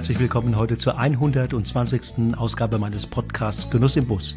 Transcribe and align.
Herzlich 0.00 0.18
willkommen 0.18 0.56
heute 0.56 0.78
zur 0.78 0.98
120. 0.98 2.34
Ausgabe 2.34 2.78
meines 2.78 3.06
Podcasts 3.06 3.68
Genuss 3.68 3.96
im 3.96 4.06
Bus, 4.06 4.34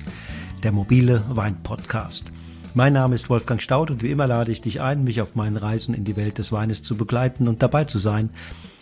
der 0.61 0.73
mobile 0.73 1.23
Wein-Podcast. 1.29 2.25
Mein 2.73 2.91
Name 2.91 3.15
ist 3.15 3.29
Wolfgang 3.29 3.61
Staud 3.61 3.89
und 3.89 4.03
wie 4.03 4.11
immer 4.11 4.27
lade 4.27 4.51
ich 4.51 4.59
dich 4.59 4.81
ein, 4.81 5.05
mich 5.05 5.21
auf 5.21 5.35
meinen 5.35 5.55
Reisen 5.55 5.95
in 5.95 6.03
die 6.03 6.17
Welt 6.17 6.37
des 6.37 6.51
Weines 6.51 6.83
zu 6.83 6.97
begleiten 6.97 7.47
und 7.47 7.63
dabei 7.63 7.85
zu 7.85 7.97
sein, 7.97 8.29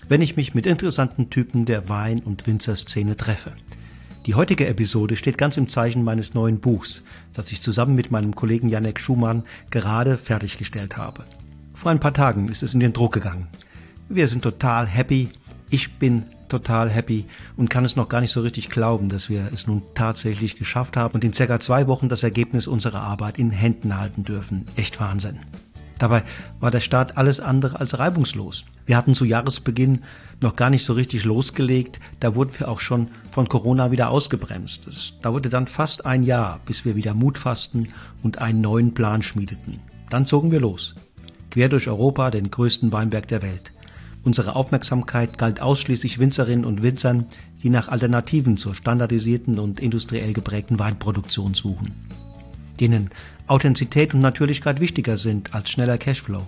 wenn 0.10 0.24
ich 0.24 0.36
mich 0.38 0.56
mit 0.56 0.66
interessanten 0.66 1.30
Typen 1.30 1.66
der 1.68 1.88
Wein- 1.88 2.24
und 2.24 2.48
Winzerszene 2.48 3.16
treffe. 3.16 3.52
Die 4.26 4.34
heutige 4.34 4.66
Episode 4.66 5.18
steht 5.18 5.38
ganz 5.38 5.58
im 5.58 5.70
Zeichen 5.70 6.04
meines 6.04 6.34
neuen 6.34 6.62
Buchs, 6.62 7.04
das 7.32 7.52
ich 7.52 7.62
zusammen 7.62 7.94
mit 7.94 8.10
meinem 8.10 8.34
Kollegen 8.34 8.70
Janek 8.70 9.00
Schumann 9.00 9.44
gerade 9.70 10.18
fertiggestellt 10.18 10.98
habe. 10.98 11.26
Vor 11.76 11.92
ein 11.92 12.00
paar 12.00 12.16
Tagen 12.16 12.50
ist 12.50 12.64
es 12.64 12.74
in 12.74 12.80
den 12.80 12.94
Druck 12.94 13.14
gegangen. 13.14 13.50
Wir 14.10 14.28
sind 14.28 14.42
total 14.42 14.88
happy, 14.88 15.30
ich 15.70 16.00
bin 16.00 16.26
total 16.52 16.90
happy 16.90 17.26
und 17.58 17.70
kann 17.70 17.86
es 17.86 17.96
noch 17.96 18.10
gar 18.10 18.22
nicht 18.22 18.32
so 18.32 18.42
richtig 18.42 18.70
glauben, 18.70 19.10
dass 19.10 19.30
wir 19.30 19.50
es 19.52 19.68
nun 19.68 19.82
tatsächlich 19.96 20.58
geschafft 20.58 20.98
haben 20.98 21.16
und 21.16 21.24
in 21.24 21.34
circa 21.34 21.60
zwei 21.60 21.88
Wochen 21.88 22.10
das 22.10 22.24
Ergebnis 22.24 22.68
unserer 22.68 23.02
Arbeit 23.02 23.40
in 23.40 23.52
Händen 23.52 23.98
halten 23.98 24.24
dürfen. 24.24 24.66
Echt 24.76 25.00
Wahnsinn. 25.00 25.40
Dabei 25.98 26.24
war 26.60 26.72
der 26.72 26.80
Start 26.80 27.16
alles 27.18 27.40
andere 27.40 27.80
als 27.80 28.00
reibungslos. 28.00 28.66
Wir 28.88 28.98
hatten 28.98 29.14
zu 29.14 29.24
Jahresbeginn 29.24 30.00
noch 30.40 30.56
gar 30.56 30.72
nicht 30.72 30.84
so 30.84 30.94
richtig 30.94 31.26
losgelegt, 31.26 32.00
da 32.20 32.34
wurden 32.34 32.52
wir 32.58 32.70
auch 32.70 32.80
schon 32.80 33.10
von 33.32 33.48
Corona 33.48 33.92
wieder 33.92 34.10
ausgebremst. 34.10 34.88
Es 34.88 35.20
dauerte 35.22 35.50
dann 35.50 35.68
fast 35.68 36.06
ein 36.08 36.24
Jahr, 36.24 36.60
bis 36.66 36.86
wir 36.86 36.96
wieder 36.96 37.14
Mut 37.14 37.38
fassten 37.38 37.90
und 38.24 38.40
einen 38.40 38.62
neuen 38.62 38.96
Plan 38.96 39.22
schmiedeten. 39.22 39.80
Dann 40.10 40.26
zogen 40.26 40.52
wir 40.52 40.60
los. 40.60 40.96
Quer 41.52 41.70
durch 41.70 41.88
Europa, 41.88 42.32
den 42.32 42.50
größten 42.50 42.92
Weinberg 42.92 43.28
der 43.28 43.44
Welt. 43.44 43.72
Unsere 44.24 44.56
Aufmerksamkeit 44.56 45.38
galt 45.38 45.62
ausschließlich 45.62 46.20
Winzerinnen 46.20 46.66
und 46.66 46.84
Winzern, 46.84 47.26
die 47.64 47.70
nach 47.70 47.88
Alternativen 47.88 48.58
zur 48.58 48.76
standardisierten 48.76 49.58
und 49.58 49.80
industriell 49.80 50.34
geprägten 50.34 50.78
Weinproduktion 50.78 51.56
suchen, 51.56 51.94
denen 52.80 53.10
Authentizität 53.48 54.14
und 54.14 54.22
Natürlichkeit 54.22 54.80
wichtiger 54.80 55.18
sind 55.18 55.54
als 55.56 55.72
schneller 55.72 55.98
Cashflow, 55.98 56.48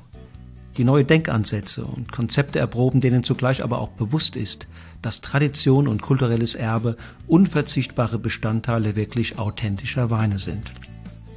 die 0.77 0.83
neue 0.83 1.03
Denkansätze 1.03 1.83
und 1.83 2.11
Konzepte 2.11 2.59
erproben, 2.59 3.01
denen 3.01 3.23
zugleich 3.23 3.63
aber 3.63 3.79
auch 3.79 3.89
bewusst 3.89 4.35
ist, 4.35 4.67
dass 5.01 5.21
Tradition 5.21 5.87
und 5.87 6.01
kulturelles 6.01 6.55
Erbe 6.55 6.95
unverzichtbare 7.27 8.19
Bestandteile 8.19 8.95
wirklich 8.95 9.39
authentischer 9.39 10.11
Weine 10.11 10.37
sind. 10.37 10.71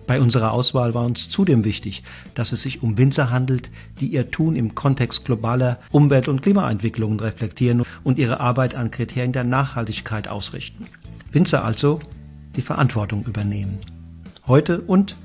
Bei 0.07 0.21
unserer 0.21 0.53
Auswahl 0.53 0.95
war 0.95 1.05
uns 1.05 1.29
zudem 1.29 1.65
wichtig, 1.65 2.03
dass 2.35 2.53
es 2.53 2.63
sich 2.63 2.83
um 2.83 2.97
Winzer 2.97 3.31
handelt, 3.31 3.71
die 4.01 4.07
ihr 4.07 4.31
Tun 4.31 4.55
im 4.55 4.75
Kontext 4.75 5.25
globaler 5.25 5.81
Umwelt- 5.91 6.29
und 6.29 6.43
Klimaentwicklungen 6.43 7.19
reflektieren 7.19 7.83
und 8.05 8.19
ihre 8.19 8.41
Arbeit 8.41 8.77
an 8.77 8.91
Kriterien 8.91 9.33
der 9.33 9.45
Nachhaltigkeit 9.45 10.29
ausrichten. 10.29 10.87
Winzer 11.33 11.65
also, 11.65 12.01
die 12.55 12.63
Verantwortung 12.63 13.25
übernehmen. 13.25 13.79
Heute 14.47 14.81
und 14.81 15.17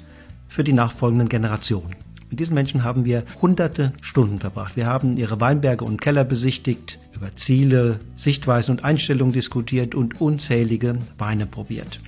für 0.47 0.63
die 0.63 0.73
nachfolgenden 0.73 1.29
Generationen. 1.29 1.95
Mit 2.29 2.39
diesen 2.39 2.55
Menschen 2.55 2.83
haben 2.83 3.05
wir 3.05 3.23
hunderte 3.41 3.93
Stunden 4.01 4.39
verbracht. 4.39 4.75
Wir 4.75 4.87
haben 4.87 5.17
ihre 5.17 5.39
Weinberge 5.39 5.85
und 5.85 6.01
Keller 6.01 6.23
besichtigt, 6.23 6.97
über 7.13 7.35
Ziele, 7.35 7.99
Sichtweisen 8.15 8.71
und 8.71 8.83
Einstellungen 8.83 9.33
diskutiert 9.33 9.93
und 9.95 10.21
unzählige 10.21 10.97
Weine 11.17 11.45
probiert. 11.45 11.99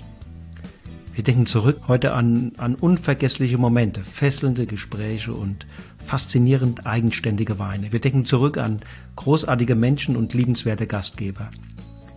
Wir 1.13 1.24
denken 1.24 1.46
zurück 1.46 1.81
heute 1.88 2.13
an, 2.13 2.53
an 2.57 2.74
unvergessliche 2.74 3.59
Momente, 3.59 4.03
fesselnde 4.03 4.66
Gespräche 4.66 5.31
und 5.31 5.68
faszinierend 6.03 6.88
eigenständige 6.88 7.59
Weine. 7.59 7.91
Wir 7.91 8.00
denken 8.00 8.25
zurück 8.25 8.57
an 8.57 8.79
großartige 9.16 9.75
Menschen 9.75 10.16
und 10.16 10.34
liebenswerte 10.34 10.88
Gastgeber. 10.88 11.51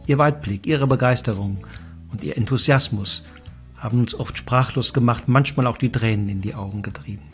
Ihr 0.07 0.17
Weitblick, 0.17 0.67
ihre 0.67 0.87
Begeisterung 0.87 1.67
und 2.11 2.25
ihr 2.25 2.39
Enthusiasmus 2.39 3.27
haben 3.77 4.01
uns 4.01 4.15
oft 4.15 4.39
sprachlos 4.39 4.95
gemacht, 4.95 5.25
manchmal 5.27 5.67
auch 5.67 5.77
die 5.77 5.93
Tränen 5.93 6.31
in 6.31 6.41
die 6.41 6.55
Augen 6.55 6.81
getrieben. 6.81 7.25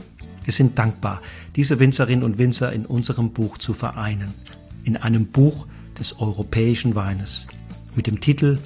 Wir 0.43 0.53
sind 0.53 0.77
dankbar, 0.77 1.23
diese 1.55 1.79
Winzerinnen 1.79 2.25
und 2.25 2.39
Winzer 2.39 2.73
in 2.73 2.87
unserem 2.87 3.31
Buch 3.31 3.59
zu 3.59 3.73
vereinen. 3.73 4.35
In 4.83 4.97
einem 4.97 5.27
Buch 5.27 5.69
des 5.97 6.19
europäischen 6.19 6.97
Weines. 6.97 7.47
Mit 7.95 8.09
dem 8.09 8.21
Titel 8.21 8.59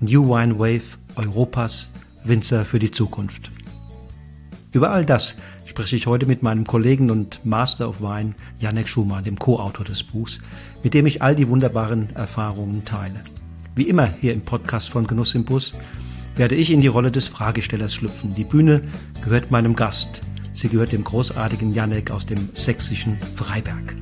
New 0.00 0.28
Wine 0.28 0.58
Wave 0.58 0.98
Europas 1.16 1.90
Winzer 2.24 2.64
für 2.64 2.78
die 2.78 2.90
Zukunft. 2.90 3.50
Über 4.72 4.90
all 4.90 5.04
das 5.04 5.36
spreche 5.66 5.94
ich 5.94 6.06
heute 6.06 6.26
mit 6.26 6.42
meinem 6.42 6.66
Kollegen 6.66 7.10
und 7.10 7.44
Master 7.44 7.88
of 7.88 8.00
Wine 8.00 8.34
Janek 8.58 8.88
Schumann, 8.88 9.22
dem 9.22 9.38
Co-Autor 9.38 9.84
des 9.84 10.02
Buchs, 10.02 10.40
mit 10.82 10.94
dem 10.94 11.06
ich 11.06 11.22
all 11.22 11.36
die 11.36 11.48
wunderbaren 11.48 12.10
Erfahrungen 12.16 12.84
teile. 12.84 13.20
Wie 13.76 13.88
immer 13.88 14.06
hier 14.20 14.32
im 14.32 14.40
Podcast 14.40 14.90
von 14.90 15.06
Genuss 15.06 15.34
im 15.34 15.44
Bus 15.44 15.74
werde 16.36 16.54
ich 16.54 16.70
in 16.70 16.80
die 16.80 16.88
Rolle 16.88 17.12
des 17.12 17.28
Fragestellers 17.28 17.94
schlüpfen. 17.94 18.34
Die 18.34 18.44
Bühne 18.44 18.82
gehört 19.22 19.50
meinem 19.50 19.76
Gast. 19.76 20.20
Sie 20.52 20.68
gehört 20.68 20.92
dem 20.92 21.04
großartigen 21.04 21.72
Janek 21.72 22.10
aus 22.10 22.26
dem 22.26 22.48
sächsischen 22.54 23.18
Freiberg. 23.36 23.96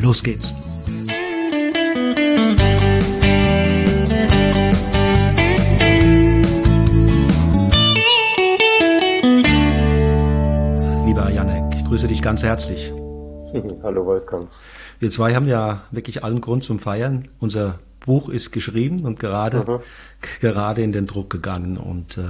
Los 0.00 0.22
geht's! 0.22 0.52
Grüße 11.94 12.08
dich 12.08 12.22
ganz 12.22 12.42
herzlich. 12.42 12.92
Hallo 13.84 14.04
Wolfgang. 14.04 14.48
Wir 14.98 15.10
zwei 15.10 15.36
haben 15.36 15.46
ja 15.46 15.84
wirklich 15.92 16.24
allen 16.24 16.40
Grund 16.40 16.64
zum 16.64 16.80
Feiern. 16.80 17.28
Unser 17.38 17.78
Buch 18.04 18.28
ist 18.28 18.50
geschrieben 18.50 19.04
und 19.04 19.20
gerade, 19.20 19.58
mhm. 19.58 19.78
gerade 20.40 20.82
in 20.82 20.90
den 20.90 21.06
Druck 21.06 21.30
gegangen. 21.30 21.76
Und 21.76 22.18
äh, 22.18 22.22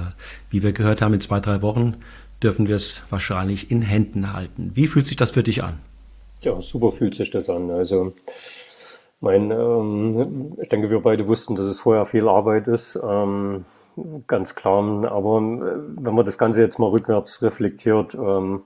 wie 0.51 0.61
wir 0.61 0.71
gehört 0.71 1.01
haben, 1.01 1.15
in 1.15 1.19
zwei, 1.21 1.39
drei 1.39 1.63
Wochen 1.63 1.97
dürfen 2.43 2.67
wir 2.67 2.75
es 2.75 3.01
wahrscheinlich 3.09 3.71
in 3.71 3.81
Händen 3.81 4.33
halten. 4.33 4.69
Wie 4.75 4.85
fühlt 4.85 5.07
sich 5.07 5.17
das 5.17 5.31
für 5.31 5.41
dich 5.41 5.63
an? 5.63 5.79
Ja, 6.41 6.61
super 6.61 6.91
fühlt 6.91 7.15
sich 7.15 7.31
das 7.31 7.49
an. 7.49 7.71
Also 7.71 8.13
mein, 9.19 9.49
ähm, 9.49 10.57
ich 10.61 10.69
denke, 10.69 10.91
wir 10.91 10.99
beide 10.99 11.27
wussten, 11.27 11.55
dass 11.55 11.65
es 11.65 11.79
vorher 11.79 12.05
viel 12.05 12.27
Arbeit 12.27 12.67
ist. 12.67 12.99
Ähm, 13.03 13.65
ganz 14.27 14.53
klar. 14.53 15.11
Aber 15.11 15.37
äh, 15.39 16.03
wenn 16.03 16.13
man 16.13 16.23
das 16.23 16.37
Ganze 16.37 16.61
jetzt 16.61 16.77
mal 16.77 16.91
rückwärts 16.91 17.41
reflektiert, 17.41 18.13
ähm, 18.13 18.61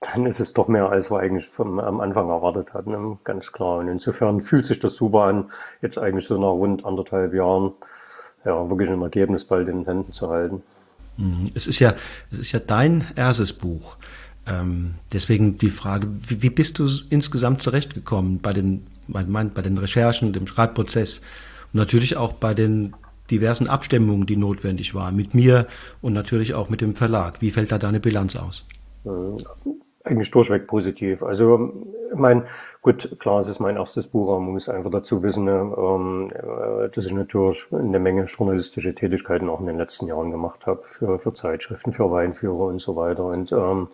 dann 0.00 0.24
ist 0.26 0.40
es 0.40 0.54
doch 0.54 0.68
mehr, 0.68 0.88
als 0.88 1.10
wir 1.10 1.18
eigentlich 1.20 1.46
vom, 1.46 1.78
am 1.78 2.00
Anfang 2.00 2.30
erwartet 2.30 2.72
hatten, 2.72 2.90
ne? 2.92 3.18
ganz 3.22 3.52
klar. 3.52 3.78
Und 3.78 3.88
insofern 3.88 4.40
fühlt 4.40 4.64
sich 4.64 4.78
das 4.78 4.94
super 4.94 5.24
an, 5.24 5.50
jetzt 5.82 5.98
eigentlich 5.98 6.26
so 6.26 6.38
nach 6.38 6.48
rund 6.48 6.86
anderthalb 6.86 7.34
Jahren, 7.34 7.72
ja, 8.44 8.70
wirklich 8.70 8.90
ein 8.90 9.02
Ergebnis 9.02 9.44
bald 9.44 9.68
in 9.68 9.80
den 9.80 9.86
Händen 9.86 10.12
zu 10.12 10.30
halten. 10.30 10.62
Mhm. 11.18 11.50
Es 11.54 11.66
ist 11.66 11.78
ja, 11.78 11.94
es 12.30 12.38
ist 12.38 12.52
ja 12.52 12.60
dein 12.60 13.04
erstes 13.14 13.52
Buch. 13.52 13.96
Ähm, 14.46 14.94
deswegen 15.12 15.58
die 15.58 15.68
Frage, 15.68 16.08
wie, 16.26 16.42
wie, 16.42 16.50
bist 16.50 16.78
du 16.78 16.88
insgesamt 17.10 17.62
zurechtgekommen 17.62 18.40
bei 18.40 18.54
den, 18.54 18.86
bei, 19.06 19.22
bei 19.22 19.62
den 19.62 19.76
Recherchen, 19.76 20.32
dem 20.32 20.46
Schreibprozess 20.46 21.18
und 21.18 21.78
natürlich 21.78 22.16
auch 22.16 22.32
bei 22.32 22.54
den 22.54 22.94
diversen 23.30 23.68
Abstimmungen, 23.68 24.24
die 24.26 24.36
notwendig 24.36 24.94
waren, 24.94 25.14
mit 25.14 25.34
mir 25.34 25.66
und 26.00 26.14
natürlich 26.14 26.54
auch 26.54 26.70
mit 26.70 26.80
dem 26.80 26.94
Verlag. 26.94 27.42
Wie 27.42 27.50
fällt 27.50 27.70
da 27.70 27.78
deine 27.78 28.00
Bilanz 28.00 28.34
aus? 28.34 28.64
Eigentlich 30.02 30.30
durchweg 30.30 30.66
positiv. 30.66 31.22
Also, 31.22 31.72
ich 32.10 32.18
meine, 32.18 32.44
gut, 32.80 33.18
klar, 33.18 33.40
es 33.40 33.48
ist 33.48 33.60
mein 33.60 33.76
erstes 33.76 34.06
Buch, 34.06 34.28
aber 34.30 34.40
man 34.40 34.52
muss 34.52 34.70
einfach 34.70 34.90
dazu 34.90 35.22
wissen, 35.22 35.44
ne, 35.44 35.74
ähm, 35.76 36.30
äh, 36.32 36.88
dass 36.88 37.04
ich 37.04 37.12
natürlich 37.12 37.66
eine 37.70 37.98
Menge 37.98 38.24
journalistische 38.24 38.94
Tätigkeiten 38.94 39.50
auch 39.50 39.60
in 39.60 39.66
den 39.66 39.76
letzten 39.76 40.06
Jahren 40.06 40.30
gemacht 40.30 40.64
habe, 40.64 40.82
für, 40.84 41.18
für 41.18 41.34
Zeitschriften, 41.34 41.92
für 41.92 42.10
Weinführer 42.10 42.64
und 42.66 42.80
so 42.80 42.96
weiter. 42.96 43.26
Und 43.26 43.52
ähm, 43.52 43.88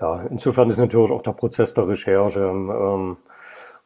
ja, 0.00 0.22
insofern 0.30 0.70
ist 0.70 0.78
natürlich 0.78 1.10
auch 1.10 1.22
der 1.22 1.32
Prozess 1.32 1.74
der 1.74 1.88
Recherche 1.88 2.40
ähm, 2.40 3.16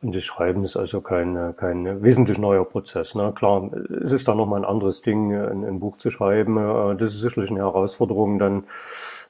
und 0.02 0.14
des 0.14 0.24
Schreibens 0.24 0.76
also 0.76 1.00
kein, 1.00 1.56
kein 1.56 2.02
wesentlich 2.02 2.38
neuer 2.38 2.64
Prozess. 2.64 3.14
Ne? 3.14 3.32
Klar, 3.34 3.70
es 4.04 4.12
ist 4.12 4.28
da 4.28 4.34
nochmal 4.34 4.60
ein 4.60 4.64
anderes 4.64 5.02
Ding, 5.02 5.34
ein, 5.34 5.64
ein 5.64 5.80
Buch 5.80 5.96
zu 5.96 6.10
schreiben. 6.10 6.58
Äh, 6.58 6.96
das 6.96 7.14
ist 7.14 7.20
sicherlich 7.20 7.50
eine 7.50 7.60
Herausforderung, 7.60 8.38
dann 8.38 8.64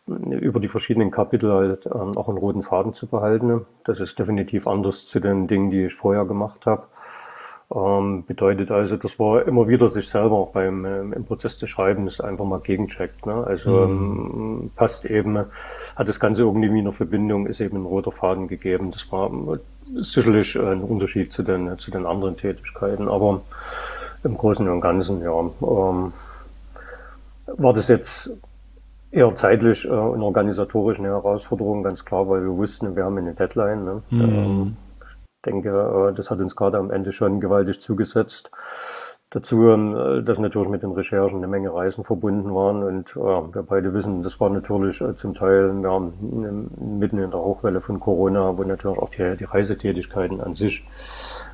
über 0.09 0.61
die 0.61 0.69
verschiedenen 0.69 1.11
Kapitel 1.11 1.53
halt 1.53 1.87
ähm, 1.87 2.17
auch 2.17 2.29
einen 2.29 2.39
roten 2.39 2.63
Faden 2.63 2.95
zu 2.95 3.07
behalten. 3.07 3.67
Das 3.85 4.01
ist 4.01 4.19
definitiv 4.19 4.67
anders 4.67 5.07
zu 5.07 5.21
den 5.21 5.47
Dingen, 5.47 5.71
die 5.71 5.87
ich 5.87 5.95
vorher 5.95 6.25
gemacht 6.25 6.67
habe. 6.67 6.85
Ähm, 7.75 8.25
bedeutet 8.27 8.71
also, 8.71 8.97
dass 8.97 9.19
man 9.19 9.43
immer 9.43 9.69
wieder 9.69 9.91
sich 9.91 10.09
selber 10.09 10.37
auch 10.37 10.53
beim 10.53 10.87
ähm, 10.87 11.13
im 11.13 11.27
Prozess 11.27 11.59
des 11.59 11.69
Schreibens 11.69 12.19
einfach 12.19 12.47
mal 12.47 12.61
gegencheckt. 12.61 13.27
Ne? 13.27 13.45
Also 13.47 13.87
mhm. 13.87 14.63
ähm, 14.63 14.71
passt 14.75 15.05
eben, 15.05 15.37
hat 15.95 16.09
das 16.09 16.19
Ganze 16.19 16.43
irgendwie 16.43 16.79
eine 16.79 16.93
Verbindung, 16.93 17.47
ist 17.47 17.61
eben 17.61 17.77
ein 17.77 17.85
roter 17.85 18.11
Faden 18.11 18.49
gegeben. 18.49 18.91
Das 18.91 19.13
war 19.13 19.31
sicherlich 19.83 20.57
ein 20.57 20.81
Unterschied 20.81 21.31
zu 21.31 21.43
den 21.43 21.79
zu 21.79 21.91
den 21.91 22.07
anderen 22.07 22.39
Tätigkeiten, 22.39 23.07
aber 23.07 23.43
im 24.25 24.39
Großen 24.39 24.67
und 24.67 24.81
Ganzen 24.81 25.21
ja 25.21 25.39
ähm, 25.39 26.13
war 27.47 27.75
das 27.75 27.89
jetzt 27.89 28.31
eher 29.11 29.35
zeitlich 29.35 29.85
äh, 29.85 29.89
und 29.89 30.23
organisatorisch 30.23 30.99
eine 30.99 31.09
Herausforderung, 31.09 31.83
ganz 31.83 32.05
klar, 32.05 32.29
weil 32.29 32.43
wir 32.43 32.57
wussten, 32.57 32.97
wir 32.97 33.05
haben 33.05 33.19
eine 33.19 33.35
Deadline. 33.35 33.85
Ne? 33.85 34.03
Mhm. 34.11 34.21
Ähm, 34.21 34.77
denke, 35.45 36.13
das 36.17 36.31
hat 36.31 36.41
uns 36.41 36.57
gerade 36.57 36.79
am 36.79 36.91
Ende 36.91 37.13
schon 37.13 37.41
gewaltig 37.41 37.81
zugesetzt. 37.81 38.51
Dazu, 39.31 39.69
ähm, 39.69 40.25
dass 40.25 40.39
natürlich 40.39 40.71
mit 40.71 40.83
den 40.83 40.93
Recherchen 40.93 41.37
eine 41.37 41.49
Menge 41.49 41.75
Reisen 41.75 42.03
verbunden 42.03 42.55
waren 42.55 42.83
und 42.83 43.11
äh, 43.11 43.55
wir 43.55 43.63
beide 43.63 43.93
wissen, 43.93 44.23
das 44.23 44.41
war 44.41 44.49
natürlich 44.49 45.03
äh, 45.03 45.15
zum 45.15 45.35
Teil 45.35 45.79
ja, 45.83 45.99
mitten 46.01 47.19
in 47.19 47.31
der 47.31 47.41
Hochwelle 47.41 47.83
von 47.83 48.01
Corona, 48.01 48.57
wo 48.57 48.65
natürlich 48.65 48.99
auch 48.99 49.11
die, 49.11 49.37
die 49.37 49.45
Reisetätigkeiten 49.45 50.41
an 50.41 50.55
sich 50.55 50.83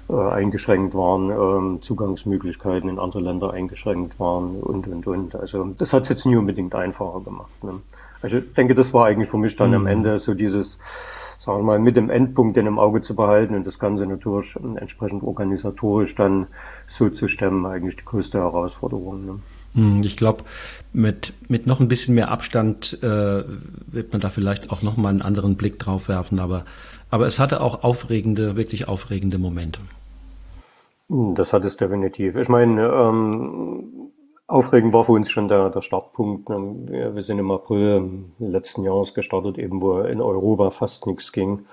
äh, 0.09 0.15
eingeschränkt 0.15 0.95
waren, 0.95 1.31
ähm, 1.31 1.83
Zugangsmöglichkeiten 1.83 2.89
in 2.89 2.99
andere 2.99 3.21
Länder 3.21 3.53
eingeschränkt 3.53 4.19
waren 4.21 4.57
und 4.61 4.87
und 4.87 5.07
und. 5.07 5.35
Also 5.35 5.65
das 5.79 5.93
hat 5.93 6.05
es 6.05 6.09
jetzt 6.11 6.27
nie 6.27 6.37
unbedingt 6.37 6.75
einfacher 6.75 7.21
gemacht. 7.21 7.63
Ne? 7.63 7.81
Also 8.23 8.39
ich 8.39 8.53
denke, 8.55 8.75
das 8.75 8.95
war 8.95 9.07
eigentlich 9.07 9.29
für 9.29 9.39
mich 9.39 9.57
dann 9.57 9.71
mhm. 9.71 9.77
am 9.77 9.87
Ende 9.87 10.19
so 10.19 10.35
dieses 10.35 10.79
sagen 11.45 11.59
wir 11.59 11.65
mal, 11.65 11.79
mit 11.79 11.97
dem 11.97 12.09
Endpunkt 12.09 12.57
in 12.57 12.67
im 12.67 12.79
Auge 12.79 13.03
zu 13.03 13.15
behalten 13.15 13.55
und 13.55 13.67
das 13.67 13.79
Ganze 13.79 14.07
natürlich 14.07 14.57
entsprechend 14.77 15.23
organisatorisch 15.23 16.15
dann 16.15 16.47
so 16.87 17.11
zu 17.11 17.29
stemmen, 17.29 17.67
eigentlich 17.67 17.97
die 17.97 18.05
größte 18.05 18.39
Herausforderung. 18.39 19.27
Ne? 19.27 19.39
Hm, 19.75 20.03
ich 20.05 20.17
glaube, 20.17 20.45
mit, 20.93 21.35
mit 21.49 21.67
noch 21.67 21.81
ein 21.81 21.89
bisschen 21.89 22.15
mehr 22.15 22.31
Abstand 22.31 22.99
äh, 23.03 23.45
wird 23.87 24.13
man 24.13 24.21
da 24.21 24.31
vielleicht 24.31 24.71
auch 24.71 24.83
noch 24.83 24.97
mal 24.97 25.11
einen 25.11 25.23
anderen 25.23 25.57
Blick 25.57 25.79
drauf 25.79 26.09
werfen, 26.09 26.39
aber, 26.39 26.65
aber 27.15 27.27
es 27.27 27.39
hatte 27.39 27.61
auch 27.61 27.85
aufregende, 27.85 28.57
wirklich 28.57 28.89
aufregende 28.89 29.39
Momente. 29.39 29.79
Hm, 31.09 31.37
das 31.37 31.53
hat 31.53 31.65
es 31.65 31.77
definitiv. 31.77 32.35
Ich 32.35 32.49
meine, 32.49 32.89
ähm, 32.89 34.11
Aufregend 34.49 34.93
war 34.93 35.05
für 35.05 35.13
uns 35.13 35.31
schon 35.31 35.47
der, 35.47 35.71
der 35.71 35.81
Startpunkt. 35.81 36.49
Ne? 36.49 37.13
Wir, 37.15 37.23
sind 37.23 37.39
im 37.39 37.53
April 37.53 38.25
letzten 38.41 38.83
Jahres 38.83 39.15
gestartet, 39.15 39.59
eben 39.59 39.81
wo 39.81 40.01
in 40.01 40.21
Europa 40.21 40.71
fast 40.71 41.07
nichts 41.07 41.31
ging 41.31 41.65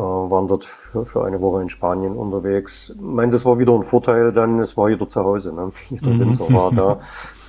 waren 0.00 0.48
dort 0.48 0.64
für, 0.64 1.04
für 1.04 1.24
eine 1.24 1.40
Woche 1.40 1.62
in 1.62 1.68
Spanien 1.68 2.16
unterwegs. 2.16 2.92
Ich 2.94 3.00
meine, 3.00 3.32
das 3.32 3.44
war 3.44 3.58
wieder 3.58 3.72
ein 3.74 3.82
Vorteil 3.82 4.32
dann, 4.32 4.60
es 4.60 4.76
war 4.76 4.88
jeder 4.88 5.08
zu 5.08 5.22
Hause. 5.22 5.54
Ne? 5.54 5.70
Jeder 5.90 6.10
mhm. 6.10 6.20
Winzer 6.20 6.52
war 6.52 6.72
da. 6.72 6.98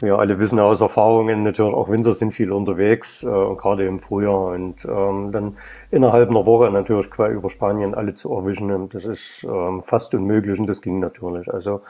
Wir 0.02 0.20
alle 0.20 0.38
wissen 0.38 0.60
aus 0.60 0.82
Erfahrungen 0.82 1.44
natürlich, 1.44 1.74
auch 1.74 1.88
Winzer 1.88 2.14
sind 2.14 2.34
viel 2.34 2.52
unterwegs, 2.52 3.24
äh, 3.24 3.28
gerade 3.28 3.88
im 3.88 4.00
Frühjahr. 4.00 4.48
Und 4.48 4.84
ähm, 4.84 5.32
dann 5.32 5.56
innerhalb 5.92 6.30
einer 6.30 6.46
Woche 6.46 6.70
natürlich 6.70 7.10
quer 7.10 7.30
über 7.30 7.50
Spanien 7.50 7.96
alle 7.96 8.14
zu 8.14 8.34
erwischen, 8.34 8.90
das 8.90 9.06
ist 9.06 9.46
ähm, 9.50 9.82
fast 9.82 10.14
unmöglich 10.14 10.60
und 10.60 10.68
das 10.68 10.82
ging 10.82 11.00
natürlich. 11.00 11.52
Also 11.54 11.82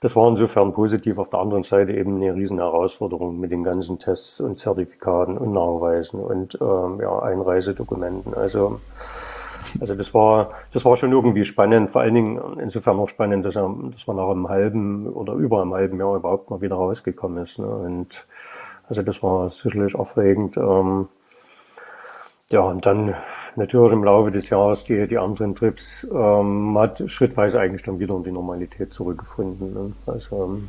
das 0.00 0.16
war 0.16 0.28
insofern 0.28 0.72
positiv. 0.72 1.18
Auf 1.18 1.30
der 1.30 1.38
anderen 1.38 1.62
Seite 1.62 1.92
eben 1.92 2.16
eine 2.16 2.34
riesen 2.34 2.58
Herausforderung 2.58 3.38
mit 3.38 3.52
den 3.52 3.62
ganzen 3.62 4.00
Tests 4.00 4.40
und 4.40 4.58
Zertifikaten 4.58 5.38
und 5.38 5.52
Nachweisen 5.52 6.18
und 6.18 6.58
ähm, 6.60 6.98
ja, 7.00 7.20
Einreisedokumenten. 7.20 8.34
Also 8.34 8.80
also 9.80 9.94
das 9.94 10.12
war, 10.12 10.50
das 10.72 10.84
war 10.84 10.96
schon 10.96 11.10
irgendwie 11.10 11.44
spannend, 11.44 11.90
vor 11.90 12.02
allen 12.02 12.14
Dingen 12.14 12.58
insofern 12.60 12.98
auch 12.98 13.08
spannend, 13.08 13.46
dass, 13.46 13.56
er, 13.56 13.74
dass 13.92 14.06
man 14.06 14.16
nach 14.16 14.28
einem 14.28 14.48
halben 14.48 15.08
oder 15.08 15.32
über 15.32 15.62
einem 15.62 15.72
halben 15.72 15.98
Jahr 15.98 16.16
überhaupt 16.16 16.50
mal 16.50 16.60
wieder 16.60 16.76
rausgekommen 16.76 17.42
ist. 17.42 17.58
Ne? 17.58 17.66
Und 17.66 18.26
also 18.88 19.02
das 19.02 19.22
war 19.22 19.48
sicherlich 19.48 19.94
aufregend. 19.94 20.56
Ähm, 20.58 21.08
ja, 22.50 22.60
und 22.60 22.84
dann 22.84 23.14
natürlich 23.56 23.92
im 23.92 24.04
Laufe 24.04 24.30
des 24.30 24.50
Jahres 24.50 24.84
die, 24.84 25.06
die 25.06 25.18
anderen 25.18 25.54
Trips 25.54 26.06
ähm, 26.12 26.76
hat 26.78 27.02
schrittweise 27.06 27.60
eigentlich 27.60 27.82
dann 27.82 27.98
wieder 27.98 28.16
in 28.16 28.24
die 28.24 28.32
Normalität 28.32 28.92
zurückgefunden. 28.92 29.72
Ne? 29.72 29.92
Also 30.06 30.60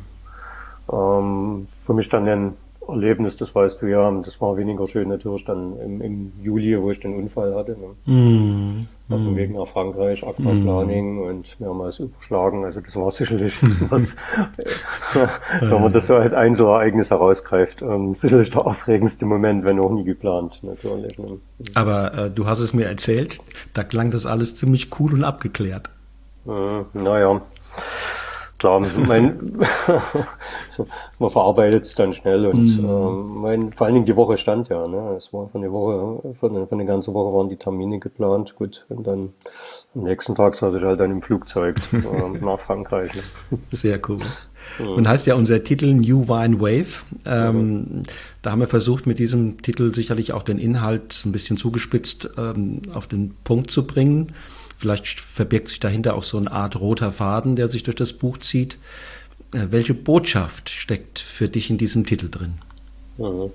ähm, 0.90 1.66
für 1.84 1.92
mich 1.92 2.08
dann 2.08 2.28
ein 2.28 2.56
Erlebnis, 2.88 3.36
das 3.36 3.54
weißt 3.54 3.80
du 3.82 3.86
ja, 3.86 4.10
das 4.24 4.40
war 4.40 4.56
weniger 4.56 4.86
schön 4.86 5.08
natürlich 5.08 5.44
dann 5.44 5.78
im, 5.78 6.00
im 6.00 6.32
Juli, 6.42 6.80
wo 6.80 6.90
ich 6.90 7.00
den 7.00 7.14
Unfall 7.14 7.54
hatte. 7.54 7.76
Ne? 7.78 8.12
Mm, 8.12 8.86
Auf 9.08 9.20
dem 9.20 9.34
mm. 9.34 9.36
Weg 9.36 9.52
nach 9.52 9.66
Frankreich, 9.66 10.26
Aquaplaning 10.26 11.16
mm. 11.16 11.28
und 11.28 11.60
mehrmals 11.60 12.00
überschlagen. 12.00 12.64
Also 12.64 12.80
das 12.80 12.96
war 12.96 13.10
sicherlich 13.10 13.54
was, 13.88 14.16
wenn 15.60 15.80
man 15.80 15.92
das 15.92 16.06
so 16.06 16.16
als 16.16 16.34
Einzelereignis 16.34 17.10
herausgreift, 17.10 17.82
ähm, 17.82 18.14
sicherlich 18.14 18.50
der 18.50 18.66
aufregendste 18.66 19.26
Moment, 19.26 19.64
wenn 19.64 19.78
auch 19.78 19.92
nie 19.92 20.04
geplant, 20.04 20.60
natürlich. 20.62 21.18
Ne? 21.18 21.38
Aber 21.74 22.14
äh, 22.14 22.30
du 22.30 22.46
hast 22.46 22.58
es 22.58 22.74
mir 22.74 22.86
erzählt, 22.86 23.38
da 23.74 23.84
klang 23.84 24.10
das 24.10 24.26
alles 24.26 24.54
ziemlich 24.54 24.88
cool 24.98 25.14
und 25.14 25.24
abgeklärt. 25.24 25.90
Äh, 26.46 26.50
naja 26.94 27.40
klar, 28.62 28.78
mein, 28.78 29.58
man 31.18 31.30
verarbeitet 31.30 31.82
es 31.82 31.96
dann 31.96 32.14
schnell 32.14 32.46
und 32.46 32.80
mhm. 32.80 32.84
ähm, 32.84 33.40
mein, 33.40 33.72
vor 33.72 33.86
allen 33.86 33.94
Dingen 33.94 34.06
die 34.06 34.14
Woche 34.14 34.38
stand 34.38 34.68
ja, 34.68 34.86
ne? 34.86 35.16
Es 35.16 35.32
war 35.32 35.48
von 35.48 35.62
der 35.62 35.72
Woche, 35.72 36.32
von, 36.34 36.54
der, 36.54 36.68
von 36.68 36.78
der 36.78 36.86
ganzen 36.86 37.12
Woche 37.12 37.36
waren 37.36 37.48
die 37.48 37.56
Termine 37.56 37.98
geplant, 37.98 38.54
gut, 38.54 38.86
und 38.88 39.04
dann 39.04 39.30
am 39.96 40.04
nächsten 40.04 40.36
Tag 40.36 40.54
saß 40.54 40.76
ich 40.76 40.82
halt 40.82 41.00
dann 41.00 41.10
im 41.10 41.22
Flugzeug 41.22 41.76
äh, 41.92 42.38
nach 42.40 42.60
Frankreich. 42.60 43.12
Ne? 43.16 43.22
Sehr 43.72 43.98
cool. 44.08 44.20
Und 44.78 45.08
heißt 45.08 45.26
ja 45.26 45.34
unser 45.34 45.64
Titel 45.64 45.92
New 45.92 46.28
Wine 46.28 46.60
Wave. 46.60 47.02
Ähm, 47.26 47.56
mhm. 47.56 48.02
Da 48.42 48.52
haben 48.52 48.60
wir 48.60 48.68
versucht, 48.68 49.08
mit 49.08 49.18
diesem 49.18 49.60
Titel 49.60 49.92
sicherlich 49.92 50.32
auch 50.32 50.44
den 50.44 50.60
Inhalt 50.60 51.24
ein 51.26 51.32
bisschen 51.32 51.56
zugespitzt 51.56 52.30
ähm, 52.38 52.80
auf 52.94 53.08
den 53.08 53.34
Punkt 53.42 53.72
zu 53.72 53.88
bringen. 53.88 54.32
Vielleicht 54.82 55.20
verbirgt 55.20 55.68
sich 55.68 55.78
dahinter 55.78 56.14
auch 56.14 56.24
so 56.24 56.38
eine 56.38 56.50
Art 56.50 56.74
roter 56.80 57.12
Faden, 57.12 57.54
der 57.54 57.68
sich 57.68 57.84
durch 57.84 57.94
das 57.94 58.12
Buch 58.12 58.38
zieht. 58.38 58.78
Äh, 59.54 59.66
welche 59.70 59.94
Botschaft 59.94 60.70
steckt 60.70 61.20
für 61.20 61.48
dich 61.48 61.70
in 61.70 61.78
diesem 61.78 62.04
Titel 62.04 62.28
drin? 62.28 62.54
Mhm. 63.16 63.52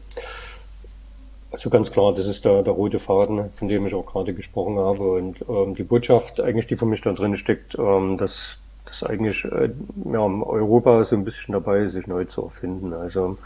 Also 1.51 1.69
ganz 1.69 1.91
klar, 1.91 2.13
das 2.13 2.27
ist 2.27 2.45
der, 2.45 2.63
der 2.63 2.71
rote 2.71 2.97
Faden, 2.97 3.51
von 3.51 3.67
dem 3.67 3.85
ich 3.85 3.93
auch 3.93 4.05
gerade 4.05 4.33
gesprochen 4.33 4.77
habe. 4.79 5.03
Und 5.03 5.43
ähm, 5.49 5.75
die 5.75 5.83
Botschaft 5.83 6.39
eigentlich, 6.39 6.67
die 6.67 6.77
für 6.77 6.85
mich 6.85 7.01
da 7.01 7.11
drin 7.11 7.35
steckt, 7.35 7.77
ähm, 7.77 8.17
dass, 8.17 8.55
dass 8.85 9.03
eigentlich 9.03 9.43
äh, 9.43 9.71
ja, 10.09 10.21
Europa 10.21 11.03
so 11.03 11.17
ein 11.17 11.25
bisschen 11.25 11.51
dabei 11.51 11.79
ist, 11.79 11.91
sich 11.91 12.07
neu 12.07 12.23
zu 12.23 12.43
erfinden. 12.43 12.93
Also 12.93 13.37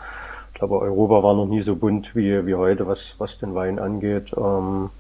ich 0.54 0.60
glaube, 0.60 0.78
Europa 0.78 1.24
war 1.24 1.34
noch 1.34 1.48
nie 1.48 1.62
so 1.62 1.76
bunt 1.76 2.16
wie, 2.16 2.46
wie 2.46 2.54
heute, 2.54 2.86
was, 2.86 3.16
was 3.18 3.40
den 3.40 3.56
Wein 3.56 3.80
angeht. 3.80 4.34
Ähm, 4.38 4.92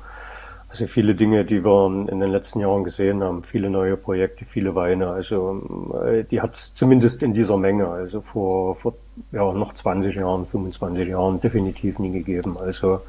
also 0.71 0.87
viele 0.87 1.15
Dinge, 1.15 1.43
die 1.43 1.65
wir 1.65 2.07
in 2.09 2.21
den 2.21 2.31
letzten 2.31 2.61
Jahren 2.61 2.85
gesehen 2.85 3.21
haben, 3.21 3.43
viele 3.43 3.69
neue 3.69 3.97
Projekte, 3.97 4.45
viele 4.45 4.73
Weine. 4.73 5.09
Also 5.09 5.91
äh, 6.05 6.23
die 6.23 6.39
hat 6.39 6.55
es 6.55 6.73
zumindest 6.73 7.21
in 7.23 7.33
dieser 7.33 7.57
Menge, 7.57 7.89
also 7.89 8.21
vor, 8.21 8.75
vor 8.75 8.93
ja, 9.33 9.51
noch 9.51 9.73
20 9.73 10.15
Jahren, 10.15 10.45
25 10.45 11.09
Jahren 11.09 11.41
definitiv 11.41 11.99
nie 11.99 12.11
gegeben. 12.11 12.57
Also 12.57 13.01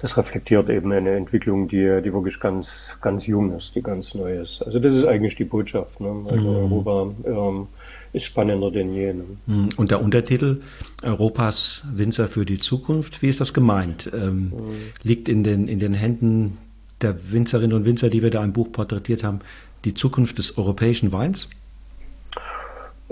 das 0.00 0.16
reflektiert 0.18 0.68
eben 0.68 0.92
eine 0.92 1.12
Entwicklung, 1.16 1.68
die, 1.68 2.00
die 2.02 2.12
wirklich 2.12 2.38
ganz, 2.38 2.96
ganz 3.00 3.26
jung 3.26 3.56
ist, 3.56 3.74
die 3.74 3.82
ganz 3.82 4.14
neu 4.14 4.38
ist. 4.38 4.62
Also 4.62 4.78
das 4.78 4.94
ist 4.94 5.06
eigentlich 5.06 5.36
die 5.36 5.44
Botschaft. 5.44 6.00
Ne? 6.00 6.26
Also 6.28 6.50
mhm. 6.50 6.56
Europa 6.56 7.10
ähm, 7.24 7.66
ist 8.12 8.24
spannender 8.24 8.70
denn 8.70 8.92
je. 8.92 9.14
Ne? 9.14 9.24
Mhm. 9.46 9.68
Und 9.78 9.90
der 9.90 10.02
Untertitel 10.02 10.60
Europas 11.02 11.84
Winzer 11.94 12.28
für 12.28 12.44
die 12.44 12.58
Zukunft, 12.58 13.22
wie 13.22 13.28
ist 13.28 13.40
das 13.40 13.54
gemeint? 13.54 14.10
Ähm, 14.12 14.52
mhm. 14.54 14.74
Liegt 15.02 15.30
in 15.30 15.44
den, 15.44 15.66
in 15.66 15.78
den 15.78 15.94
Händen 15.94 16.58
der 17.02 17.32
Winzerinnen 17.32 17.76
und 17.76 17.84
Winzer, 17.84 18.10
die 18.10 18.22
wir 18.22 18.30
da 18.30 18.42
im 18.44 18.52
Buch 18.52 18.72
porträtiert 18.72 19.24
haben, 19.24 19.40
die 19.84 19.94
Zukunft 19.94 20.38
des 20.38 20.58
europäischen 20.58 21.12
Weins? 21.12 21.48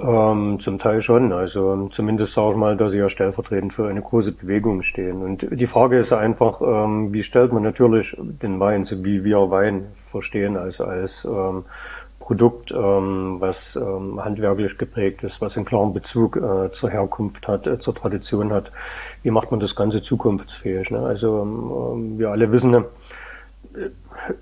Ähm, 0.00 0.61
zum 0.61 0.78
Teil 0.78 1.02
schon. 1.02 1.33
Also 1.33 1.88
zumindest 1.88 2.35
sage 2.35 2.52
ich 2.52 2.57
mal, 2.57 2.76
dass 2.76 2.92
sie 2.92 2.99
ja 2.99 3.09
stellvertretend 3.09 3.73
für 3.73 3.88
eine 3.88 4.00
große 4.00 4.30
Bewegung 4.30 4.83
stehen. 4.83 5.23
Und 5.23 5.47
die 5.50 5.66
Frage 5.66 5.99
ist 5.99 6.12
einfach, 6.12 6.61
ähm, 6.61 7.12
wie 7.12 7.25
stellt 7.25 7.52
man 7.52 7.64
natürlich 7.64 8.16
den 8.18 8.61
Wein, 8.61 8.85
so 8.85 9.04
wie 9.04 9.25
wir 9.25 9.50
Wein 9.50 9.87
verstehen, 9.95 10.57
also 10.57 10.85
als 10.85 11.25
ähm, 11.25 11.64
Produkt, 12.21 12.71
ähm, 12.71 13.37
was 13.40 13.75
ähm, 13.75 14.23
handwerklich 14.25 14.78
geprägt 14.78 15.25
ist, 15.25 15.40
was 15.40 15.57
einen 15.57 15.66
klaren 15.66 15.92
Bezug 15.92 16.37
äh, 16.37 16.71
zur 16.71 16.90
Herkunft 16.90 17.49
hat, 17.49 17.66
äh, 17.66 17.80
zur 17.80 17.95
Tradition 17.95 18.52
hat. 18.52 18.71
Wie 19.25 19.30
macht 19.33 19.50
man 19.50 19.59
das 19.59 19.75
Ganze 19.75 20.00
zukunftsfähig? 20.00 20.90
Ne? 20.90 21.00
Also 21.00 21.42
ähm, 21.42 22.18
wir 22.18 22.30
alle 22.30 22.52
wissen, 22.52 22.85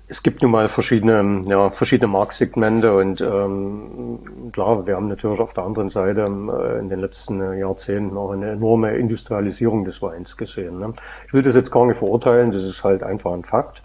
es 0.07 0.23
gibt 0.23 0.41
nun 0.41 0.51
mal 0.51 0.67
verschiedene, 0.67 1.43
ja, 1.47 1.69
verschiedene 1.69 2.11
Marktsegmente 2.11 2.95
und 2.95 3.21
ähm, 3.21 4.51
klar, 4.51 4.87
wir 4.87 4.95
haben 4.95 5.07
natürlich 5.07 5.39
auf 5.39 5.53
der 5.53 5.65
anderen 5.65 5.89
Seite 5.89 6.21
äh, 6.21 6.79
in 6.79 6.89
den 6.89 6.99
letzten 6.99 7.57
Jahrzehnten 7.57 8.17
auch 8.17 8.31
eine 8.31 8.51
enorme 8.51 8.95
Industrialisierung 8.97 9.85
des 9.85 10.01
Weins 10.01 10.37
gesehen. 10.37 10.79
Ne? 10.79 10.93
Ich 11.27 11.33
will 11.33 11.43
das 11.43 11.55
jetzt 11.55 11.71
gar 11.71 11.85
nicht 11.85 11.97
verurteilen, 11.97 12.51
das 12.51 12.63
ist 12.63 12.83
halt 12.83 13.03
einfach 13.03 13.33
ein 13.33 13.43
Fakt. 13.43 13.83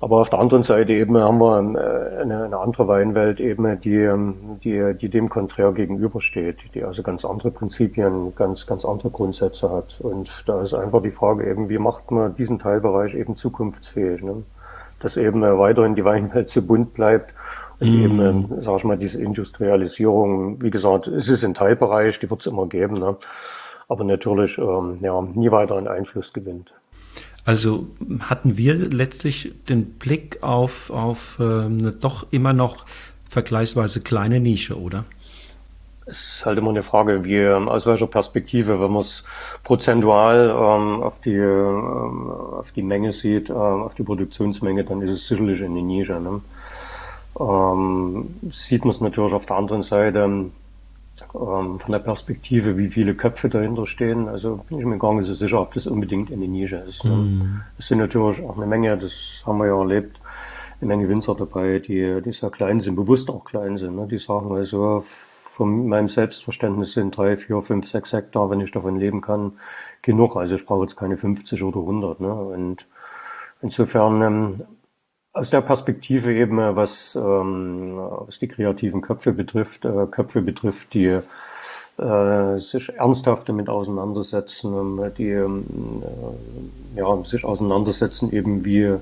Aber 0.00 0.20
auf 0.20 0.30
der 0.30 0.38
anderen 0.38 0.62
Seite 0.62 0.92
eben 0.92 1.16
haben 1.16 1.38
wir 1.38 1.58
äh, 1.58 2.22
eine, 2.22 2.44
eine 2.44 2.58
andere 2.58 2.88
Weinwelt 2.88 3.40
eben, 3.40 3.80
die, 3.80 3.96
ähm, 3.96 4.58
die, 4.62 4.94
die 5.00 5.08
dem 5.08 5.28
konträr 5.28 5.72
gegenübersteht, 5.72 6.58
die 6.74 6.84
also 6.84 7.02
ganz 7.02 7.24
andere 7.24 7.50
Prinzipien, 7.50 8.34
ganz, 8.34 8.66
ganz 8.66 8.84
andere 8.84 9.10
Grundsätze 9.10 9.70
hat. 9.70 10.00
Und 10.00 10.44
da 10.46 10.62
ist 10.62 10.74
einfach 10.74 11.02
die 11.02 11.10
Frage 11.10 11.48
eben, 11.48 11.68
wie 11.68 11.78
macht 11.78 12.10
man 12.10 12.34
diesen 12.34 12.58
Teilbereich 12.58 13.14
eben 13.14 13.36
zukunftsfähig, 13.36 14.22
ne? 14.22 14.42
dass 15.00 15.16
eben 15.16 15.42
äh, 15.42 15.58
weiterhin 15.58 15.94
die 15.94 16.04
Weinwelt 16.04 16.50
so 16.50 16.62
bunt 16.62 16.94
bleibt 16.94 17.34
und 17.80 17.90
mm. 17.90 18.04
eben, 18.04 18.20
ähm, 18.20 18.48
sag 18.60 18.78
ich 18.78 18.84
mal, 18.84 18.96
diese 18.96 19.20
Industrialisierung, 19.20 20.62
wie 20.62 20.70
gesagt, 20.70 21.06
es 21.06 21.28
ist 21.28 21.44
ein 21.44 21.54
Teilbereich, 21.54 22.18
die 22.18 22.30
wird 22.30 22.40
es 22.40 22.46
immer 22.46 22.66
geben, 22.66 22.94
ne? 22.94 23.16
aber 23.88 24.04
natürlich 24.04 24.58
ähm, 24.58 24.98
ja, 25.00 25.20
nie 25.20 25.50
weiter 25.50 25.76
einen 25.76 25.88
Einfluss 25.88 26.32
gewinnt. 26.32 26.72
Also 27.44 27.88
hatten 28.20 28.56
wir 28.56 28.74
letztlich 28.74 29.52
den 29.68 29.84
Blick 29.84 30.42
auf, 30.42 30.90
auf 30.90 31.36
äh, 31.38 31.42
eine 31.42 31.90
doch 31.92 32.26
immer 32.30 32.52
noch 32.52 32.86
vergleichsweise 33.28 34.00
kleine 34.00 34.40
Nische, 34.40 34.80
oder? 34.80 35.04
Es 36.06 36.36
ist 36.36 36.46
halt 36.46 36.58
immer 36.58 36.70
eine 36.70 36.82
Frage, 36.82 37.24
wie 37.24 37.46
aus 37.46 37.86
welcher 37.86 38.06
Perspektive, 38.06 38.80
wenn 38.80 38.92
man 38.92 39.00
es 39.00 39.24
prozentual 39.62 40.50
ähm, 40.50 41.02
auf 41.02 41.20
die 41.20 41.34
ähm, 41.34 42.30
auf 42.30 42.72
die 42.72 42.82
Menge 42.82 43.12
sieht, 43.12 43.48
ähm, 43.48 43.56
auf 43.56 43.94
die 43.94 44.02
Produktionsmenge, 44.02 44.84
dann 44.84 45.00
ist 45.02 45.20
es 45.20 45.28
sicherlich 45.28 45.62
eine 45.62 45.82
Nische. 45.82 46.20
Ne? 46.20 46.40
Ähm, 47.40 48.36
sieht 48.50 48.84
man 48.84 48.90
es 48.90 49.00
natürlich 49.00 49.32
auf 49.32 49.46
der 49.46 49.56
anderen 49.56 49.82
Seite 49.82 50.50
ähm, 51.34 51.78
von 51.78 51.92
der 51.92 51.98
Perspektive, 51.98 52.76
wie 52.76 52.88
viele 52.88 53.14
Köpfe 53.14 53.48
dahinter 53.48 53.86
stehen. 53.86 54.28
Also 54.28 54.60
bin 54.68 54.78
ich 54.78 54.84
mir 54.84 54.98
gar 54.98 55.14
nicht 55.14 55.26
so 55.26 55.34
sicher, 55.34 55.60
ob 55.60 55.74
das 55.74 55.86
unbedingt 55.86 56.32
eine 56.32 56.48
Nische 56.48 56.76
ist. 56.76 57.04
Ne? 57.04 57.12
Mhm. 57.12 57.60
Es 57.78 57.88
sind 57.88 57.98
natürlich 57.98 58.42
auch 58.42 58.56
eine 58.56 58.66
Menge, 58.66 58.96
das 58.96 59.42
haben 59.46 59.58
wir 59.58 59.66
ja 59.66 59.78
erlebt, 59.78 60.20
eine 60.80 60.88
Menge 60.88 61.08
Winzer 61.08 61.34
dabei, 61.34 61.78
die, 61.78 62.20
die 62.22 62.32
sehr 62.32 62.50
klein 62.50 62.80
sind, 62.80 62.96
bewusst 62.96 63.30
auch 63.30 63.44
klein 63.44 63.78
sind. 63.78 63.96
Ne? 63.96 64.06
Die 64.06 64.18
sagen 64.18 64.52
also, 64.54 65.04
von 65.54 65.86
meinem 65.86 66.08
Selbstverständnis 66.08 66.94
sind 66.94 67.16
drei, 67.16 67.36
vier, 67.36 67.62
fünf, 67.62 67.88
sechs 67.88 68.12
Hektar, 68.12 68.50
wenn 68.50 68.60
ich 68.60 68.72
davon 68.72 68.98
leben 68.98 69.20
kann, 69.20 69.52
genug. 70.02 70.34
Also 70.34 70.56
ich 70.56 70.66
brauche 70.66 70.82
jetzt 70.82 70.96
keine 70.96 71.16
50 71.16 71.62
oder 71.62 71.78
100. 71.78 72.20
Ne? 72.20 72.34
Und 72.34 72.86
insofern 73.62 74.22
ähm, 74.22 74.62
aus 75.34 75.50
der 75.50 75.60
Perspektive 75.60 76.32
eben, 76.32 76.58
äh, 76.58 76.74
was, 76.74 77.14
ähm, 77.16 77.96
was 77.96 78.38
die 78.38 78.48
kreativen 78.48 79.02
Köpfe 79.02 79.32
betrifft, 79.32 79.84
äh, 79.84 80.06
Köpfe 80.10 80.40
betrifft, 80.40 80.94
die 80.94 81.18
äh, 81.96 82.58
sich 82.58 82.88
ernsthaft 82.90 83.48
damit 83.48 83.68
auseinandersetzen, 83.68 84.72
ähm, 84.72 85.12
die 85.18 85.30
ähm, 85.30 85.64
äh, 86.96 86.98
ja, 86.98 87.24
sich 87.24 87.44
auseinandersetzen 87.44 88.32
eben 88.32 88.64
wie 88.64 88.94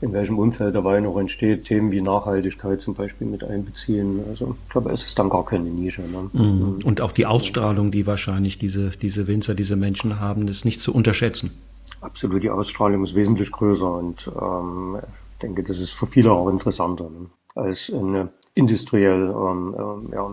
in 0.00 0.12
welchem 0.12 0.38
Umfeld 0.38 0.74
der 0.74 0.82
Wein 0.82 1.06
auch 1.06 1.16
entsteht, 1.16 1.64
Themen 1.64 1.92
wie 1.92 2.00
Nachhaltigkeit 2.00 2.80
zum 2.80 2.94
Beispiel 2.94 3.26
mit 3.26 3.44
einbeziehen. 3.44 4.20
Also 4.28 4.56
ich 4.64 4.70
glaube, 4.70 4.90
es 4.90 5.04
ist 5.04 5.16
dann 5.16 5.28
gar 5.28 5.44
keine 5.44 5.70
Nische. 5.70 6.02
Ne? 6.02 6.28
Mhm. 6.32 6.80
Und 6.84 7.00
auch 7.00 7.12
die 7.12 7.24
Ausstrahlung, 7.24 7.92
die 7.92 8.04
wahrscheinlich 8.04 8.58
diese, 8.58 8.90
diese 8.90 9.28
Winzer, 9.28 9.54
diese 9.54 9.76
Menschen 9.76 10.18
haben, 10.18 10.48
ist 10.48 10.64
nicht 10.64 10.80
zu 10.80 10.92
unterschätzen. 10.92 11.52
Absolut, 12.00 12.42
die 12.42 12.50
Ausstrahlung 12.50 13.04
ist 13.04 13.14
wesentlich 13.14 13.52
größer 13.52 13.90
und 13.92 14.28
ähm, 14.40 14.98
denke, 15.42 15.62
das 15.62 15.80
ist 15.80 15.90
für 15.90 16.06
viele 16.06 16.32
auch 16.32 16.48
interessanter 16.48 17.04
ne? 17.04 17.26
als 17.54 17.92
eine 17.92 18.30
industriell, 18.54 19.30
ähm, 19.30 19.74
ähm, 19.78 20.08
ja, 20.12 20.30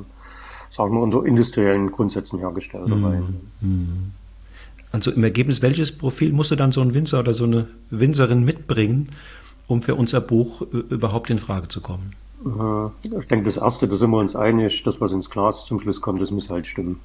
sagen 0.69 0.93
wir 0.93 1.01
unter 1.01 1.25
industriellen 1.25 1.91
Grundsätzen 1.91 2.39
hergestellter 2.39 2.95
mhm. 2.95 3.03
Wein. 3.03 3.35
Mhm. 3.61 4.11
Also 4.91 5.11
im 5.11 5.23
Ergebnis, 5.23 5.61
welches 5.61 5.95
Profil 5.95 6.33
musste 6.33 6.55
dann 6.55 6.71
so 6.71 6.81
ein 6.81 6.93
Winzer 6.93 7.19
oder 7.19 7.33
so 7.33 7.43
eine 7.43 7.67
Winzerin 7.89 8.43
mitbringen, 8.43 9.09
um 9.67 9.81
für 9.81 9.95
unser 9.95 10.21
Buch 10.21 10.61
äh, 10.61 10.77
überhaupt 10.89 11.29
in 11.29 11.39
Frage 11.39 11.67
zu 11.67 11.81
kommen? 11.81 12.13
Ich 13.03 13.27
denke, 13.27 13.45
das 13.45 13.57
Erste, 13.57 13.85
da 13.85 13.97
sind 13.97 14.11
wir 14.11 14.17
uns 14.17 14.33
einig, 14.33 14.83
das, 14.83 15.01
was 15.01 15.11
ins 15.11 15.29
Glas 15.29 15.65
zum 15.65 15.77
Schluss 15.77 15.99
kommt, 15.99 16.21
das 16.21 16.31
muss 16.31 16.49
halt 16.49 16.67
stimmen. 16.67 17.01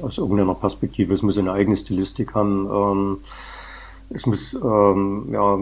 Aus 0.00 0.16
irgendeiner 0.16 0.54
Perspektive. 0.54 1.12
Es 1.12 1.20
muss 1.20 1.36
eine 1.36 1.52
eigene 1.52 1.76
Stilistik 1.76 2.34
haben. 2.34 2.66
Ähm, 2.72 3.18
es 4.08 4.24
muss 4.24 4.54
ähm, 4.54 5.28
ja, 5.30 5.58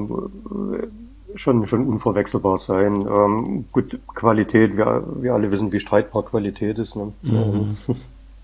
schon, 1.37 1.66
schon 1.66 1.87
unverwechselbar 1.87 2.59
sein. 2.59 3.07
Ähm, 3.09 3.64
gut, 3.73 3.99
Qualität, 4.14 4.76
wir, 4.76 5.05
wir 5.21 5.35
alle 5.35 5.50
wissen, 5.50 5.73
wie 5.73 5.81
streitbar 5.81 6.25
Qualität 6.25 6.78
ist. 6.78 6.97
Ne? 6.97 7.12
Mhm. 7.23 7.76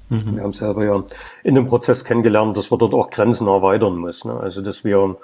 Mhm. 0.09 0.37
Wir 0.37 0.43
haben 0.43 0.53
selber 0.53 0.85
ja 0.85 1.03
in 1.43 1.55
dem 1.55 1.67
Prozess 1.67 2.05
kennengelernt, 2.05 2.57
dass 2.57 2.71
wir 2.71 2.79
dort 2.79 2.95
auch 2.95 3.11
Grenzen 3.11 3.47
erweitern 3.47 3.97
müssen. 3.97 4.29
Ne? 4.29 4.39
Also, 4.39 4.61
dass 4.61 4.85
wir 4.85 5.17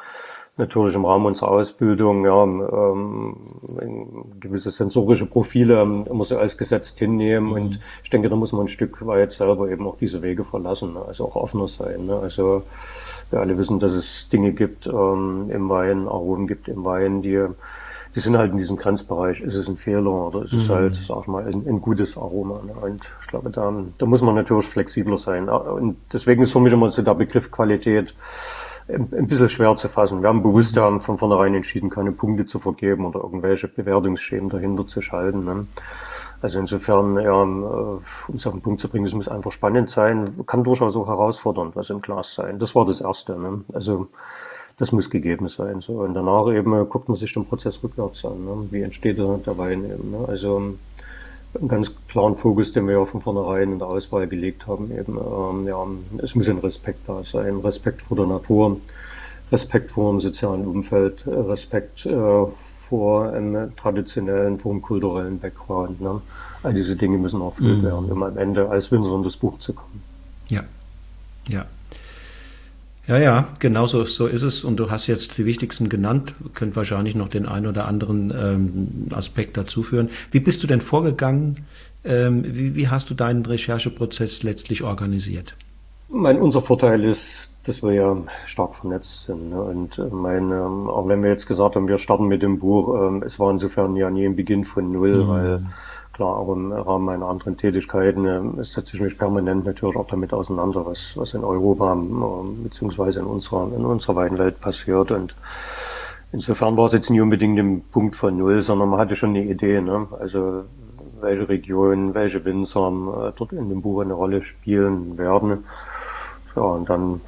natürlich 0.56 0.94
im 0.94 1.04
Rahmen 1.04 1.26
unserer 1.26 1.50
Ausbildung 1.50 2.24
ja, 2.24 2.42
ähm, 2.42 3.36
gewisse 4.40 4.70
sensorische 4.70 5.26
Profile 5.26 5.80
ähm, 5.80 6.06
immer 6.10 6.24
so 6.24 6.36
als 6.36 6.58
gesetzt 6.58 6.98
hinnehmen. 6.98 7.48
Mhm. 7.48 7.52
Und 7.52 7.80
ich 8.02 8.10
denke, 8.10 8.28
da 8.28 8.36
muss 8.36 8.52
man 8.52 8.62
ein 8.62 8.68
Stück 8.68 9.06
weit 9.06 9.32
selber 9.32 9.70
eben 9.70 9.86
auch 9.86 9.96
diese 9.98 10.22
Wege 10.22 10.44
verlassen, 10.44 10.94
ne? 10.94 11.04
also 11.06 11.26
auch 11.26 11.36
offener 11.36 11.68
sein. 11.68 12.06
Ne? 12.06 12.16
Also 12.16 12.64
wir 13.30 13.40
alle 13.40 13.58
wissen, 13.58 13.78
dass 13.78 13.92
es 13.92 14.28
Dinge 14.30 14.52
gibt 14.52 14.86
ähm, 14.86 15.46
im 15.50 15.68
Wein, 15.68 16.08
Aromen 16.08 16.46
gibt 16.46 16.68
im 16.68 16.84
Wein, 16.84 17.22
die, 17.22 17.44
die 18.14 18.20
sind 18.20 18.36
halt 18.38 18.52
in 18.52 18.58
diesem 18.58 18.76
Grenzbereich. 18.76 19.40
Ist 19.40 19.54
es 19.54 19.68
ein 19.68 19.76
Fehler 19.76 20.10
oder 20.10 20.44
ist 20.44 20.52
mhm. 20.52 20.60
es 20.60 20.68
halt, 20.68 20.94
sag 20.94 21.20
ich 21.22 21.26
mal, 21.26 21.46
ein, 21.46 21.66
ein 21.66 21.80
gutes 21.80 22.16
Aroma? 22.16 22.60
Ne? 22.64 22.72
Und 22.72 23.02
ich 23.22 23.28
glaube, 23.28 23.50
da, 23.50 23.72
da 23.98 24.06
muss 24.06 24.22
man 24.22 24.34
natürlich 24.34 24.66
flexibler 24.66 25.18
sein. 25.18 25.48
Und 25.48 25.96
deswegen 26.12 26.42
ist 26.42 26.52
für 26.52 26.60
mich 26.60 26.72
immer 26.72 26.90
so 26.90 27.02
der 27.02 27.14
Begriff 27.14 27.50
Qualität 27.50 28.14
ein 28.88 29.26
bisschen 29.26 29.50
schwer 29.50 29.76
zu 29.76 29.88
fassen. 29.88 30.22
Wir 30.22 30.28
haben 30.28 30.42
bewusst 30.42 30.74
ja 30.74 30.98
von 30.98 31.18
vornherein 31.18 31.54
entschieden, 31.54 31.90
keine 31.90 32.12
Punkte 32.12 32.46
zu 32.46 32.58
vergeben 32.58 33.04
oder 33.04 33.20
irgendwelche 33.20 33.68
Bewertungsschemen 33.68 34.48
dahinter 34.48 34.86
zu 34.86 35.02
schalten. 35.02 35.44
Ne? 35.44 35.66
Also 36.40 36.60
insofern, 36.60 37.18
ja, 37.18 37.32
um 37.32 38.00
es 38.34 38.46
auf 38.46 38.52
den 38.52 38.62
Punkt 38.62 38.80
zu 38.80 38.88
bringen, 38.88 39.06
es 39.06 39.12
muss 39.12 39.28
einfach 39.28 39.50
spannend 39.50 39.90
sein, 39.90 40.44
kann 40.46 40.62
durchaus 40.62 40.96
auch 40.96 41.08
herausfordernd, 41.08 41.74
was 41.74 41.90
im 41.90 42.00
Glas 42.00 42.34
sein. 42.34 42.58
Das 42.58 42.74
war 42.74 42.86
das 42.86 43.00
Erste. 43.00 43.36
Ne? 43.38 43.64
Also 43.72 44.06
das 44.76 44.92
muss 44.92 45.10
gegeben 45.10 45.48
sein. 45.48 45.80
So. 45.80 45.94
Und 45.94 46.14
danach 46.14 46.48
eben 46.52 46.72
guckt 46.88 47.08
man 47.08 47.16
sich 47.16 47.34
den 47.34 47.44
Prozess 47.44 47.82
rückwärts 47.82 48.24
an. 48.24 48.44
Ne? 48.44 48.68
Wie 48.70 48.82
entsteht 48.82 49.18
der, 49.18 49.38
der 49.38 49.58
Wein 49.58 49.84
eben. 49.84 50.12
Ne? 50.12 50.24
Also 50.28 50.74
einen 51.54 51.68
ganz 51.68 51.92
klaren 52.08 52.36
Fokus, 52.36 52.72
den 52.72 52.86
wir 52.86 52.98
ja 52.98 53.04
von 53.04 53.20
vornherein 53.20 53.72
in 53.72 53.78
der 53.78 53.88
Auswahl 53.88 54.26
gelegt 54.28 54.66
haben. 54.66 54.90
Eben, 54.96 55.18
ähm, 55.18 55.66
ja, 55.66 55.86
es 56.22 56.34
muss 56.34 56.48
ein 56.48 56.58
Respekt 56.58 57.00
da 57.08 57.24
sein, 57.24 57.58
Respekt 57.58 58.02
vor 58.02 58.16
der 58.16 58.26
Natur, 58.26 58.78
Respekt 59.50 59.90
vor 59.90 60.12
dem 60.12 60.20
sozialen 60.20 60.66
Umfeld, 60.66 61.24
Respekt 61.26 62.06
äh, 62.06 62.46
vor 62.88 63.32
einem 63.32 63.76
traditionellen, 63.76 64.58
vor 64.58 64.72
einem 64.72 64.82
kulturellen 64.82 65.38
Background. 65.38 66.00
Ne? 66.00 66.20
All 66.62 66.74
diese 66.74 66.96
Dinge 66.96 67.18
müssen 67.18 67.40
erfüllt 67.40 67.78
mhm. 67.78 67.84
werden, 67.84 68.10
um 68.10 68.22
am 68.22 68.36
Ende 68.36 68.68
als 68.68 68.90
Winzer 68.90 69.14
in 69.14 69.22
das 69.22 69.36
Buch 69.36 69.58
zu 69.58 69.74
kommen. 69.74 70.02
Ja, 70.48 70.62
ja. 71.48 71.66
Ja, 73.06 73.16
ja, 73.16 73.48
genau 73.58 73.86
so, 73.86 74.04
so 74.04 74.26
ist 74.26 74.42
es. 74.42 74.64
Und 74.64 74.76
du 74.76 74.90
hast 74.90 75.06
jetzt 75.06 75.38
die 75.38 75.46
wichtigsten 75.46 75.88
genannt. 75.88 76.34
Könnt 76.54 76.76
wahrscheinlich 76.76 77.14
noch 77.14 77.28
den 77.28 77.46
einen 77.46 77.66
oder 77.66 77.86
anderen 77.86 78.30
ähm, 78.30 79.06
Aspekt 79.12 79.56
dazu 79.56 79.82
führen. 79.82 80.10
Wie 80.30 80.40
bist 80.40 80.62
du 80.62 80.66
denn 80.66 80.82
vorgegangen? 80.82 81.64
Ähm, 82.04 82.44
wie, 82.46 82.74
wie 82.74 82.88
hast 82.88 83.08
du 83.08 83.14
deinen 83.14 83.46
Rechercheprozess 83.46 84.42
letztlich 84.42 84.82
organisiert? 84.82 85.54
Mein, 86.10 86.38
unser 86.38 86.60
Vorteil 86.60 87.02
ist, 87.02 87.48
dass 87.68 87.82
wir 87.82 87.92
ja 87.92 88.16
stark 88.46 88.74
vernetzt 88.74 89.26
sind. 89.26 89.50
Ne? 89.50 89.60
Und 89.60 89.98
äh, 89.98 90.06
mein, 90.10 90.50
ähm, 90.50 90.88
auch 90.88 91.06
wenn 91.06 91.22
wir 91.22 91.30
jetzt 91.30 91.46
gesagt 91.46 91.76
haben, 91.76 91.88
wir 91.88 91.98
starten 91.98 92.26
mit 92.26 92.42
dem 92.42 92.58
Buch, 92.58 92.94
ähm, 93.00 93.22
es 93.24 93.38
war 93.38 93.50
insofern 93.50 93.94
ja 93.96 94.10
nie 94.10 94.26
ein 94.26 94.36
Beginn 94.36 94.64
von 94.64 94.90
Null, 94.90 95.24
mhm. 95.24 95.28
weil 95.28 95.62
klar, 96.18 96.36
auch 96.36 96.52
im 96.52 96.72
Rahmen 96.72 97.04
meiner 97.04 97.26
anderen 97.26 97.56
Tätigkeiten 97.56 98.58
äh, 98.58 98.64
setze 98.64 98.96
ich 98.96 99.00
mich 99.00 99.16
permanent 99.16 99.64
natürlich 99.64 99.96
auch 99.96 100.08
damit 100.08 100.32
auseinander, 100.32 100.84
was, 100.84 101.16
was 101.16 101.34
in 101.34 101.44
Europa 101.44 101.92
äh, 101.94 102.62
beziehungsweise 102.64 103.20
in 103.20 103.26
unserer, 103.26 103.70
in 103.76 103.84
unserer 103.84 104.16
weiten 104.16 104.38
Welt 104.38 104.60
passiert. 104.60 105.12
Und 105.12 105.34
insofern 106.32 106.76
war 106.76 106.86
es 106.86 106.92
jetzt 106.92 107.10
nie 107.10 107.20
unbedingt 107.20 107.58
ein 107.58 107.82
Punkt 107.92 108.16
von 108.16 108.36
Null, 108.36 108.62
sondern 108.62 108.88
man 108.88 108.98
hatte 108.98 109.14
schon 109.14 109.30
eine 109.30 109.44
Idee, 109.44 109.80
ne? 109.80 110.08
also 110.18 110.64
welche 111.20 111.48
Regionen, 111.48 112.14
welche 112.14 112.44
Winzer 112.44 112.88
äh, 112.88 113.32
dort 113.36 113.52
in 113.52 113.68
dem 113.68 113.82
Buch 113.82 114.00
eine 114.02 114.14
Rolle 114.14 114.42
spielen 114.42 115.18
werden. 115.18 115.64
Ja, 116.56 116.62
und 116.62 116.90
dann 116.90 117.20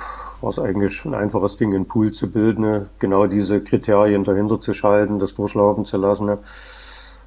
war 0.43 0.51
es 0.51 0.59
eigentlich 0.59 1.05
ein 1.05 1.15
einfaches 1.15 1.57
Ding, 1.57 1.75
einen 1.75 1.87
Pool 1.87 2.13
zu 2.13 2.31
bilden, 2.31 2.87
genau 2.99 3.27
diese 3.27 3.61
Kriterien 3.61 4.25
dahinter 4.25 4.61
zu 4.61 4.75
schalten, 4.75 5.19
das 5.19 5.35
durchlaufen 5.35 5.85
zu 5.85 5.97
lassen. 5.97 6.27
Ne? 6.27 6.39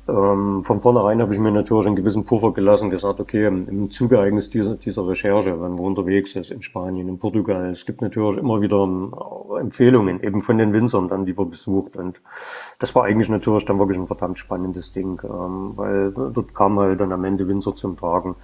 Ähm, 0.05 0.65
von 0.65 0.81
vornherein 0.81 1.21
habe 1.21 1.33
ich 1.33 1.39
mir 1.39 1.51
natürlich 1.51 1.87
einen 1.87 1.95
gewissen 1.95 2.25
Puffer 2.25 2.51
gelassen, 2.51 2.89
gesagt, 2.89 3.21
okay, 3.21 3.47
im 3.47 3.89
Zuge 3.89 4.19
eigentlich 4.19 4.49
dieser, 4.49 4.75
dieser 4.75 5.07
Recherche, 5.07 5.51
wenn 5.61 5.73
man 5.73 5.79
unterwegs 5.79 6.35
ist 6.35 6.51
in 6.51 6.61
Spanien, 6.61 7.07
in 7.07 7.19
Portugal, 7.19 7.69
es 7.69 7.85
gibt 7.85 8.01
natürlich 8.01 8.37
immer 8.37 8.59
wieder 8.59 8.83
ähm, 8.83 9.13
Empfehlungen, 9.57 10.21
eben 10.21 10.41
von 10.41 10.57
den 10.57 10.73
Winzern 10.73 11.07
dann, 11.07 11.25
die 11.25 11.37
wir 11.37 11.45
besucht. 11.45 11.95
Und 11.95 12.19
das 12.79 12.93
war 12.95 13.05
eigentlich 13.05 13.29
natürlich 13.29 13.63
dann 13.63 13.79
wirklich 13.79 13.97
ein 13.97 14.07
verdammt 14.07 14.39
spannendes 14.39 14.91
Ding, 14.91 15.21
ähm, 15.23 15.71
weil 15.77 16.11
dort 16.11 16.53
kam 16.53 16.77
halt 16.79 16.99
dann 16.99 17.13
am 17.13 17.23
Ende 17.23 17.47
Winzer 17.47 17.73
zum 17.73 17.95
Tragen. 17.95 18.35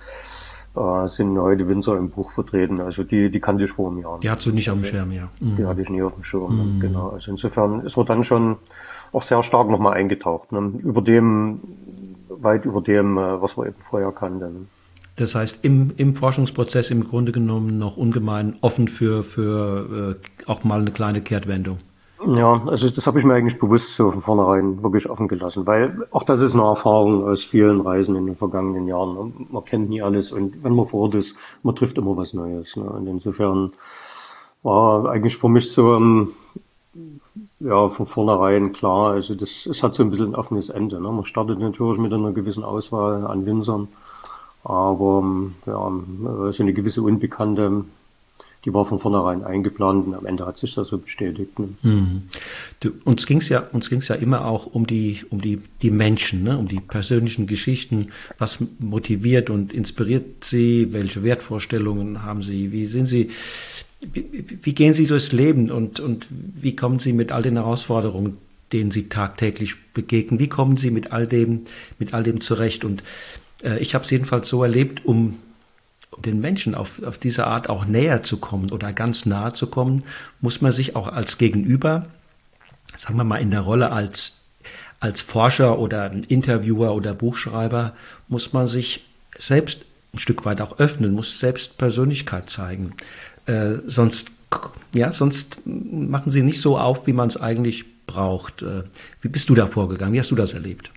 Äh, 0.75 1.07
sind 1.07 1.37
heute 1.39 1.67
Winzer 1.67 1.97
im 1.97 2.09
Buch 2.09 2.29
vertreten. 2.31 2.79
Also 2.79 3.03
die, 3.03 3.31
die 3.31 3.39
kannte 3.39 3.65
ich 3.65 3.71
vor 3.71 3.89
einem 3.89 3.99
Jahr. 3.99 4.19
Die 4.19 4.29
hattest 4.29 4.47
du 4.47 4.51
nicht 4.51 4.69
auf 4.69 4.77
dem 4.77 4.83
Schirm, 4.83 5.11
ja. 5.11 5.29
Mhm. 5.39 5.57
Die 5.57 5.65
hatte 5.65 5.81
ich 5.81 5.89
nie 5.89 6.03
auf 6.03 6.13
dem 6.13 6.23
Schirm, 6.23 6.75
mhm. 6.75 6.79
genau. 6.79 7.09
Also 7.09 7.31
insofern 7.31 7.81
ist 7.81 7.97
man 7.97 8.05
dann 8.05 8.23
schon 8.23 8.57
auch 9.11 9.23
sehr 9.23 9.41
stark 9.41 9.67
nochmal 9.69 9.93
eingetaucht. 9.93 10.51
Ne? 10.51 10.73
Über 10.83 11.01
dem, 11.01 11.59
weit 12.29 12.65
über 12.65 12.81
dem, 12.81 13.17
äh, 13.17 13.41
was 13.41 13.57
wir 13.57 13.65
eben 13.65 13.79
vorher 13.79 14.11
kannten. 14.11 14.67
Das 15.15 15.35
heißt, 15.35 15.65
im, 15.65 15.91
im 15.97 16.15
Forschungsprozess 16.15 16.91
im 16.91 17.03
Grunde 17.03 17.31
genommen 17.31 17.77
noch 17.77 17.97
ungemein 17.97 18.55
offen 18.61 18.87
für, 18.87 19.23
für 19.23 20.17
äh, 20.17 20.49
auch 20.49 20.63
mal 20.63 20.79
eine 20.79 20.91
kleine 20.91 21.21
Kehrtwendung. 21.21 21.79
Ja, 22.25 22.61
also 22.65 22.89
das 22.89 23.07
habe 23.07 23.19
ich 23.19 23.25
mir 23.25 23.33
eigentlich 23.33 23.59
bewusst 23.59 23.93
so 23.93 24.11
von 24.11 24.21
vornherein 24.21 24.83
wirklich 24.83 25.09
offen 25.09 25.29
gelassen, 25.29 25.65
weil 25.65 26.05
auch 26.11 26.23
das 26.23 26.41
ist 26.41 26.53
eine 26.53 26.63
Erfahrung 26.63 27.23
aus 27.23 27.43
vielen 27.43 27.79
Reisen 27.79 28.15
in 28.17 28.25
den 28.25 28.35
vergangenen 28.35 28.87
Jahren. 28.87 29.13
Ne? 29.13 29.33
Man 29.49 29.63
kennt 29.63 29.89
nie 29.89 30.01
alles 30.01 30.33
und 30.33 30.61
wenn 30.63 30.75
man 30.75 30.85
vor 30.85 31.03
Ort 31.03 31.15
ist, 31.15 31.37
man 31.63 31.75
trifft 31.75 31.97
immer 31.97 32.17
was 32.17 32.33
Neues. 32.33 32.75
Ne? 32.75 32.83
Und 32.83 33.07
insofern 33.07 33.71
war 34.63 35.09
eigentlich 35.09 35.37
für 35.37 35.47
mich 35.47 35.71
so, 35.71 35.95
ähm, 35.95 36.29
ja, 37.61 37.87
von 37.87 38.05
vornherein 38.05 38.73
klar. 38.73 39.11
Also 39.11 39.35
das, 39.35 39.65
es 39.65 39.81
hat 39.81 39.93
so 39.93 40.03
ein 40.03 40.09
bisschen 40.09 40.31
ein 40.31 40.35
offenes 40.35 40.67
Ende. 40.69 40.99
Ne? 40.99 41.09
Man 41.09 41.23
startet 41.23 41.59
natürlich 41.59 41.99
mit 41.99 42.13
einer 42.13 42.33
gewissen 42.33 42.63
Auswahl 42.63 43.25
an 43.27 43.45
Winzern, 43.45 43.87
aber 44.65 45.23
ja, 45.65 45.91
so 46.51 46.63
eine 46.63 46.73
gewisse 46.73 47.01
Unbekannte, 47.01 47.85
die 48.65 48.73
war 48.73 48.83
von 48.85 48.99
vornherein 48.99 49.43
eingeplant 49.43 50.07
und 50.07 50.15
am 50.15 50.25
Ende 50.25 50.45
hat 50.45 50.57
sich 50.57 50.75
das 50.75 50.89
so 50.89 50.97
bestätigt. 50.97 51.57
Ne? 51.59 51.69
Mhm. 51.81 52.23
Du, 52.81 52.91
uns 53.05 53.25
ging 53.25 53.37
es 53.37 53.47
ja, 53.47 53.59
uns 53.71 53.89
ging's 53.89 54.09
ja 54.09 54.15
immer 54.15 54.45
auch 54.45 54.65
um 54.65 54.85
die, 54.85 55.21
um 55.29 55.41
die, 55.41 55.61
die 55.81 55.91
Menschen, 55.91 56.43
ne? 56.43 56.57
um 56.57 56.67
die 56.67 56.81
persönlichen 56.81 57.47
Geschichten. 57.47 58.09
Was 58.37 58.59
motiviert 58.79 59.49
und 59.49 59.71
inspiriert 59.71 60.43
sie? 60.43 60.91
Welche 60.91 61.23
Wertvorstellungen 61.23 62.23
haben 62.23 62.41
sie? 62.41 62.71
Wie 62.71 62.85
sind 62.85 63.05
sie? 63.05 63.29
Wie, 64.11 64.45
wie 64.61 64.73
gehen 64.73 64.93
sie 64.93 65.07
durchs 65.07 65.31
Leben 65.31 65.71
und, 65.71 65.99
und 65.99 66.27
wie 66.29 66.75
kommen 66.75 66.99
sie 66.99 67.13
mit 67.13 67.31
all 67.31 67.43
den 67.43 67.55
Herausforderungen, 67.55 68.37
denen 68.73 68.91
sie 68.91 69.07
tagtäglich 69.07 69.75
begegnen? 69.93 70.39
Wie 70.39 70.47
kommen 70.47 70.75
sie 70.75 70.91
mit 70.91 71.13
all 71.13 71.27
dem, 71.27 71.61
mit 71.97 72.13
all 72.13 72.23
dem 72.23 72.41
zurecht? 72.41 72.83
Und 72.83 73.03
äh, 73.63 73.79
ich 73.79 73.95
habe 73.95 74.03
es 74.03 74.11
jedenfalls 74.11 74.49
so 74.49 74.63
erlebt, 74.63 75.05
um 75.05 75.37
um 76.11 76.21
den 76.21 76.39
Menschen 76.39 76.75
auf, 76.75 77.01
auf 77.03 77.17
diese 77.17 77.47
Art 77.47 77.69
auch 77.69 77.85
näher 77.85 78.23
zu 78.23 78.37
kommen 78.37 78.71
oder 78.71 78.93
ganz 78.93 79.25
nahe 79.25 79.53
zu 79.53 79.67
kommen, 79.67 80.03
muss 80.41 80.61
man 80.61 80.71
sich 80.71 80.95
auch 80.95 81.07
als 81.07 81.37
Gegenüber, 81.37 82.07
sagen 82.97 83.17
wir 83.17 83.23
mal 83.23 83.37
in 83.37 83.51
der 83.51 83.61
Rolle 83.61 83.91
als, 83.91 84.45
als 84.99 85.21
Forscher 85.21 85.79
oder 85.79 86.11
Interviewer 86.27 86.93
oder 86.95 87.13
Buchschreiber, 87.13 87.93
muss 88.27 88.53
man 88.53 88.67
sich 88.67 89.05
selbst 89.37 89.85
ein 90.13 90.19
Stück 90.19 90.45
weit 90.45 90.61
auch 90.61 90.79
öffnen, 90.79 91.13
muss 91.13 91.39
selbst 91.39 91.77
Persönlichkeit 91.77 92.49
zeigen. 92.49 92.93
Äh, 93.45 93.75
sonst, 93.85 94.31
ja, 94.93 95.11
sonst 95.11 95.59
machen 95.65 96.31
sie 96.31 96.41
nicht 96.41 96.61
so 96.61 96.77
auf, 96.77 97.05
wie 97.05 97.13
man 97.13 97.27
es 97.27 97.37
eigentlich 97.37 97.85
braucht. 98.07 98.63
Äh, 98.63 98.83
wie 99.21 99.27
bist 99.27 99.49
du 99.49 99.55
da 99.55 99.67
vorgegangen? 99.67 100.13
Wie 100.13 100.19
hast 100.19 100.31
du 100.31 100.35
das 100.35 100.53
erlebt? 100.53 100.91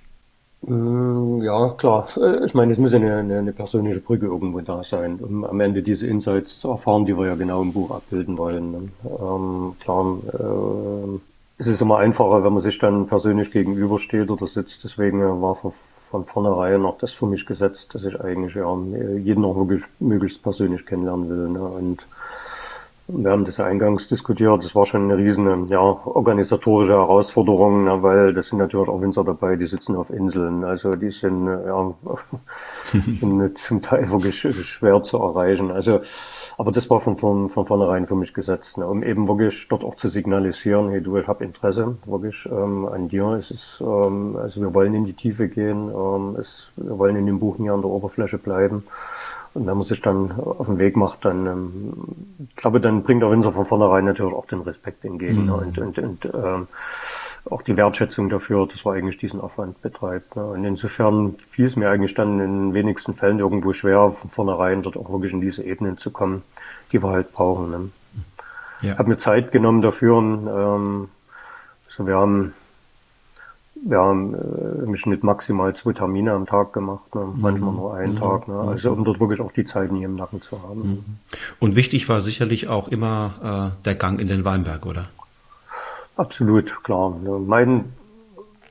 Mm, 0.62 1.42
ja, 1.42 1.70
klar. 1.70 2.08
Äh, 2.16 2.44
ich 2.46 2.54
meine, 2.54 2.72
es 2.72 2.78
muss 2.78 2.94
eine, 2.94 3.16
eine, 3.16 3.38
eine 3.38 3.52
persönliche 3.52 4.00
Brücke 4.00 4.26
irgendwo 4.26 4.60
da 4.60 4.84
sein, 4.84 5.18
um 5.20 5.44
am 5.44 5.60
Ende 5.60 5.82
diese 5.82 6.06
Insights 6.06 6.60
zu 6.60 6.70
erfahren, 6.70 7.04
die 7.04 7.16
wir 7.18 7.26
ja 7.26 7.34
genau 7.34 7.62
im 7.62 7.72
Buch 7.72 7.90
abbilden 7.90 8.38
wollen. 8.38 8.70
Ne? 8.70 8.88
Ähm, 9.04 9.74
klar, 9.80 10.18
äh, 10.32 11.18
es 11.58 11.66
ist 11.66 11.82
immer 11.82 11.98
einfacher, 11.98 12.44
wenn 12.44 12.52
man 12.52 12.62
sich 12.62 12.78
dann 12.78 13.06
persönlich 13.06 13.50
gegenübersteht 13.50 14.30
oder 14.30 14.46
sitzt. 14.46 14.84
Deswegen 14.84 15.20
war 15.42 15.56
von, 15.56 15.72
von 16.10 16.24
vornherein 16.24 16.84
auch 16.84 16.98
das 16.98 17.12
für 17.12 17.26
mich 17.26 17.44
gesetzt, 17.44 17.94
dass 17.94 18.04
ich 18.04 18.20
eigentlich 18.20 18.54
ja 18.54 18.72
jeden 19.18 19.44
auch 19.44 19.56
wirklich 19.56 19.82
möglichst 19.98 20.42
persönlich 20.42 20.86
kennenlernen 20.86 21.28
will. 21.28 21.48
Ne? 21.48 21.62
Und 21.62 22.06
wir 23.14 23.30
haben 23.30 23.44
das 23.44 23.58
ja 23.58 23.66
eingangs 23.66 24.08
diskutiert. 24.08 24.64
Das 24.64 24.74
war 24.74 24.86
schon 24.86 25.04
eine 25.04 25.16
riesen 25.16 25.66
ja, 25.66 25.80
organisatorische 25.80 26.92
Herausforderung, 26.92 27.86
ja, 27.86 28.02
weil 28.02 28.32
das 28.32 28.48
sind 28.48 28.58
natürlich 28.58 28.88
auch 28.88 29.00
Winzer 29.00 29.24
dabei, 29.24 29.56
die 29.56 29.66
sitzen 29.66 29.96
auf 29.96 30.10
Inseln. 30.10 30.64
Also 30.64 30.92
die 30.92 31.10
sind, 31.10 31.46
ja, 31.46 31.94
sind 33.08 33.58
zum 33.58 33.82
Teil 33.82 34.10
wirklich 34.10 34.40
schwer 34.40 35.02
zu 35.02 35.18
erreichen. 35.18 35.70
Also, 35.70 36.00
aber 36.58 36.72
das 36.72 36.88
war 36.90 37.00
von, 37.00 37.16
von, 37.16 37.48
von 37.48 37.66
vornherein 37.66 38.06
für 38.06 38.16
mich 38.16 38.32
gesetzt, 38.32 38.78
ne, 38.78 38.86
um 38.86 39.02
eben 39.02 39.28
wirklich 39.28 39.68
dort 39.68 39.84
auch 39.84 39.96
zu 39.96 40.08
signalisieren, 40.08 40.90
hey 40.90 41.02
du, 41.02 41.16
ich 41.18 41.26
habe 41.26 41.44
Interesse 41.44 41.96
wirklich 42.06 42.46
ähm, 42.46 42.86
an 42.86 43.08
dir. 43.08 43.32
Es 43.32 43.50
ist, 43.50 43.80
ähm, 43.80 44.36
also 44.36 44.60
wir 44.60 44.74
wollen 44.74 44.94
in 44.94 45.04
die 45.04 45.12
Tiefe 45.12 45.48
gehen, 45.48 45.90
ähm, 45.90 46.36
es, 46.38 46.70
wir 46.76 46.98
wollen 46.98 47.16
in 47.16 47.26
dem 47.26 47.38
Buch 47.38 47.58
nie 47.58 47.70
an 47.70 47.82
der 47.82 47.90
Oberfläche 47.90 48.38
bleiben. 48.38 48.84
Und 49.54 49.66
wenn 49.66 49.76
man 49.76 49.86
sich 49.86 50.00
dann 50.00 50.32
auf 50.32 50.66
den 50.66 50.78
Weg 50.78 50.96
macht, 50.96 51.24
dann, 51.24 51.46
ähm, 51.46 51.92
ich 52.48 52.56
glaube, 52.56 52.80
dann 52.80 53.02
bringt 53.02 53.22
der 53.22 53.30
Winzer 53.30 53.52
von 53.52 53.66
vornherein 53.66 54.04
natürlich 54.04 54.32
auch 54.32 54.46
den 54.46 54.62
Respekt 54.62 55.04
entgegen 55.04 55.44
mhm. 55.44 55.52
und, 55.52 55.78
und, 55.78 55.98
und 55.98 56.24
ähm, 56.24 56.68
auch 57.50 57.62
die 57.62 57.76
Wertschätzung 57.76 58.28
dafür, 58.28 58.66
dass 58.66 58.84
man 58.84 58.96
eigentlich 58.96 59.18
diesen 59.18 59.40
Aufwand 59.40 59.82
betreibt. 59.82 60.36
Ne? 60.36 60.44
Und 60.44 60.64
insofern 60.64 61.34
fiel 61.36 61.66
es 61.66 61.76
mir 61.76 61.90
eigentlich 61.90 62.14
dann 62.14 62.40
in 62.40 62.74
wenigsten 62.74 63.14
Fällen 63.14 63.40
irgendwo 63.40 63.72
schwer, 63.72 64.10
von 64.10 64.30
vornherein 64.30 64.82
dort 64.82 64.96
auch 64.96 65.10
wirklich 65.10 65.32
in 65.32 65.40
diese 65.40 65.62
Ebenen 65.64 65.98
zu 65.98 66.10
kommen, 66.10 66.42
die 66.92 67.02
wir 67.02 67.10
halt 67.10 67.32
brauchen. 67.32 67.70
Ne? 67.70 67.90
Ja. 68.82 68.98
Hab 68.98 69.06
mir 69.06 69.16
Zeit 69.16 69.52
genommen 69.52 69.82
dafür. 69.82 70.18
Ähm, 70.18 71.08
so 71.88 72.06
wir 72.06 72.16
haben 72.16 72.54
wir 73.84 73.98
haben 73.98 74.34
äh, 74.34 74.84
im 74.84 74.96
Schnitt 74.96 75.24
maximal 75.24 75.74
zwei 75.74 75.92
Termine 75.92 76.32
am 76.32 76.46
Tag 76.46 76.72
gemacht, 76.72 77.14
ne? 77.14 77.26
manchmal 77.36 77.72
mhm. 77.72 77.76
nur 77.76 77.94
einen 77.94 78.14
mhm. 78.14 78.18
Tag. 78.18 78.48
Ne? 78.48 78.54
Also 78.54 78.92
um 78.92 79.04
dort 79.04 79.20
wirklich 79.20 79.40
auch 79.40 79.52
die 79.52 79.64
Zeit 79.64 79.90
nie 79.90 80.04
im 80.04 80.16
Nacken 80.16 80.40
zu 80.40 80.62
haben. 80.62 80.80
Mhm. 80.80 81.04
Und 81.58 81.76
wichtig 81.76 82.08
war 82.08 82.20
sicherlich 82.20 82.68
auch 82.68 82.88
immer 82.88 83.72
äh, 83.74 83.84
der 83.84 83.94
Gang 83.94 84.20
in 84.20 84.28
den 84.28 84.44
Weinberg, 84.44 84.86
oder? 84.86 85.06
Absolut, 86.16 86.84
klar. 86.84 87.16
Ne? 87.22 87.40
Mein, 87.44 87.86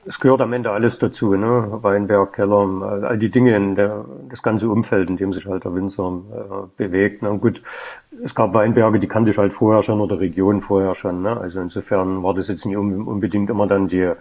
es 0.06 0.18
gehört 0.18 0.40
am 0.40 0.52
Ende 0.52 0.70
alles 0.70 0.98
dazu, 0.98 1.34
ne? 1.34 1.78
Weinberg, 1.82 2.32
Keller, 2.32 3.02
all 3.02 3.18
die 3.18 3.30
Dinge, 3.30 3.54
in 3.54 3.74
der, 3.74 4.04
das 4.30 4.42
ganze 4.42 4.68
Umfeld, 4.70 5.10
in 5.10 5.16
dem 5.18 5.32
sich 5.32 5.44
halt 5.44 5.64
der 5.64 5.74
Winzer 5.74 6.20
äh, 6.32 6.66
bewegt. 6.76 7.22
Ne? 7.22 7.36
Gut, 7.38 7.60
es 8.24 8.34
gab 8.34 8.54
Weinberge, 8.54 8.98
die 8.98 9.08
kannte 9.08 9.30
ich 9.30 9.38
halt 9.38 9.52
vorher 9.52 9.82
schon 9.82 10.00
oder 10.00 10.20
Regionen 10.20 10.62
vorher 10.62 10.94
schon. 10.94 11.22
Ne? 11.22 11.36
Also 11.36 11.60
insofern 11.60 12.22
war 12.22 12.32
das 12.32 12.48
jetzt 12.48 12.64
nicht 12.64 12.76
unbedingt 12.76 13.50
immer 13.50 13.66
dann 13.66 13.88
die 13.88 14.12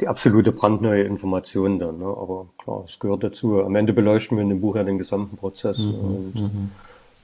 die 0.00 0.08
absolute 0.08 0.52
brandneue 0.52 1.04
Information 1.04 1.78
dann. 1.78 1.98
Ne? 1.98 2.04
Aber 2.04 2.46
klar, 2.58 2.84
es 2.88 2.98
gehört 2.98 3.22
dazu. 3.22 3.62
Am 3.62 3.74
Ende 3.76 3.92
beleuchten 3.92 4.36
wir 4.36 4.42
in 4.42 4.48
dem 4.48 4.60
Buch 4.60 4.76
ja 4.76 4.84
den 4.84 4.98
gesamten 4.98 5.36
Prozess. 5.36 5.78
Mhm, 5.78 5.94
und 5.94 6.34
mhm. 6.34 6.70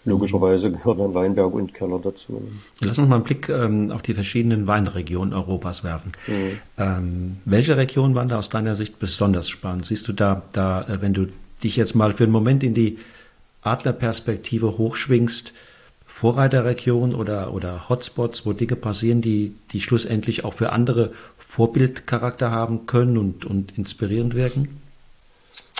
logischerweise 0.05 0.71
gehört 0.71 1.01
dann 1.01 1.15
Weinberg 1.15 1.53
und 1.53 1.75
Keller 1.75 1.99
dazu. 2.03 2.35
Ne? 2.35 2.49
Lass 2.81 2.99
uns 2.99 3.09
mal 3.09 3.17
einen 3.17 3.25
Blick 3.25 3.49
ähm, 3.49 3.91
auf 3.91 4.03
die 4.03 4.15
verschiedenen 4.15 4.67
Weinregionen 4.67 5.35
Europas 5.35 5.83
werfen. 5.85 6.13
Mhm. 6.27 6.59
Ähm, 6.79 7.37
welche 7.45 7.77
Region 7.77 8.15
waren 8.15 8.29
da 8.29 8.39
aus 8.39 8.49
deiner 8.49 8.75
Sicht 8.75 8.99
besonders 8.99 9.49
spannend? 9.49 9.87
Siehst 9.87 10.07
du 10.07 10.13
da, 10.13 10.43
da, 10.53 10.83
äh, 10.83 11.01
wenn 11.01 11.15
du 11.15 11.27
dich 11.63 11.77
jetzt 11.77 11.95
mal 11.95 12.13
für 12.13 12.25
einen 12.25 12.33
Moment 12.33 12.63
in 12.63 12.75
die 12.75 12.99
Adlerperspektive 13.63 14.79
hochschwingst, 14.79 15.53
Vorreiterregionen 16.21 17.15
oder, 17.15 17.55
oder 17.55 17.89
Hotspots, 17.89 18.45
wo 18.45 18.53
Dinge 18.53 18.77
passieren, 18.77 19.23
die, 19.23 19.55
die 19.73 19.81
schlussendlich 19.81 20.45
auch 20.45 20.53
für 20.53 20.71
andere 20.71 21.13
Vorbildcharakter 21.39 22.51
haben 22.51 22.85
können 22.85 23.17
und, 23.17 23.47
und 23.47 23.79
inspirierend 23.79 24.35
wirken? 24.35 24.83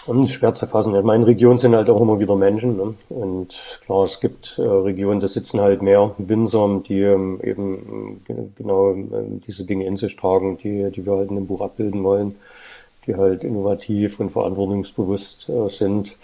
Und 0.07 0.31
schwer 0.31 0.55
zu 0.55 0.67
fassen. 0.67 0.95
In 0.95 1.05
meinen 1.05 1.25
Regionen 1.25 1.59
sind 1.59 1.77
halt 1.77 1.91
auch 1.91 2.01
immer 2.01 2.19
wieder 2.21 2.37
Menschen. 2.37 2.79
Ne? 2.79 2.95
Und 3.11 3.55
klar, 3.85 4.05
es 4.05 4.19
gibt 4.19 4.57
äh, 4.57 4.63
Regionen, 4.63 5.21
da 5.21 5.29
sitzen 5.29 5.61
halt 5.61 5.83
mehr 5.83 6.15
Winzer, 6.17 6.81
die 6.89 7.03
ähm, 7.03 7.39
eben 7.45 8.23
äh, 8.27 8.33
genau 8.57 8.93
äh, 8.93 9.41
diese 9.47 9.65
Dinge 9.65 9.85
in 9.85 9.99
sich 9.99 10.17
tragen, 10.17 10.57
die, 10.57 10.91
die 10.91 11.05
wir 11.05 11.17
halt 11.17 11.29
in 11.29 11.37
dem 11.37 11.49
Buch 11.49 11.61
abbilden 11.61 12.03
wollen, 12.03 12.37
die 13.07 13.15
halt 13.15 13.45
innovativ 13.45 14.19
und 14.21 14.31
verantwortungsbewusst 14.31 15.51
äh, 15.51 15.69
sind. 15.69 16.17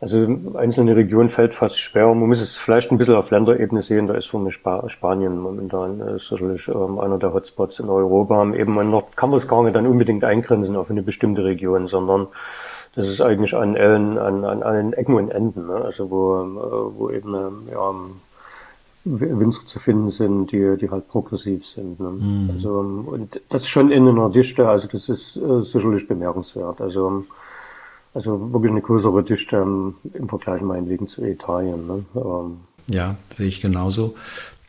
Also 0.00 0.28
einzelne 0.54 0.94
Regionen 0.94 1.28
fällt 1.28 1.54
fast 1.54 1.80
schwer. 1.80 2.06
Man 2.06 2.28
muss 2.28 2.40
es 2.40 2.56
vielleicht 2.56 2.92
ein 2.92 2.98
bisschen 2.98 3.16
auf 3.16 3.32
Länderebene 3.32 3.82
sehen. 3.82 4.06
Da 4.06 4.14
ist 4.14 4.28
für 4.28 4.38
mich 4.38 4.60
Spanien 4.86 5.38
momentan 5.38 6.00
äh, 6.00 6.16
ist 6.16 6.28
sicherlich 6.28 6.68
ähm, 6.68 7.00
einer 7.00 7.18
der 7.18 7.34
Hotspots 7.34 7.80
in 7.80 7.88
Europa. 7.88 8.54
Eben 8.54 8.74
man 8.74 9.02
kann 9.16 9.30
man 9.30 9.38
es 9.38 9.48
gar 9.48 9.62
nicht 9.64 9.74
dann 9.74 9.88
unbedingt 9.88 10.22
eingrenzen 10.22 10.76
auf 10.76 10.90
eine 10.90 11.02
bestimmte 11.02 11.44
Region, 11.44 11.88
sondern 11.88 12.28
das 12.94 13.08
ist 13.08 13.20
eigentlich 13.20 13.54
an 13.56 13.76
allen, 13.76 14.18
an, 14.18 14.44
an 14.44 14.62
allen 14.62 14.92
Ecken 14.92 15.14
und 15.14 15.30
Enden. 15.30 15.66
Ne? 15.66 15.74
Also 15.74 16.10
wo, 16.10 16.36
äh, 16.36 16.98
wo 16.98 17.10
eben 17.10 17.34
ähm, 17.34 17.68
ja, 17.72 17.92
Winzer 19.04 19.66
zu 19.66 19.80
finden 19.80 20.10
sind, 20.10 20.52
die, 20.52 20.76
die 20.76 20.90
halt 20.90 21.08
progressiv 21.08 21.66
sind. 21.66 21.98
Ne? 21.98 22.10
Mhm. 22.10 22.50
Also, 22.54 22.70
und 22.78 23.40
das 23.48 23.66
schon 23.66 23.90
in 23.90 24.06
einer 24.06 24.30
Dichte, 24.30 24.68
also 24.68 24.86
das 24.86 25.08
ist 25.08 25.36
äh, 25.36 25.60
sicherlich 25.60 26.06
bemerkenswert. 26.06 26.80
Also 26.80 27.24
also 28.14 28.52
wirklich 28.52 28.72
eine 28.72 28.80
größere 28.80 29.22
Dichte 29.22 29.56
ähm, 29.56 29.94
im 30.14 30.28
Vergleich 30.28 30.60
meinetwegen 30.60 31.06
zu 31.06 31.24
Italien. 31.24 31.86
Ne? 31.86 32.04
Ähm. 32.14 32.58
Ja, 32.90 33.16
sehe 33.36 33.48
ich 33.48 33.60
genauso. 33.60 34.16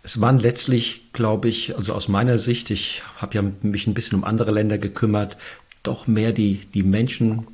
Es 0.04 0.22
waren 0.22 0.40
letztlich, 0.40 1.12
glaube 1.14 1.50
ich, 1.50 1.76
also 1.78 1.94
aus 1.94 2.08
meiner 2.08 2.38
Sicht, 2.38 2.70
ich 2.70 3.04
habe 3.18 3.36
ja 3.36 3.44
mich 3.62 3.88
ein 3.88 3.94
bisschen 3.94 4.18
um 4.18 4.24
andere 4.24 4.52
Länder 4.52 4.78
gekümmert, 4.78 5.38
doch 5.84 6.08
mehr 6.08 6.32
die, 6.32 6.62
die 6.74 6.84
Menschen, 6.84 7.48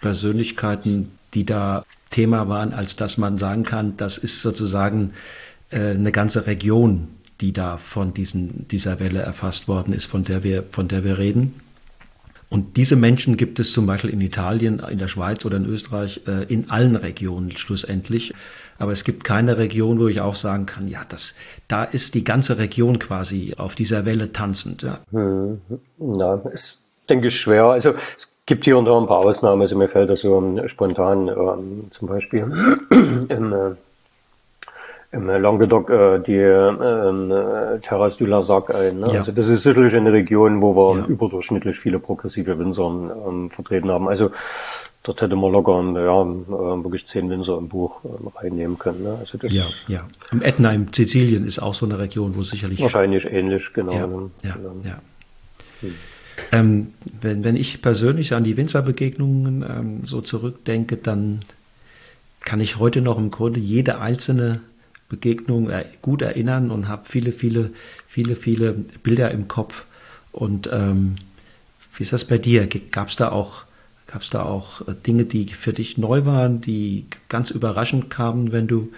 Persönlichkeiten, 0.00 1.12
die 1.34 1.46
da 1.46 1.84
Thema 2.10 2.48
waren, 2.48 2.72
als 2.74 2.96
dass 2.96 3.18
man 3.18 3.38
sagen 3.38 3.62
kann, 3.62 3.96
das 3.96 4.18
ist 4.18 4.42
sozusagen 4.42 5.14
äh, 5.70 5.90
eine 5.90 6.12
ganze 6.12 6.46
Region, 6.46 7.08
die 7.40 7.52
da 7.52 7.78
von 7.78 8.12
diesen, 8.12 8.68
dieser 8.68 9.00
Welle 9.00 9.20
erfasst 9.20 9.68
worden 9.68 9.94
ist, 9.94 10.04
von 10.04 10.24
der 10.24 10.44
wir, 10.44 10.64
von 10.70 10.88
der 10.88 11.04
wir 11.04 11.18
reden. 11.18 11.54
Und 12.52 12.76
diese 12.76 12.96
Menschen 12.96 13.38
gibt 13.38 13.60
es 13.60 13.72
zum 13.72 13.86
Beispiel 13.86 14.10
in 14.10 14.20
Italien, 14.20 14.78
in 14.78 14.98
der 14.98 15.08
Schweiz 15.08 15.46
oder 15.46 15.56
in 15.56 15.64
Österreich, 15.64 16.20
äh, 16.26 16.44
in 16.52 16.68
allen 16.68 16.96
Regionen 16.96 17.50
schlussendlich. 17.52 18.34
Aber 18.78 18.92
es 18.92 19.04
gibt 19.04 19.24
keine 19.24 19.56
Region, 19.56 19.98
wo 19.98 20.06
ich 20.06 20.20
auch 20.20 20.34
sagen 20.34 20.66
kann, 20.66 20.86
ja, 20.86 21.00
das, 21.08 21.34
da 21.66 21.82
ist 21.82 22.12
die 22.12 22.24
ganze 22.24 22.58
Region 22.58 22.98
quasi 22.98 23.54
auf 23.56 23.74
dieser 23.74 24.04
Welle 24.04 24.32
tanzend. 24.32 24.82
Ja, 24.82 24.98
hm, 25.12 25.62
ja 25.98 26.34
ist, 26.52 26.76
denke 27.08 27.28
ich, 27.28 27.40
schwer. 27.40 27.64
Also 27.64 27.94
es 28.18 28.28
gibt 28.44 28.66
hier 28.66 28.76
und 28.76 28.84
da 28.84 28.98
ein 28.98 29.06
paar 29.06 29.20
Ausnahmen. 29.20 29.62
Also 29.62 29.74
mir 29.78 29.88
fällt 29.88 30.10
das 30.10 30.20
so 30.20 30.58
spontan 30.66 31.28
ähm, 31.28 31.86
zum 31.88 32.06
Beispiel 32.06 32.42
im, 33.30 33.52
äh, 33.54 33.70
im 35.12 35.26
Languedoc 35.28 35.90
äh, 35.90 36.18
die 36.20 36.36
ähm, 36.36 37.30
äh, 37.30 37.78
Terrasse 37.80 38.18
du 38.18 38.26
Lazac 38.26 38.74
ein. 38.74 38.98
Ne? 38.98 39.12
Ja. 39.12 39.20
Also 39.20 39.32
das 39.32 39.48
ist 39.48 39.62
sicherlich 39.62 39.94
eine 39.94 40.12
Region, 40.12 40.62
wo 40.62 40.74
wir 40.74 41.00
ja. 41.00 41.06
überdurchschnittlich 41.06 41.78
viele 41.78 41.98
progressive 41.98 42.58
Winzer 42.58 42.90
ähm, 43.28 43.50
vertreten 43.50 43.90
haben. 43.90 44.08
Also 44.08 44.30
dort 45.02 45.20
hätte 45.20 45.36
man 45.36 45.52
locker 45.52 45.82
ja, 45.94 46.22
äh, 46.22 46.84
wirklich 46.84 47.06
zehn 47.06 47.28
Winzer 47.28 47.58
im 47.58 47.68
Buch 47.68 48.00
äh, 48.04 48.38
reinnehmen 48.38 48.78
können. 48.78 49.02
Ne? 49.02 49.18
Also 49.20 49.36
das 49.36 49.52
ja, 49.52 49.64
ja. 49.86 50.08
Im 50.30 50.40
Ätna 50.40 50.72
in 50.72 50.88
Sizilien 50.92 51.44
ist 51.44 51.58
auch 51.58 51.74
so 51.74 51.84
eine 51.84 51.98
Region, 51.98 52.34
wo 52.34 52.42
sicherlich... 52.42 52.80
Wahrscheinlich 52.80 53.26
ähnlich, 53.26 53.70
genau. 53.74 53.92
Ja, 53.92 54.06
ne? 54.06 54.30
ja, 54.42 54.56
ja. 54.84 54.98
Hm. 55.80 55.94
Ähm, 56.52 56.94
wenn, 57.20 57.44
wenn 57.44 57.56
ich 57.56 57.82
persönlich 57.82 58.32
an 58.32 58.44
die 58.44 58.56
Winzerbegegnungen 58.56 59.62
ähm, 59.62 60.00
so 60.04 60.22
zurückdenke, 60.22 60.96
dann 60.96 61.40
kann 62.40 62.60
ich 62.60 62.78
heute 62.78 63.02
noch 63.02 63.18
im 63.18 63.30
Grunde 63.30 63.60
jede 63.60 63.98
einzelne 63.98 64.60
Begegnung 65.12 65.70
gut 66.00 66.22
erinnern 66.22 66.70
und 66.70 66.88
habe 66.88 67.02
viele, 67.04 67.32
viele, 67.32 67.70
viele, 68.08 68.34
viele 68.34 68.72
Bilder 68.72 69.30
im 69.30 69.46
Kopf. 69.46 69.84
Und 70.32 70.70
ähm, 70.72 71.16
wie 71.94 72.02
ist 72.02 72.14
das 72.14 72.24
bei 72.24 72.38
dir? 72.38 72.66
Gab 72.90 73.08
es 73.08 73.16
da 73.16 73.30
auch, 73.30 73.64
gab's 74.06 74.30
da 74.30 74.42
auch 74.42 74.80
äh, 74.88 74.94
Dinge, 75.06 75.26
die 75.26 75.46
für 75.48 75.74
dich 75.74 75.98
neu 75.98 76.24
waren, 76.24 76.62
die 76.62 77.04
ganz 77.28 77.50
überraschend 77.50 78.08
kamen, 78.08 78.52
wenn 78.52 78.66
du, 78.66 78.90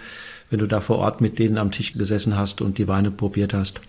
wenn 0.49 0.59
du 0.59 0.67
da 0.67 0.79
vor 0.79 0.99
Ort 0.99 1.19
mit 1.19 1.37
denen 1.37 1.57
am 1.57 1.71
Tisch 1.71 1.91
gesessen 1.91 2.37
hast 2.37 2.61
und 2.61 2.77
die 2.77 2.87
Weine 2.87 3.11
probiert 3.11 3.53
hast? 3.53 3.81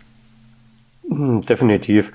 Hm, 1.09 1.43
definitiv. 1.43 2.13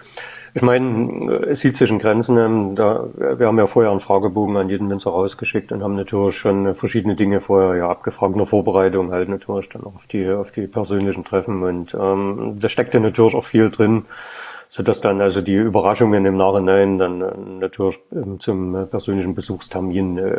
Ich 0.53 0.61
meine, 0.61 1.45
es 1.47 1.61
sieht 1.61 1.77
zwischen 1.77 1.99
Grenzen. 1.99 2.37
Ähm, 2.37 2.75
da, 2.75 3.07
wir 3.15 3.47
haben 3.47 3.57
ja 3.57 3.67
vorher 3.67 3.91
einen 3.91 4.01
Fragebogen 4.01 4.57
an 4.57 4.69
jeden 4.69 4.89
Winzer 4.89 5.11
rausgeschickt 5.11 5.71
und 5.71 5.81
haben 5.81 5.95
natürlich 5.95 6.37
schon 6.37 6.75
verschiedene 6.75 7.15
Dinge 7.15 7.39
vorher 7.39 7.75
ja 7.77 7.89
abgefragt, 7.89 8.35
eine 8.35 8.45
Vorbereitung 8.45 9.11
halt 9.11 9.29
natürlich 9.29 9.69
dann 9.69 9.83
auf 9.83 10.07
die, 10.07 10.29
auf 10.29 10.51
die 10.51 10.67
persönlichen 10.67 11.23
Treffen. 11.23 11.63
Und 11.63 11.93
ähm, 11.93 12.57
da 12.59 12.67
steckt 12.67 12.93
ja 12.93 12.99
natürlich 12.99 13.33
auch 13.33 13.45
viel 13.45 13.69
drin 13.69 14.05
so 14.73 14.83
dass 14.83 15.01
dann 15.01 15.19
also 15.19 15.41
die 15.41 15.55
Überraschungen 15.55 16.25
im 16.25 16.37
Nachhinein 16.37 16.97
dann 16.97 17.21
äh, 17.21 17.33
natürlich 17.59 17.99
ähm, 18.13 18.39
zum 18.39 18.73
äh, 18.73 18.85
persönlichen 18.85 19.35
Besuchstermin 19.35 20.17
äh, 20.17 20.33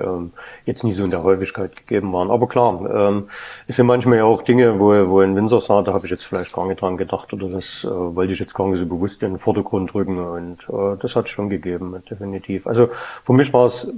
jetzt 0.65 0.85
nie 0.85 0.95
so 0.95 1.05
in 1.05 1.11
der 1.11 1.23
Häufigkeit 1.23 1.77
gegeben 1.77 2.15
waren. 2.15 2.31
Aber 2.31 2.49
klar, 2.49 2.81
ähm, 2.91 3.29
es 3.67 3.77
sind 3.77 3.85
manchmal 3.85 4.17
ja 4.17 4.25
auch 4.25 4.41
Dinge, 4.41 4.81
wo, 4.81 4.87
wo 5.11 5.21
ein 5.21 5.37
Winzer 5.37 5.61
sagt, 5.61 5.87
da 5.87 5.93
habe 5.93 6.07
ich 6.07 6.11
jetzt 6.11 6.25
vielleicht 6.25 6.55
gar 6.55 6.67
nicht 6.67 6.81
dran 6.81 6.97
gedacht 6.97 7.31
oder 7.35 7.51
das 7.51 7.85
äh, 7.85 7.89
wollte 7.91 8.33
ich 8.33 8.39
jetzt 8.39 8.55
gar 8.55 8.69
nicht 8.69 8.79
so 8.79 8.87
bewusst 8.87 9.23
in 9.23 9.33
den 9.33 9.39
Vordergrund 9.39 9.93
drücken 9.93 10.19
und 10.19 10.67
das 11.03 11.15
hat 11.15 11.27
es 11.27 11.31
schon 11.31 11.51
gegeben, 11.51 12.03
definitiv. 12.09 12.67
Also 12.67 12.89
für 13.25 13.35
mich 13.35 13.53
war 13.53 13.67
es 13.67 13.93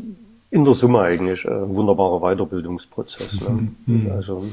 in 0.54 0.64
der 0.64 0.74
Summe 0.74 1.00
eigentlich 1.00 1.44
ein 1.48 1.64
äh, 1.64 1.74
wunderbarer 1.74 2.20
Weiterbildungsprozess. 2.20 3.40
Ne? 3.40 3.70
Mhm. 3.86 4.12
Also 4.12 4.44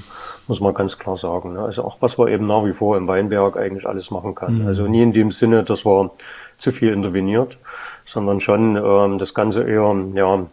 muss 0.48 0.60
man 0.60 0.74
ganz 0.74 0.98
klar 0.98 1.16
sagen. 1.16 1.54
Ne? 1.54 1.62
Also 1.62 1.84
auch 1.84 1.98
was 2.00 2.18
man 2.18 2.28
eben 2.30 2.48
nach 2.48 2.66
wie 2.66 2.72
vor 2.72 2.98
im 2.98 3.08
Weinberg 3.08 3.56
eigentlich 3.56 3.86
alles 3.86 4.10
machen 4.10 4.34
kann. 4.34 4.62
Mhm. 4.62 4.68
Also 4.68 4.88
nie 4.88 5.04
in 5.04 5.14
dem 5.14 5.30
Sinne, 5.30 5.64
dass 5.64 5.86
man 5.86 6.10
zu 6.56 6.72
viel 6.72 6.92
interveniert, 6.92 7.60
sondern 8.04 8.40
schon 8.40 8.78
ähm, 8.78 9.20
das 9.20 9.36
Ganze 9.36 9.62
eher, 9.62 9.96
ja, 10.16 10.48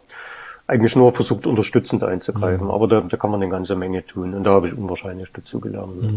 eigentlich 0.66 0.94
nur 0.94 1.12
versucht 1.12 1.46
unterstützend 1.46 2.04
einzugreifen. 2.04 2.66
Mhm. 2.66 2.70
Aber 2.70 2.86
da, 2.86 3.00
da 3.00 3.16
kann 3.16 3.30
man 3.30 3.40
eine 3.40 3.50
ganze 3.50 3.74
Menge 3.74 4.04
tun 4.04 4.34
und 4.34 4.44
da 4.44 4.52
habe 4.52 4.68
ich 4.68 4.76
unwahrscheinlich 4.76 5.32
dazu 5.32 5.60
gelernt. 5.60 6.02
Ne? 6.02 6.10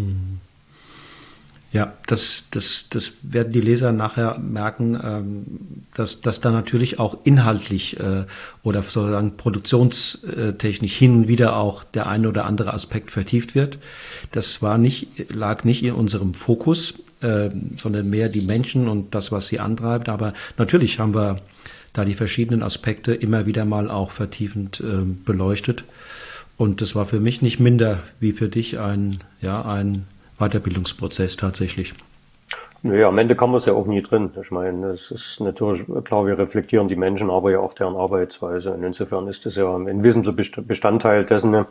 Ja, 1.74 1.94
das, 2.06 2.48
das, 2.52 2.88
das 2.90 3.14
werden 3.22 3.54
die 3.54 3.62
Leser 3.62 3.94
nachher 3.94 4.38
merken, 4.40 5.00
ähm, 5.02 5.46
dass, 5.94 6.20
dass 6.20 6.42
da 6.42 6.52
natürlich 6.52 7.00
auch 7.00 7.20
inhaltlich 7.24 7.98
äh, 7.98 8.26
oder 8.62 8.84
sozusagen 8.84 9.38
produktionstechnisch 9.38 10.94
hin 10.94 11.16
und 11.16 11.28
wieder 11.30 11.56
auch 11.56 11.86
der 11.86 12.08
eine 12.08 12.28
oder 12.28 12.46
andere 12.46 12.74
Aspekt 12.74 13.10
vertieft 13.10 13.56
wird. 13.56 13.78
Das 14.34 14.62
war 14.62 14.78
nicht, 14.78 15.34
lag 15.34 15.64
nicht 15.64 15.82
in 15.84 15.94
unserem 15.94 16.34
Fokus, 16.34 17.06
äh, 17.22 17.50
sondern 17.78 18.10
mehr 18.10 18.28
die 18.28 18.42
Menschen 18.42 18.90
und 18.90 19.16
das, 19.16 19.32
was 19.32 19.48
sie 19.48 19.62
antreibt. 19.62 20.10
Aber 20.10 20.34
natürlich 20.58 21.00
haben 21.00 21.16
wir 21.16 21.38
da 21.94 22.04
die 22.04 22.16
verschiedenen 22.16 22.64
Aspekte 22.64 23.14
immer 23.14 23.46
wieder 23.46 23.64
mal 23.64 23.90
auch 23.90 24.12
vertiefend 24.12 24.82
äh, 24.82 25.06
beleuchtet. 25.06 25.86
Und 26.58 26.82
das 26.82 26.96
war 26.96 27.06
für 27.06 27.22
mich 27.22 27.42
nicht 27.42 27.62
minder 27.62 28.04
wie 28.20 28.34
für 28.34 28.50
dich 28.50 28.78
ein, 28.78 29.20
ja, 29.40 29.64
ein 29.64 30.06
Weiterbildungsprozess 30.42 31.38
tatsächlich. 31.38 31.94
Naja, 32.84 33.10
am 33.10 33.18
Ende 33.20 33.36
kann 33.36 33.52
man 33.52 33.60
es 33.60 33.66
ja 33.66 33.74
auch 33.74 33.86
nie 33.86 34.02
drin. 34.02 34.32
Ich 34.42 34.50
meine, 34.50 34.88
es 34.88 35.12
ist 35.12 35.40
natürlich 35.40 35.84
klar, 36.04 36.26
wir 36.26 36.38
reflektieren 36.38 36.88
die 36.88 36.96
Menschen, 36.96 37.30
aber 37.30 37.52
ja 37.52 37.60
auch 37.60 37.74
deren 37.74 37.96
Arbeitsweise. 37.96 38.72
Und 38.72 38.84
insofern 38.84 39.28
ist 39.28 39.46
das 39.46 39.56
ja 39.56 39.76
ein 39.76 40.02
wesentlicher 40.02 40.64
Bestandteil 40.64 41.24
dessen, 41.26 41.66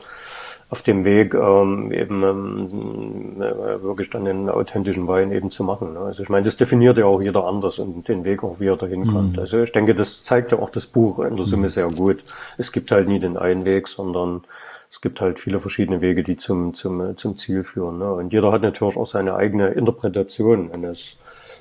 auf 0.71 0.83
dem 0.83 1.05
Weg 1.05 1.35
ähm, 1.35 1.91
eben 1.91 2.23
ähm, 2.23 3.43
äh, 3.43 3.83
wirklich 3.83 4.09
dann 4.11 4.25
den 4.25 4.49
authentischen 4.49 5.09
Wein 5.09 5.33
eben 5.33 5.51
zu 5.51 5.65
machen. 5.65 5.95
Ne? 5.95 5.99
Also 5.99 6.23
ich 6.23 6.29
meine, 6.29 6.45
das 6.45 6.57
definiert 6.57 6.97
ja 6.97 7.07
auch 7.07 7.21
jeder 7.21 7.45
anders 7.45 7.81
und 7.81 8.07
den 8.07 8.25
Weg 8.25 8.45
auch, 8.45 8.61
wie 8.61 8.69
er 8.69 8.77
dahin 8.77 9.01
mhm. 9.01 9.13
kommt. 9.13 9.39
Also 9.39 9.63
ich 9.63 9.73
denke, 9.73 9.97
das 9.97 10.23
zeigt 10.23 10.53
ja 10.53 10.61
auch 10.61 10.71
das 10.71 10.87
Buch 10.87 11.19
in 11.19 11.37
der 11.37 11.45
Summe 11.45 11.65
mhm. 11.65 11.71
sehr 11.71 11.89
gut. 11.89 12.23
Es 12.57 12.71
gibt 12.71 12.93
halt 12.93 13.09
nie 13.09 13.19
den 13.19 13.37
einen 13.37 13.65
Weg, 13.65 13.89
sondern 13.89 14.43
es 14.91 15.01
gibt 15.01 15.21
halt 15.21 15.39
viele 15.39 15.61
verschiedene 15.61 16.01
Wege, 16.01 16.23
die 16.23 16.37
zum, 16.37 16.75
zum, 16.75 17.17
zum 17.17 17.37
Ziel 17.37 17.63
führen. 17.63 17.99
Ne? 17.99 18.13
Und 18.13 18.33
jeder 18.33 18.51
hat 18.51 18.63
natürlich 18.63 18.97
auch 18.97 19.07
seine 19.07 19.35
eigene 19.35 19.69
Interpretation 19.69 20.71
eines, 20.73 21.17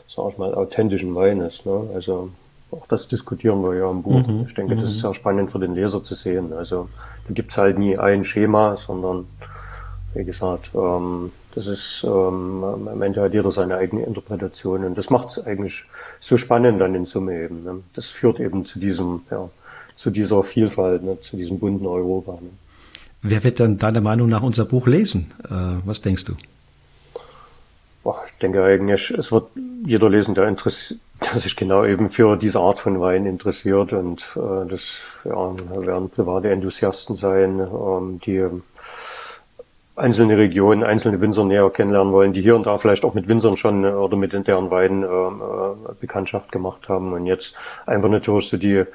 sag 0.07 0.31
ich 0.31 0.37
mal, 0.37 0.53
authentischen 0.55 1.13
Weines. 1.15 1.65
Ne? 1.65 1.89
Also 1.93 2.31
auch 2.71 2.87
das 2.87 3.07
diskutieren 3.07 3.61
wir 3.63 3.75
ja 3.75 3.89
im 3.89 4.01
Buch. 4.01 4.25
Mhm. 4.27 4.45
Ich 4.47 4.55
denke, 4.55 4.75
das 4.75 4.85
ist 4.85 4.97
mhm. 4.97 5.01
sehr 5.01 5.13
spannend 5.13 5.51
für 5.51 5.59
den 5.59 5.75
Leser 5.75 6.01
zu 6.01 6.15
sehen. 6.15 6.53
Also 6.53 6.89
da 7.27 7.33
gibt's 7.33 7.57
halt 7.57 7.77
nie 7.77 7.97
ein 7.97 8.23
Schema, 8.23 8.77
sondern 8.77 9.27
wie 10.15 10.23
gesagt, 10.23 10.71
ähm, 10.73 11.31
das 11.53 11.67
ist 11.67 12.03
ähm, 12.03 12.63
am 12.63 13.01
Ende 13.01 13.21
hat 13.21 13.33
jeder 13.33 13.51
seine 13.51 13.75
eigene 13.77 14.03
Interpretation 14.03 14.83
und 14.83 14.97
das 14.97 15.09
macht 15.09 15.29
es 15.29 15.45
eigentlich 15.45 15.83
so 16.19 16.37
spannend 16.37 16.81
dann 16.81 16.95
in 16.95 17.05
Summe 17.05 17.43
eben. 17.43 17.63
Ne? 17.63 17.81
Das 17.93 18.07
führt 18.07 18.39
eben 18.39 18.65
zu 18.65 18.79
diesem, 18.79 19.21
ja, 19.29 19.49
zu 19.95 20.09
dieser 20.09 20.43
Vielfalt, 20.43 21.03
ne? 21.03 21.19
zu 21.21 21.37
diesem 21.37 21.59
bunten 21.59 21.85
Europa. 21.85 22.33
Ne? 22.33 22.49
Wer 23.21 23.43
wird 23.43 23.59
dann 23.59 23.77
deiner 23.77 24.01
Meinung 24.01 24.27
nach 24.29 24.41
unser 24.41 24.65
Buch 24.65 24.87
lesen? 24.87 25.33
Äh, 25.45 25.85
was 25.85 26.01
denkst 26.01 26.25
du? 26.25 26.33
Boah, 28.03 28.23
ich 28.25 28.37
denke 28.39 28.63
eigentlich, 28.63 29.11
es 29.11 29.31
wird 29.31 29.47
jeder 29.85 30.09
lesen, 30.09 30.33
der, 30.33 30.49
der 30.49 31.39
sich 31.39 31.55
genau 31.57 31.83
eben 31.83 32.09
für 32.09 32.37
diese 32.37 32.59
Art 32.59 32.79
von 32.79 33.01
Wein 33.01 33.25
interessiert. 33.25 33.91
Und 33.91 34.21
äh, 34.35 34.69
das 34.69 34.83
ja, 35.25 35.53
werden 35.85 36.09
private 36.09 36.49
Enthusiasten 36.49 37.17
sein, 37.17 37.59
ähm, 37.59 38.21
die 38.25 38.45
einzelne 39.99 40.37
Regionen, 40.37 40.83
einzelne 40.83 41.19
Winzer 41.21 41.43
näher 41.43 41.69
kennenlernen 41.69 42.13
wollen, 42.13 42.33
die 42.33 42.41
hier 42.41 42.55
und 42.55 42.65
da 42.65 42.77
vielleicht 42.77 43.03
auch 43.03 43.13
mit 43.13 43.27
Winzern 43.27 43.57
schon 43.57 43.83
äh, 43.83 43.87
oder 43.89 44.15
mit 44.15 44.31
deren 44.47 44.71
Weinen 44.71 45.03
äh, 45.03 45.07
äh, 45.07 45.93
Bekanntschaft 45.99 46.51
gemacht 46.51 46.87
haben 46.89 47.13
und 47.13 47.25
jetzt 47.25 47.53
einfach 47.85 48.09
natürlich 48.09 48.49
so 48.49 48.57
die 48.57 48.85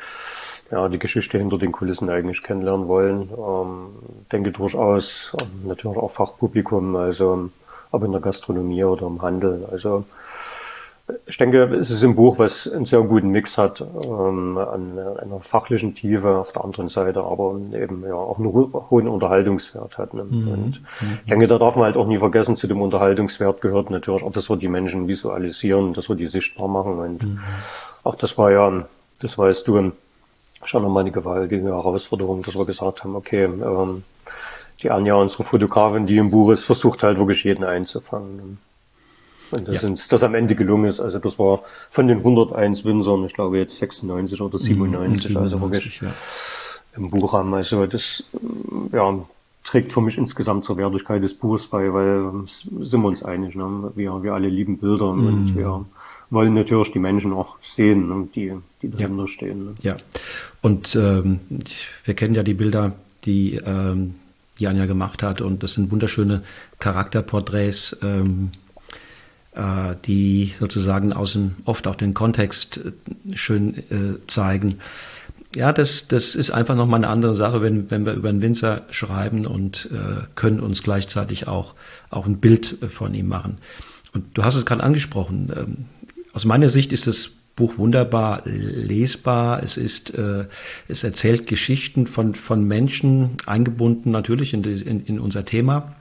ja, 0.71 0.89
die 0.89 0.99
Geschichte 0.99 1.39
hinter 1.39 1.59
den 1.59 1.73
Kulissen 1.73 2.11
eigentlich 2.11 2.43
kennenlernen 2.43 2.89
wollen. 2.89 3.29
Ähm, 3.37 3.87
denke 4.33 4.51
durchaus, 4.51 5.35
ähm, 5.41 5.69
natürlich 5.69 5.97
auch 5.97 6.11
Fachpublikum, 6.11 6.97
also 6.97 7.51
ob 7.91 8.05
in 8.05 8.13
der 8.13 8.21
Gastronomie 8.21 8.85
oder 8.85 9.07
im 9.07 9.23
Handel. 9.23 9.67
Also 9.71 10.05
ich 11.27 11.37
denke, 11.37 11.65
es 11.65 11.91
ist 11.91 12.03
ein 12.03 12.15
Buch, 12.15 12.39
was 12.39 12.67
einen 12.67 12.87
sehr 12.87 13.03
guten 13.03 13.29
Mix 13.29 13.59
hat 13.59 13.81
ähm, 13.81 14.57
an 14.57 14.99
einer 15.21 15.41
fachlichen 15.41 15.95
Tiefe 15.95 16.39
auf 16.39 16.53
der 16.53 16.65
anderen 16.65 16.89
Seite, 16.89 17.21
aber 17.23 17.57
eben 17.75 18.03
ja 18.07 18.15
auch 18.15 18.39
einen 18.39 18.53
hohen 18.91 19.09
Unterhaltungswert 19.09 19.99
hat. 19.99 20.15
Ne? 20.15 20.25
Mhm. 20.25 20.49
Und 20.49 20.81
mhm. 20.81 21.19
ich 21.25 21.31
denke, 21.31 21.47
da 21.47 21.59
darf 21.59 21.77
man 21.77 21.85
halt 21.85 21.97
auch 21.97 22.07
nie 22.07 22.19
vergessen, 22.19 22.57
zu 22.57 22.67
dem 22.67 22.81
Unterhaltungswert 22.81 23.61
gehört 23.61 23.91
natürlich 23.91 24.23
auch, 24.23 24.33
dass 24.33 24.49
wir 24.49 24.57
die 24.57 24.69
Menschen 24.69 25.07
visualisieren, 25.07 25.93
dass 25.93 26.09
wir 26.09 26.17
die 26.17 26.27
sichtbar 26.27 26.69
machen. 26.69 26.99
Und 26.99 27.23
mhm. 27.23 27.41
auch 28.03 28.15
das 28.15 28.39
war 28.39 28.51
ja, 28.51 28.87
das 29.21 29.37
weißt 29.37 29.69
du, 29.69 29.93
schon 30.69 30.83
nochmal 30.83 31.03
eine 31.03 31.13
gewaltige 31.13 31.63
Herausforderung, 31.65 32.43
dass 32.43 32.55
wir 32.55 32.65
gesagt 32.65 33.05
haben, 33.05 33.17
okay, 33.17 33.45
ähm, 33.45 34.05
die 34.83 34.91
Anja, 34.91 35.15
unsere 35.15 35.45
Fotografin, 35.45 36.07
die 36.07 36.19
im 36.19 36.31
Buch 36.31 36.51
ist, 36.51 36.65
versucht 36.65 37.03
halt 37.03 37.19
wirklich 37.19 37.45
jeden 37.45 37.65
einzufangen. 37.65 38.59
Und 39.51 39.69
dass 39.69 39.83
ja. 39.83 39.89
uns 39.89 40.09
das 40.09 40.23
am 40.23 40.35
Ende 40.35 40.55
gelungen 40.55 40.87
ist. 40.87 41.01
Also 41.01 41.19
das 41.19 41.39
war 41.39 41.61
von 41.91 42.09
den 42.09 42.19
101 42.19 42.85
Winzern, 42.85 43.25
ich 43.25 43.35
glaube 43.35 43.59
jetzt 43.59 43.77
96 43.77 44.41
oder 44.41 44.59
97, 44.59 45.31
mhm, 45.31 45.37
also 45.37 45.61
wirklich 45.61 46.01
ja. 46.01 46.13
im 46.97 47.11
Buch 47.11 47.33
haben. 47.33 47.55
Also 47.55 47.87
das 47.87 48.25
ja, 48.93 49.19
trägt 49.63 49.93
für 49.93 50.01
mich 50.01 50.19
insgesamt 50.19 50.65
zur 50.65 50.77
Wertigkeit 50.77 51.23
des 51.23 51.35
Buchs 51.35 51.67
bei, 51.67 51.93
weil 51.93 52.31
sind 52.47 53.01
wir 53.01 53.09
uns 53.09 53.23
einig. 53.23 53.55
Ne? 53.55 53.93
Wir, 53.95 54.23
wir 54.23 54.35
alle 54.35 54.49
lieben 54.49 54.79
Bilder 54.79 55.13
mhm. 55.13 55.27
und 55.27 55.57
wir 55.57 55.85
wollen 56.31 56.55
natürlich 56.55 56.93
die 56.93 56.99
Menschen 56.99 57.33
auch 57.33 57.57
sehen, 57.61 58.09
ne, 58.09 58.29
die, 58.35 58.53
die 58.83 58.91
dahinter 58.91 59.23
ja. 59.23 59.29
stehen. 59.29 59.65
Ne? 59.67 59.75
Ja, 59.83 59.97
und 60.65 60.97
ähm, 60.97 61.41
wir 62.07 62.15
kennen 62.15 62.35
ja 62.35 62.43
die 62.43 62.55
Bilder, 62.55 62.95
die 63.27 63.57
ähm, 63.57 64.15
die 64.59 64.67
Anja 64.67 64.87
gemacht 64.87 65.23
hat 65.23 65.43
und 65.43 65.63
das 65.63 65.75
sind 65.75 65.91
wunderschöne 65.91 66.43
Charakterporträts, 66.79 67.99
ähm, 68.01 68.51
äh, 69.55 69.95
die 70.07 70.55
sozusagen 70.59 71.13
aus 71.13 71.35
dem, 71.35 71.57
oft 71.67 71.87
auch 71.87 71.97
den 71.97 72.15
Kontext 72.15 72.79
äh, 72.79 73.37
schön 73.37 73.77
äh, 73.91 74.27
zeigen. 74.27 74.79
ja, 75.55 75.71
das, 75.75 76.09
das 76.09 76.35
ist 76.35 76.51
einfach 76.51 76.77
nochmal 76.77 77.01
eine 77.01 77.09
andere 77.09 77.35
Sache, 77.35 77.61
wenn, 77.61 77.91
wenn 77.91 78.07
wir 78.07 78.15
über 78.15 78.31
einen 78.31 78.41
Winzer 78.41 78.87
schreiben 78.89 79.47
und 79.47 79.91
äh, 79.93 80.25
können 80.35 80.61
uns 80.61 80.83
gleichzeitig 80.83 81.47
auch, 81.47 81.75
auch 82.09 82.25
ein 82.25 82.39
Bild 82.39 82.79
von 82.91 83.13
ihm 83.13 83.29
machen. 83.29 83.57
Und 84.15 84.39
du 84.39 84.45
hast 84.45 84.55
es 84.55 84.65
gerade 84.65 84.83
angesprochen. 84.83 85.53
Ähm, 85.55 85.77
aus 86.33 86.47
meiner 86.47 86.71
Sicht 86.71 86.91
ist 86.91 87.07
das 87.07 87.33
Buch 87.57 87.79
wunderbar 87.79 88.43
lesbar. 88.45 89.63
Es 89.63 89.77
ist, 89.77 90.15
äh, 90.15 90.47
es 90.89 91.05
erzählt 91.05 91.47
Geschichten 91.47 92.07
von, 92.07 92.35
von 92.35 92.65
Menschen, 92.65 93.37
eingebunden 93.47 94.11
natürlich 94.11 94.55
in, 94.55 94.63
die, 94.63 94.81
in, 94.81 95.05
in 95.05 95.21
unser 95.21 95.45
Thema 95.45 95.95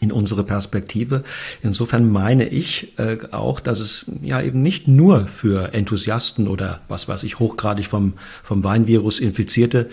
in 0.00 0.12
unsere 0.12 0.44
Perspektive. 0.44 1.24
Insofern 1.62 2.10
meine 2.10 2.48
ich 2.48 2.98
äh, 2.98 3.18
auch, 3.32 3.60
dass 3.60 3.80
es 3.80 4.10
ja 4.22 4.40
eben 4.40 4.62
nicht 4.62 4.88
nur 4.88 5.26
für 5.26 5.74
Enthusiasten 5.74 6.48
oder 6.48 6.80
was 6.88 7.06
weiß 7.06 7.22
ich 7.24 7.38
hochgradig 7.38 7.86
vom, 7.86 8.14
vom 8.42 8.64
Weinvirus 8.64 9.20
Infizierte 9.20 9.90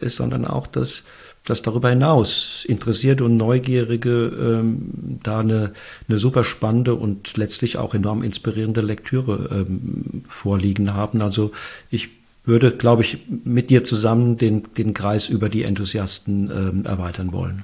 ist, 0.00 0.16
sondern 0.16 0.44
auch, 0.44 0.66
dass, 0.66 1.04
dass 1.46 1.62
darüber 1.62 1.88
hinaus 1.88 2.64
interessierte 2.68 3.24
und 3.24 3.36
Neugierige 3.36 4.26
ähm, 4.38 5.18
da 5.22 5.40
eine, 5.40 5.72
eine 6.08 6.18
super 6.18 6.44
spannende 6.44 6.94
und 6.94 7.36
letztlich 7.36 7.78
auch 7.78 7.94
enorm 7.94 8.22
inspirierende 8.22 8.82
Lektüre 8.82 9.48
ähm, 9.52 10.24
vorliegen 10.28 10.92
haben. 10.92 11.22
Also 11.22 11.52
ich 11.90 12.10
würde, 12.44 12.72
glaube 12.72 13.02
ich, 13.02 13.18
mit 13.44 13.70
dir 13.70 13.84
zusammen 13.84 14.36
den, 14.36 14.64
den 14.76 14.92
Kreis 14.92 15.28
über 15.28 15.48
die 15.48 15.62
Enthusiasten 15.62 16.50
ähm, 16.50 16.84
erweitern 16.84 17.32
wollen. 17.32 17.62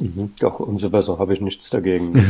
Mhm. 0.00 0.32
Doch, 0.40 0.60
umso 0.60 0.90
besser, 0.90 1.18
habe 1.18 1.34
ich 1.34 1.40
nichts 1.40 1.70
dagegen. 1.70 2.14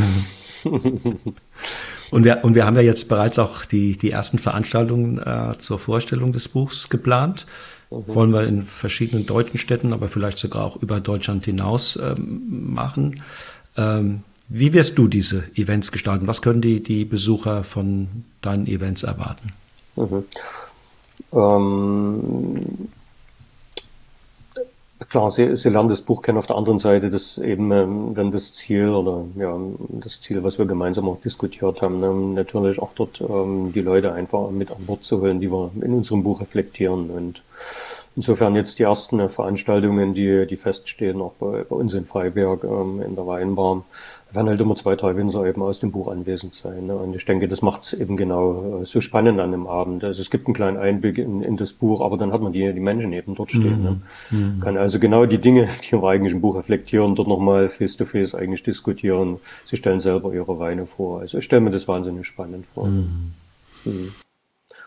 und, 2.11 2.23
wir, 2.23 2.43
und 2.43 2.55
wir 2.55 2.65
haben 2.65 2.75
ja 2.75 2.81
jetzt 2.81 3.07
bereits 3.09 3.39
auch 3.39 3.65
die, 3.65 3.97
die 3.97 4.11
ersten 4.11 4.39
Veranstaltungen 4.39 5.19
äh, 5.19 5.57
zur 5.57 5.79
Vorstellung 5.79 6.31
des 6.31 6.47
Buchs 6.47 6.89
geplant. 6.89 7.45
Mhm. 7.95 8.15
Wollen 8.15 8.33
wir 8.33 8.47
in 8.47 8.63
verschiedenen 8.63 9.25
deutschen 9.25 9.57
Städten, 9.57 9.93
aber 9.93 10.09
vielleicht 10.09 10.37
sogar 10.37 10.63
auch 10.63 10.81
über 10.81 10.99
Deutschland 10.99 11.45
hinaus 11.45 11.97
ähm, 11.97 12.73
machen. 12.73 13.21
Ähm, 13.77 14.21
wie 14.47 14.73
wirst 14.73 14.97
du 14.97 15.07
diese 15.07 15.43
Events 15.55 15.91
gestalten? 15.91 16.27
Was 16.27 16.41
können 16.41 16.61
die, 16.61 16.83
die 16.83 17.05
Besucher 17.05 17.63
von 17.63 18.25
deinen 18.41 18.67
Events 18.67 19.03
erwarten? 19.03 19.53
Mhm. 19.95 20.25
Ähm, 21.33 22.89
Klar, 25.09 25.29
Sie, 25.29 25.57
Sie 25.57 25.67
lernen 25.69 25.89
das 25.89 26.01
Buch 26.01 26.21
kennen 26.21 26.37
auf 26.37 26.47
der 26.47 26.55
anderen 26.55 26.79
Seite, 26.79 27.09
das 27.09 27.37
eben 27.37 27.69
ähm, 27.73 28.15
dann 28.15 28.31
das 28.31 28.53
Ziel 28.53 28.89
oder 28.89 29.25
ja, 29.35 29.57
das 29.89 30.21
Ziel, 30.21 30.41
was 30.41 30.57
wir 30.57 30.65
gemeinsam 30.65 31.09
auch 31.09 31.19
diskutiert 31.19 31.81
haben, 31.81 31.99
ne, 31.99 32.13
natürlich 32.13 32.79
auch 32.79 32.93
dort 32.95 33.19
ähm, 33.19 33.73
die 33.73 33.81
Leute 33.81 34.13
einfach 34.13 34.49
mit 34.51 34.71
an 34.71 34.85
Bord 34.85 35.03
zu 35.03 35.19
holen, 35.19 35.41
die 35.41 35.51
wir 35.51 35.69
in 35.81 35.93
unserem 35.93 36.23
Buch 36.23 36.39
reflektieren. 36.39 37.09
Und 37.09 37.41
insofern 38.15 38.55
jetzt 38.55 38.79
die 38.79 38.83
ersten 38.83 39.27
Veranstaltungen, 39.27 40.13
die, 40.13 40.47
die 40.47 40.55
feststehen, 40.55 41.21
auch 41.21 41.33
bei, 41.33 41.63
bei 41.63 41.75
uns 41.75 41.93
in 41.93 42.05
Freiberg 42.05 42.63
ähm, 42.63 43.01
in 43.05 43.15
der 43.15 43.27
Weinbar, 43.27 43.83
werden 44.35 44.49
halt 44.49 44.59
immer 44.59 44.75
zwei, 44.75 44.95
drei 44.95 45.15
Winzer 45.15 45.45
eben 45.45 45.61
aus 45.61 45.79
dem 45.79 45.91
Buch 45.91 46.07
anwesend 46.07 46.55
sein. 46.55 46.87
Ne? 46.87 46.95
Und 46.95 47.15
ich 47.15 47.25
denke, 47.25 47.47
das 47.47 47.61
macht 47.61 47.83
es 47.83 47.93
eben 47.93 48.17
genau 48.17 48.81
äh, 48.81 48.85
so 48.85 49.01
spannend 49.01 49.39
an 49.39 49.51
dem 49.51 49.67
Abend. 49.67 50.03
Also 50.03 50.21
es 50.21 50.29
gibt 50.29 50.47
einen 50.47 50.53
kleinen 50.53 50.77
Einblick 50.77 51.17
in, 51.17 51.41
in 51.41 51.57
das 51.57 51.73
Buch, 51.73 52.01
aber 52.01 52.17
dann 52.17 52.33
hat 52.33 52.41
man 52.41 52.53
die, 52.53 52.71
die 52.73 52.79
Menschen 52.79 53.13
eben 53.13 53.35
dort 53.35 53.51
stehen. 53.51 53.83
Ne? 53.83 54.01
Mhm. 54.31 54.37
Mhm. 54.37 54.59
Kann 54.59 54.77
also 54.77 54.99
genau 54.99 55.25
die 55.25 55.37
Dinge, 55.37 55.67
die 55.83 55.93
wir 55.93 56.03
eigentlich 56.03 56.33
im 56.33 56.41
Buch 56.41 56.55
reflektieren, 56.55 57.15
dort 57.15 57.27
nochmal 57.27 57.69
face-to-face 57.69 58.35
eigentlich 58.35 58.63
diskutieren. 58.63 59.37
Sie 59.65 59.77
stellen 59.77 59.99
selber 59.99 60.33
ihre 60.33 60.59
Weine 60.59 60.85
vor. 60.85 61.21
Also 61.21 61.37
ich 61.37 61.45
stelle 61.45 61.61
mir 61.61 61.71
das 61.71 61.87
wahnsinnig 61.87 62.27
spannend 62.27 62.65
vor. 62.73 62.87
Mhm. 62.87 63.33
Mhm. 63.85 64.13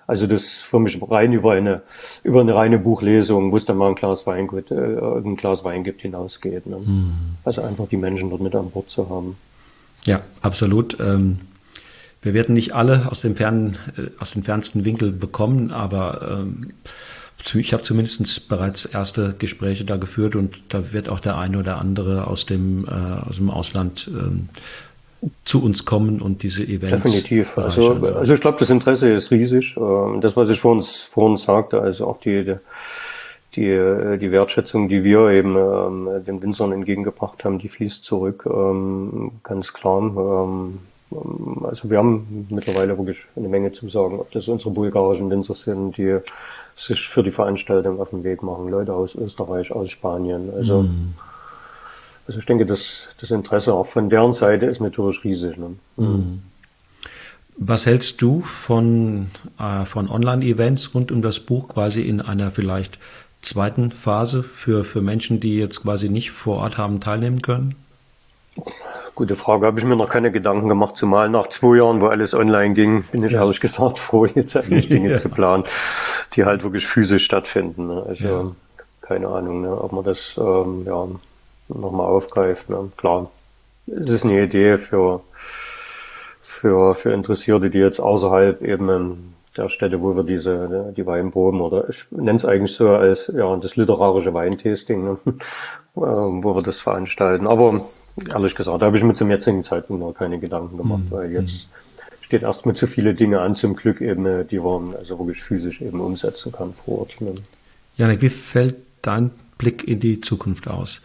Also 0.08 0.26
das 0.26 0.54
für 0.54 0.80
mich 0.80 0.98
rein 1.02 1.34
über 1.34 1.52
eine 1.52 1.82
über 2.24 2.40
eine 2.40 2.54
reine 2.54 2.78
Buchlesung, 2.78 3.52
wo 3.52 3.58
es 3.58 3.66
dann 3.66 3.76
mal 3.76 3.90
ein 3.90 3.94
Glas 3.94 4.26
Wein 4.26 4.48
gibt, 4.48 4.70
äh, 4.70 4.74
ein 4.74 5.36
Glas 5.36 5.64
Wein 5.64 5.84
gibt, 5.84 6.00
hinausgeht. 6.00 6.66
Ne? 6.66 6.78
Mhm. 6.78 7.12
Also 7.44 7.60
einfach 7.60 7.86
die 7.88 7.98
Menschen 7.98 8.30
dort 8.30 8.40
mit 8.40 8.54
an 8.54 8.70
Bord 8.70 8.88
zu 8.88 9.10
haben. 9.10 9.36
Ja, 10.06 10.22
absolut. 10.40 10.96
Ähm, 10.98 11.40
wir 12.22 12.32
werden 12.32 12.54
nicht 12.54 12.74
alle 12.74 13.10
aus 13.10 13.20
dem 13.20 13.36
fernen, 13.36 13.76
äh, 13.98 14.08
aus 14.18 14.32
dem 14.32 14.44
fernsten 14.44 14.86
Winkel 14.86 15.12
bekommen, 15.12 15.72
aber 15.72 16.40
ähm, 16.40 16.72
ich 17.54 17.72
habe 17.74 17.82
zumindest 17.82 18.48
bereits 18.48 18.86
erste 18.86 19.34
Gespräche 19.38 19.84
da 19.84 19.96
geführt 19.96 20.36
und 20.36 20.56
da 20.70 20.92
wird 20.92 21.10
auch 21.10 21.20
der 21.20 21.36
eine 21.36 21.58
oder 21.58 21.78
andere 21.78 22.26
aus 22.26 22.46
dem, 22.46 22.86
äh, 22.86 22.90
aus 22.90 23.36
dem 23.36 23.50
Ausland 23.50 24.10
ähm, 24.10 24.48
zu 25.44 25.62
uns 25.62 25.85
kommen 25.85 26.20
und 26.20 26.42
diese 26.42 26.62
Events. 26.64 27.02
Definitiv. 27.02 27.59
Also, 27.59 27.94
also 27.94 28.35
ich 28.35 28.40
glaube, 28.40 28.59
das 28.59 28.70
Interesse 28.70 29.12
ist 29.12 29.31
riesig. 29.31 29.76
Ähm, 29.76 30.20
das, 30.20 30.37
was 30.37 30.48
ich 30.48 30.61
vor 30.61 30.72
uns, 30.72 31.00
vor 31.00 31.26
uns 31.26 31.42
sagte, 31.42 31.81
also 31.81 32.07
auch 32.07 32.20
die, 32.20 32.57
die, 33.57 34.18
die 34.20 34.31
Wertschätzung, 34.31 34.88
die 34.88 35.02
wir 35.02 35.31
eben 35.31 35.57
ähm, 35.57 36.24
den 36.24 36.42
Winzern 36.42 36.72
entgegengebracht 36.72 37.44
haben, 37.44 37.59
die 37.59 37.68
fließt 37.68 38.04
zurück, 38.04 38.46
ähm, 38.46 39.33
ganz 39.42 39.72
klar. 39.72 40.02
Ähm, 40.02 40.78
also 41.64 41.90
wir 41.90 41.98
haben 41.98 42.46
mittlerweile 42.50 42.96
wirklich 42.98 43.18
eine 43.35 43.48
Menge 43.48 43.72
Zusagen, 43.72 44.20
ob 44.20 44.31
das 44.31 44.46
unsere 44.46 44.70
bulgarischen 44.70 45.31
Winzer 45.31 45.54
sind, 45.54 45.96
die 45.96 46.18
sich 46.76 47.09
für 47.09 47.22
die 47.22 47.31
Veranstaltung 47.31 47.98
auf 48.00 48.11
den 48.11 48.22
Weg 48.24 48.42
machen, 48.42 48.68
Leute 48.68 48.94
aus 48.94 49.14
Österreich, 49.14 49.72
aus 49.72 49.90
Spanien. 49.90 50.50
Also 50.54 50.83
mhm. 50.83 51.14
Also 52.28 52.40
ich 52.40 52.46
denke, 52.46 52.66
das, 52.66 53.08
das 53.20 53.30
Interesse 53.30 53.72
auch 53.72 53.86
von 53.86 54.10
deren 54.10 54.34
Seite 54.34 54.66
ist 54.66 54.80
natürlich 54.80 55.24
riesig. 55.24 55.56
Ne? 55.56 55.76
Mhm. 55.96 56.42
Was 57.56 57.86
hältst 57.86 58.20
du 58.20 58.42
von, 58.42 59.30
äh, 59.58 59.86
von 59.86 60.10
Online-Events 60.10 60.94
rund 60.94 61.10
um 61.10 61.22
das 61.22 61.40
Buch 61.40 61.68
quasi 61.68 62.02
in 62.02 62.20
einer 62.20 62.50
vielleicht 62.50 62.98
zweiten 63.40 63.92
Phase 63.92 64.42
für, 64.42 64.84
für 64.84 65.00
Menschen, 65.00 65.40
die 65.40 65.58
jetzt 65.58 65.82
quasi 65.82 66.10
nicht 66.10 66.30
vor 66.30 66.58
Ort 66.58 66.76
haben 66.76 67.00
teilnehmen 67.00 67.40
können? 67.40 67.76
Gute 69.14 69.34
Frage, 69.34 69.66
habe 69.66 69.80
ich 69.80 69.86
mir 69.86 69.96
noch 69.96 70.10
keine 70.10 70.30
Gedanken 70.30 70.68
gemacht, 70.68 70.98
zumal 70.98 71.30
nach 71.30 71.46
zwei 71.48 71.78
Jahren, 71.78 72.02
wo 72.02 72.08
alles 72.08 72.34
online 72.34 72.74
ging, 72.74 73.04
bin 73.10 73.24
ich 73.24 73.32
ja. 73.32 73.40
ehrlich 73.40 73.60
gesagt 73.60 73.98
froh, 73.98 74.26
jetzt 74.26 74.54
eigentlich 74.58 74.88
Dinge 74.88 75.12
ja. 75.12 75.16
zu 75.16 75.30
planen, 75.30 75.64
die 76.34 76.44
halt 76.44 76.62
wirklich 76.62 76.86
physisch 76.86 77.24
stattfinden. 77.24 77.86
Ne? 77.86 78.04
Also 78.06 78.24
ja. 78.24 78.50
keine 79.00 79.28
Ahnung, 79.28 79.62
ne? 79.62 79.82
ob 79.82 79.92
man 79.92 80.04
das 80.04 80.38
ähm, 80.38 80.84
ja, 80.84 81.08
nochmal 81.68 82.07
aufgreift. 82.07 82.70
Ne? 82.70 82.90
Klar, 82.96 83.31
es 83.87 84.09
ist 84.09 84.24
eine 84.24 84.42
Idee 84.42 84.78
für, 84.78 85.22
für, 86.42 86.94
für 86.94 87.12
Interessierte, 87.12 87.70
die 87.70 87.78
jetzt 87.78 88.00
außerhalb 88.00 88.62
eben 88.62 89.35
der 89.57 89.68
Städte, 89.68 90.00
wo 90.00 90.16
wir 90.16 90.22
diese, 90.22 90.92
die 90.96 91.07
Weinproben 91.07 91.61
oder 91.61 91.88
ich 91.88 92.04
nenne 92.11 92.37
es 92.37 92.44
eigentlich 92.44 92.74
so 92.74 92.90
als 92.90 93.31
ja 93.35 93.57
das 93.57 93.76
literarische 93.76 94.33
Weintasting, 94.33 95.04
ne? 95.04 95.16
wo 95.94 96.54
wir 96.54 96.62
das 96.62 96.78
veranstalten. 96.78 97.46
Aber 97.46 97.85
ehrlich 98.33 98.54
gesagt, 98.54 98.81
da 98.81 98.87
habe 98.87 98.96
ich 98.96 99.02
mir 99.02 99.14
zum 99.14 99.31
jetzigen 99.31 99.64
Zeitpunkt 99.64 100.02
noch 100.02 100.12
keine 100.12 100.38
Gedanken 100.38 100.76
gemacht, 100.76 101.04
mhm. 101.07 101.11
weil 101.11 101.33
jetzt 101.33 101.68
steht 102.20 102.42
erstmal 102.42 102.76
zu 102.76 102.87
viele 102.87 103.14
Dinge 103.14 103.40
an, 103.40 103.57
zum 103.57 103.74
Glück 103.74 104.00
eben, 104.00 104.46
die 104.46 104.59
man 104.59 104.94
also 104.94 105.18
wirklich 105.18 105.42
physisch 105.42 105.81
eben 105.81 106.00
umsetzen 106.00 106.52
kann 106.52 106.72
vor 106.72 107.00
Ort. 107.00 107.20
Ne? 107.20 107.35
Janik, 107.96 108.22
wie 108.22 108.28
fällt 108.28 108.76
dein 109.02 109.31
Blick 109.57 109.88
in 109.88 109.98
die 109.98 110.20
Zukunft 110.20 110.68
aus? 110.68 111.02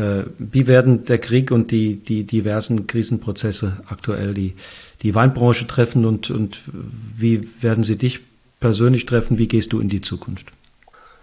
Äh, 0.00 0.24
wie 0.38 0.66
werden 0.66 1.04
der 1.04 1.18
Krieg 1.18 1.50
und 1.50 1.70
die, 1.70 1.96
die 1.96 2.24
diversen 2.24 2.86
Krisenprozesse 2.86 3.76
aktuell 3.86 4.32
die, 4.32 4.54
die 5.02 5.14
Weinbranche 5.14 5.66
treffen 5.66 6.06
und, 6.06 6.30
und 6.30 6.60
wie 6.72 7.40
werden 7.60 7.84
sie 7.84 7.96
dich 7.96 8.20
persönlich 8.60 9.04
treffen? 9.04 9.36
Wie 9.36 9.48
gehst 9.48 9.72
du 9.72 9.80
in 9.80 9.90
die 9.90 10.00
Zukunft? 10.00 10.46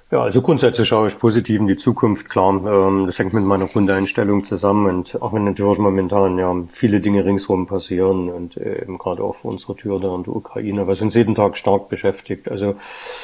Ja, 0.10 0.22
also 0.22 0.42
grundsätzlich 0.42 0.88
schaue 0.88 1.10
ich 1.10 1.20
positiv 1.20 1.60
in 1.60 1.68
die 1.68 1.76
Zukunft, 1.76 2.30
klar. 2.30 2.54
Ähm, 2.66 3.08
das 3.08 3.20
hängt 3.20 3.34
mit 3.34 3.44
meiner 3.44 3.68
Grundeinstellung 3.68 4.46
zusammen 4.46 4.86
und 4.86 5.22
auch 5.22 5.34
wenn 5.34 5.44
natürlich 5.44 5.80
momentan 5.80 6.38
ja 6.38 6.56
viele 6.72 7.02
Dinge 7.02 7.26
ringsherum 7.26 7.66
passieren 7.66 8.30
und 8.30 8.56
äh, 8.56 8.84
eben 8.84 8.98
gerade 8.98 9.22
auch 9.22 9.36
vor 9.36 9.52
unserer 9.52 9.76
Tür 9.76 10.00
da 10.00 10.16
in 10.16 10.24
der 10.24 10.34
Ukraine, 10.34 10.88
was 10.88 11.02
uns 11.02 11.14
jeden 11.14 11.36
Tag 11.36 11.58
stark 11.58 11.90
beschäftigt. 11.90 12.50
Also 12.50 12.76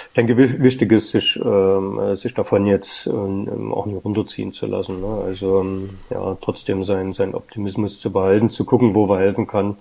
ich 0.08 0.14
denke, 0.18 0.38
wichtig 0.38 0.92
ist, 0.92 1.12
sich, 1.12 1.40
ähm, 1.42 2.16
sich 2.18 2.34
davon 2.34 2.66
jetzt 2.66 3.08
ähm, 3.08 3.72
auch 3.74 3.86
nicht 3.86 4.04
runterziehen 4.04 4.52
zu 4.52 4.66
lassen. 4.66 5.00
Ne? 5.00 5.24
Also 5.26 5.66
ja, 6.10 6.38
trotzdem 6.42 6.84
seinen, 6.84 7.14
seinen 7.14 7.36
Optimismus 7.36 8.02
zu 8.02 8.12
behalten, 8.12 8.50
zu 8.50 8.66
gucken, 8.66 8.94
wo 8.94 9.08
wir 9.08 9.20
helfen 9.20 9.48
kann. 9.48 9.78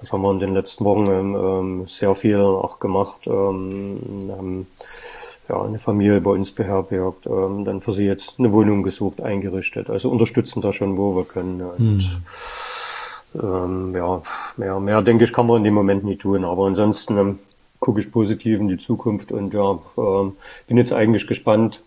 Das 0.00 0.12
haben 0.12 0.20
wir 0.20 0.32
in 0.32 0.40
den 0.40 0.52
letzten 0.52 0.84
Wochen 0.84 1.86
sehr 1.86 2.14
viel 2.14 2.38
auch 2.38 2.78
gemacht. 2.80 3.26
haben 3.26 4.66
ja, 5.48 5.62
eine 5.62 5.78
Familie 5.78 6.20
bei 6.20 6.30
uns 6.30 6.52
beherbergt, 6.52 7.26
ähm, 7.26 7.64
dann 7.64 7.80
für 7.80 7.92
sie 7.92 8.04
jetzt 8.04 8.34
eine 8.38 8.52
Wohnung 8.52 8.82
gesucht, 8.82 9.20
eingerichtet. 9.20 9.90
Also 9.90 10.10
unterstützen 10.10 10.60
da 10.60 10.72
schon, 10.72 10.98
wo 10.98 11.16
wir 11.16 11.24
können. 11.24 11.62
Und, 11.62 12.20
hm. 13.32 13.42
ähm, 13.42 13.94
ja, 13.94 14.22
mehr, 14.56 14.80
mehr 14.80 15.02
denke 15.02 15.24
ich, 15.24 15.32
kann 15.32 15.46
man 15.46 15.58
in 15.58 15.64
dem 15.64 15.74
Moment 15.74 16.04
nicht 16.04 16.22
tun. 16.22 16.44
Aber 16.44 16.66
ansonsten 16.66 17.18
ähm, 17.18 17.38
gucke 17.78 18.00
ich 18.00 18.10
positiv 18.10 18.58
in 18.58 18.68
die 18.68 18.78
Zukunft 18.78 19.32
und 19.32 19.54
ja, 19.54 19.78
ähm, 19.98 20.32
bin 20.66 20.76
jetzt 20.76 20.92
eigentlich 20.92 21.26
gespannt, 21.26 21.82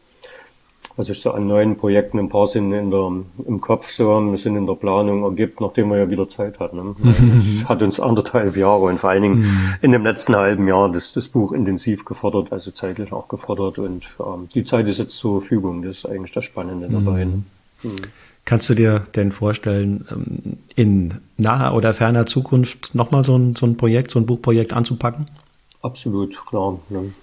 was 0.99 1.05
sich 1.05 1.21
so 1.21 1.31
an 1.31 1.47
neuen 1.47 1.77
Projekten 1.77 2.19
ein 2.19 2.27
paar 2.27 2.45
sind 2.45 2.73
in 2.73 2.91
der, 2.91 3.09
im 3.47 3.61
Kopf 3.61 3.89
so, 3.89 4.19
wir 4.19 4.37
sind 4.37 4.57
in 4.57 4.67
der 4.67 4.73
Planung 4.73 5.23
ergibt, 5.23 5.61
nachdem 5.61 5.91
wir 5.91 5.97
ja 5.97 6.09
wieder 6.09 6.27
Zeit 6.27 6.59
hatten. 6.59 6.75
Ne? 6.75 6.95
Das 6.99 7.69
hat 7.69 7.81
uns 7.81 8.01
anderthalb 8.01 8.57
Jahre 8.57 8.81
und 8.81 8.99
vor 8.99 9.11
allen 9.11 9.23
Dingen 9.23 9.39
mhm. 9.39 9.75
in 9.81 9.93
dem 9.93 10.03
letzten 10.03 10.35
halben 10.35 10.67
Jahr 10.67 10.91
das, 10.91 11.13
das 11.13 11.29
Buch 11.29 11.53
intensiv 11.53 12.03
gefordert, 12.03 12.51
also 12.51 12.71
zeitlich 12.71 13.13
auch 13.13 13.29
gefordert 13.29 13.79
und 13.79 14.09
ähm, 14.19 14.49
die 14.53 14.65
Zeit 14.65 14.89
ist 14.89 14.97
jetzt 14.97 15.15
zur 15.15 15.39
Verfügung, 15.39 15.83
das 15.83 15.99
ist 15.99 16.05
eigentlich 16.05 16.33
das 16.33 16.43
Spannende 16.43 16.89
dabei. 16.89 17.23
Ne? 17.23 17.43
Mhm. 17.83 17.95
Kannst 18.43 18.67
du 18.67 18.73
dir 18.73 19.05
denn 19.15 19.31
vorstellen, 19.31 20.05
ähm, 20.11 20.57
in 20.75 21.13
naher 21.37 21.75
oder 21.75 21.93
ferner 21.93 22.25
Zukunft 22.25 22.93
nochmal 22.93 23.23
so 23.23 23.37
ein, 23.37 23.55
so 23.55 23.65
ein 23.65 23.77
Projekt, 23.77 24.11
so 24.11 24.19
ein 24.19 24.25
Buchprojekt 24.25 24.73
anzupacken? 24.73 25.27
Absolut, 25.81 26.45
klar. 26.45 26.77
Ne? 26.89 27.13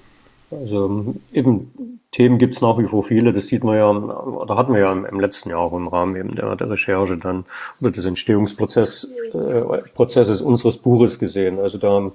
Also 0.51 1.15
eben 1.33 1.99
Themen 2.13 2.39
gibt 2.39 2.55
es 2.55 2.63
nach 2.63 2.79
wie 2.79 2.87
vor 2.87 3.03
viele, 3.03 3.33
das 3.33 3.49
sieht 3.49 3.65
man 3.65 3.77
ja, 3.77 3.91
oder 3.91 4.57
hatten 4.57 4.73
wir 4.73 4.81
ja 4.81 4.93
im, 4.93 5.21
letzten 5.21 5.51
Jahr 5.51 5.73
im 5.73 5.89
Rahmen 5.89 6.17
eben 6.17 6.35
der, 6.35 6.55
der 6.57 6.71
Recherche 6.71 7.17
dann 7.17 7.45
oder 7.81 7.91
des 7.91 8.05
Entstehungsprozesses 8.05 9.11
äh, 9.35 10.43
unseres 10.43 10.79
Buches 10.79 11.19
gesehen. 11.19 11.59
Also 11.59 11.79
da, 11.79 12.11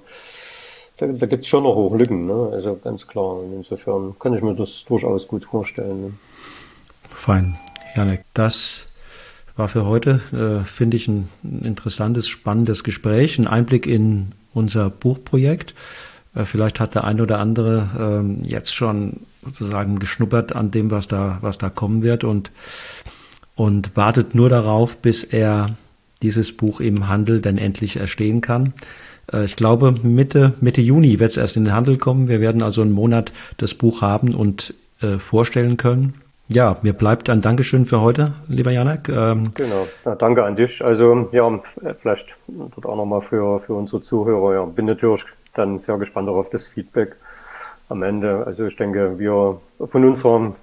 da, 0.96 1.06
da 1.06 1.26
gibt 1.26 1.42
es 1.42 1.48
schon 1.48 1.64
noch 1.64 1.74
hohe 1.74 1.96
Lücken, 1.98 2.26
ne? 2.26 2.50
also 2.52 2.76
ganz 2.82 3.06
klar. 3.06 3.40
Insofern 3.54 4.18
kann 4.18 4.34
ich 4.34 4.42
mir 4.42 4.54
das 4.54 4.84
durchaus 4.86 5.28
gut 5.28 5.44
vorstellen. 5.44 6.02
Ne? 6.02 6.12
Fein, 7.10 7.58
Janek, 7.94 8.24
das 8.34 8.86
war 9.56 9.68
für 9.68 9.86
heute, 9.86 10.20
äh, 10.32 10.64
finde 10.64 10.96
ich, 10.96 11.06
ein 11.06 11.28
interessantes, 11.62 12.26
spannendes 12.26 12.82
Gespräch, 12.82 13.38
ein 13.38 13.46
Einblick 13.46 13.86
in 13.86 14.32
unser 14.54 14.90
Buchprojekt. 14.90 15.74
Äh, 16.34 16.44
vielleicht 16.44 16.80
hat 16.80 16.94
der 16.94 17.04
eine 17.04 17.22
oder 17.22 17.38
andere 17.38 17.88
ähm, 17.98 18.38
jetzt 18.44 18.74
schon 18.74 19.20
sozusagen 19.42 19.98
geschnuppert 19.98 20.54
an 20.54 20.70
dem, 20.70 20.90
was 20.90 21.08
da, 21.08 21.38
was 21.40 21.58
da 21.58 21.68
kommen 21.68 22.02
wird 22.02 22.24
und, 22.24 22.50
und 23.56 23.96
wartet 23.96 24.34
nur 24.34 24.48
darauf, 24.48 24.96
bis 24.96 25.24
er 25.24 25.70
dieses 26.22 26.56
Buch 26.56 26.80
im 26.80 27.08
Handel 27.08 27.40
dann 27.40 27.58
endlich 27.58 27.96
erstehen 27.96 28.40
kann. 28.40 28.72
Äh, 29.32 29.44
ich 29.44 29.56
glaube, 29.56 29.92
Mitte, 30.02 30.54
Mitte 30.60 30.80
Juni 30.80 31.18
wird 31.18 31.30
es 31.30 31.36
erst 31.36 31.56
in 31.56 31.64
den 31.64 31.74
Handel 31.74 31.98
kommen. 31.98 32.28
Wir 32.28 32.40
werden 32.40 32.62
also 32.62 32.82
einen 32.82 32.92
Monat 32.92 33.32
das 33.56 33.74
Buch 33.74 34.02
haben 34.02 34.34
und 34.34 34.74
äh, 35.00 35.18
vorstellen 35.18 35.76
können. 35.76 36.14
Ja, 36.48 36.76
mir 36.82 36.92
bleibt 36.92 37.30
ein 37.30 37.40
Dankeschön 37.40 37.86
für 37.86 38.00
heute, 38.00 38.34
lieber 38.48 38.72
Janek. 38.72 39.08
Ähm, 39.08 39.52
genau, 39.54 39.86
ja, 40.04 40.14
danke 40.14 40.44
an 40.44 40.54
dich. 40.54 40.84
Also 40.84 41.28
ja, 41.32 41.60
vielleicht 41.96 42.34
auch 42.82 42.96
nochmal 42.96 43.22
für, 43.22 43.58
für 43.58 43.74
unsere 43.74 44.02
Zuhörer. 44.02 44.54
Ja, 44.54 44.64
bin 44.64 44.84
natürlich 44.84 45.24
dann 45.54 45.78
sehr 45.78 45.96
gespannt 45.98 46.28
auf 46.28 46.50
das 46.50 46.66
Feedback 46.68 47.16
am 47.88 48.02
Ende. 48.02 48.44
Also 48.46 48.66
ich 48.66 48.76
denke, 48.76 49.18
wir 49.18 49.60
von 49.84 50.04
unserer, 50.04 50.54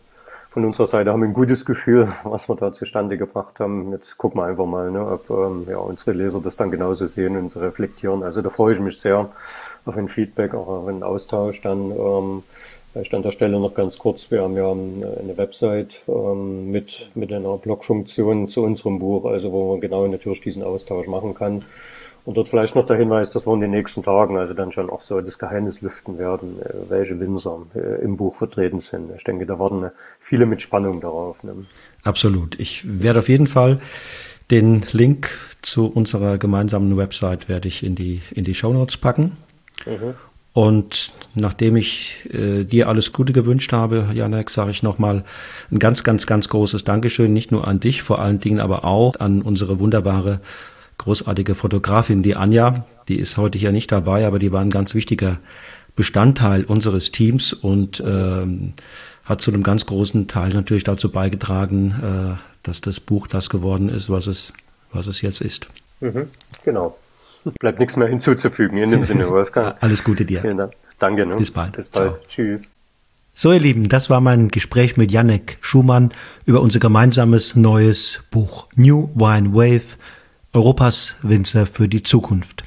von 0.49 0.65
unserer 0.65 0.87
Seite 0.87 1.11
haben 1.11 1.23
ein 1.23 1.33
gutes 1.33 1.65
Gefühl, 1.65 2.07
was 2.23 2.49
wir 2.49 2.55
da 2.55 2.71
zustande 2.71 3.17
gebracht 3.17 3.59
haben. 3.59 3.91
Jetzt 3.91 4.17
gucken 4.17 4.41
wir 4.41 4.45
einfach 4.45 4.65
mal, 4.65 4.91
ne, 4.91 5.05
ob 5.05 5.29
ähm, 5.29 5.67
ja, 5.69 5.77
unsere 5.77 6.13
Leser 6.13 6.41
das 6.41 6.57
dann 6.57 6.71
genauso 6.71 7.07
sehen 7.07 7.37
und 7.37 7.55
reflektieren. 7.55 8.23
Also 8.23 8.41
da 8.41 8.49
freue 8.49 8.73
ich 8.73 8.79
mich 8.79 8.99
sehr 8.99 9.29
auf 9.85 9.97
ein 9.97 10.07
Feedback, 10.07 10.53
auch 10.53 10.67
auf 10.67 10.87
einen 10.87 11.03
Austausch 11.03 11.61
dann. 11.61 11.91
Ähm, 11.91 12.43
Vielleicht 12.91 13.13
an 13.13 13.21
der 13.21 13.31
Stelle 13.31 13.59
noch 13.59 13.75
ganz 13.75 13.99
kurz, 13.99 14.31
wir 14.31 14.41
haben 14.41 14.57
ja 14.57 14.71
eine 14.71 15.37
Website 15.37 16.01
ähm, 16.07 16.71
mit, 16.71 17.09
mit 17.13 17.31
einer 17.31 17.57
Blogfunktion 17.57 18.47
zu 18.47 18.63
unserem 18.63 18.97
Buch, 18.97 19.25
also 19.25 19.51
wo 19.51 19.71
man 19.71 19.79
genau 19.79 20.07
natürlich 20.07 20.41
diesen 20.41 20.63
Austausch 20.63 21.05
machen 21.05 21.35
kann. 21.35 21.65
Und 22.29 22.37
dort 22.37 22.47
vielleicht 22.47 22.75
noch 22.75 22.85
der 22.85 22.95
Hinweis, 22.95 23.31
dass 23.31 23.47
wir 23.47 23.55
in 23.55 23.61
den 23.61 23.71
nächsten 23.71 24.03
Tagen 24.03 24.37
also 24.37 24.53
dann 24.53 24.71
schon 24.71 24.91
auch 24.91 25.01
so 25.01 25.19
das 25.19 25.39
Geheimnis 25.39 25.81
lüften 25.81 26.19
werden, 26.19 26.59
äh, 26.61 26.87
welche 26.87 27.19
Winzer 27.19 27.63
äh, 27.73 28.03
im 28.03 28.17
Buch 28.17 28.35
vertreten 28.35 28.79
sind. 28.79 29.09
Ich 29.17 29.23
denke, 29.23 29.47
da 29.47 29.57
warten 29.57 29.89
viele 30.19 30.45
mit 30.45 30.61
Spannung 30.61 31.01
darauf. 31.01 31.43
Ne? 31.43 31.65
Absolut. 32.03 32.59
Ich 32.59 32.83
werde 32.85 33.17
auf 33.17 33.29
jeden 33.29 33.47
Fall 33.47 33.79
den 34.51 34.85
Link 34.91 35.31
zu 35.63 35.87
unserer 35.87 36.37
gemeinsamen 36.37 36.95
Website 36.97 37.49
werde 37.49 37.67
ich 37.67 37.81
in 37.81 37.95
die, 37.95 38.21
in 38.29 38.43
die 38.43 38.53
Show 38.53 38.73
Notes 38.73 38.97
packen. 38.97 39.35
Mhm. 39.87 40.13
Und 40.53 41.11
nachdem 41.33 41.77
ich 41.77 42.29
äh, 42.31 42.63
dir 42.63 42.89
alles 42.89 43.11
Gute 43.11 43.33
gewünscht 43.33 43.73
habe, 43.73 44.09
Janek, 44.13 44.51
sage 44.51 44.69
ich 44.69 44.83
nochmal 44.83 45.23
ein 45.71 45.79
ganz, 45.79 46.03
ganz, 46.03 46.27
ganz 46.27 46.47
großes 46.47 46.83
Dankeschön, 46.83 47.33
nicht 47.33 47.51
nur 47.51 47.67
an 47.67 47.79
dich, 47.79 48.03
vor 48.03 48.19
allen 48.19 48.39
Dingen 48.39 48.59
aber 48.59 48.85
auch 48.85 49.19
an 49.19 49.41
unsere 49.41 49.79
wunderbare 49.79 50.41
großartige 50.99 51.55
Fotografin, 51.55 52.21
die 52.21 52.35
Anja, 52.35 52.85
die 53.07 53.19
ist 53.19 53.37
heute 53.37 53.57
hier 53.57 53.71
nicht 53.71 53.91
dabei, 53.91 54.27
aber 54.27 54.37
die 54.37 54.51
war 54.51 54.61
ein 54.61 54.69
ganz 54.69 54.93
wichtiger 54.93 55.39
Bestandteil 55.95 56.63
unseres 56.63 57.11
Teams 57.11 57.51
und 57.51 58.03
ähm, 58.05 58.73
hat 59.25 59.41
zu 59.41 59.51
einem 59.51 59.63
ganz 59.63 59.85
großen 59.85 60.27
Teil 60.27 60.53
natürlich 60.53 60.83
dazu 60.83 61.11
beigetragen, 61.11 62.37
äh, 62.37 62.37
dass 62.63 62.81
das 62.81 62.99
Buch 62.99 63.27
das 63.27 63.49
geworden 63.49 63.89
ist, 63.89 64.09
was 64.09 64.27
es, 64.27 64.53
was 64.91 65.07
es 65.07 65.21
jetzt 65.21 65.41
ist. 65.41 65.67
Mhm, 65.99 66.27
genau. 66.63 66.97
Bleibt 67.59 67.79
nichts 67.79 67.95
mehr 67.95 68.07
hinzuzufügen 68.07 68.77
in 68.77 68.91
dem 68.91 69.03
Sinne, 69.03 69.29
Wolfgang. 69.29 69.75
Alles 69.81 70.03
Gute 70.03 70.25
dir. 70.25 70.41
Vielen 70.41 70.57
Dank. 70.57 70.73
Danke. 70.99 71.25
Ne? 71.25 71.35
Bis 71.35 71.51
bald. 71.51 71.73
Bis 71.73 71.89
bald. 71.89 72.15
Ciao. 72.15 72.25
Tschüss. 72.27 72.69
So, 73.33 73.53
ihr 73.53 73.59
Lieben, 73.59 73.87
das 73.87 74.09
war 74.09 74.19
mein 74.19 74.49
Gespräch 74.49 74.97
mit 74.97 75.11
Janek 75.11 75.57
Schumann 75.61 76.11
über 76.45 76.59
unser 76.59 76.79
gemeinsames 76.79 77.55
neues 77.55 78.23
Buch 78.31 78.67
New 78.75 79.09
Wine 79.15 79.53
Wave 79.53 79.97
Europas 80.53 81.15
Winzer 81.21 81.65
für 81.65 81.87
die 81.87 82.03
Zukunft. 82.03 82.63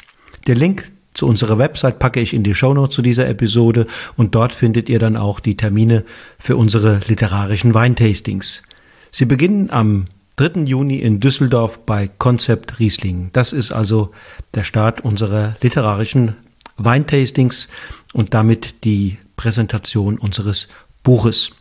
Der 0.47 0.55
Link 0.55 0.93
zu 1.15 1.27
unserer 1.27 1.59
Website 1.59 1.99
packe 1.99 2.21
ich 2.21 2.33
in 2.33 2.43
die 2.43 2.55
Shownotes 2.55 2.95
zu 2.95 3.03
dieser 3.03 3.29
Episode 3.29 3.87
und 4.17 4.35
dort 4.35 4.55
findet 4.55 4.89
ihr 4.89 4.99
dann 4.99 5.17
auch 5.17 5.41
die 5.41 5.57
Termine 5.57 6.05
für 6.39 6.57
unsere 6.57 7.01
literarischen 7.07 7.75
Weintastings. 7.75 8.63
Sie 9.11 9.27
beginnen 9.27 9.71
am 9.71 10.07
3. 10.37 10.63
Juni 10.63 10.97
in 10.97 11.21
Düsseldorf 11.21 11.81
bei 11.81 12.09
Concept 12.09 12.79
Riesling. 12.79 13.31
Das 13.33 13.53
ist 13.53 13.73
also 13.73 14.13
der 14.55 14.63
Start 14.63 15.03
unserer 15.03 15.57
literarischen 15.61 16.37
Weintastings 16.79 17.69
und 18.15 18.33
damit 18.33 18.85
die 18.85 19.19
Präsentation 19.37 20.19
unseres 20.19 20.69
Buches. 21.03 21.53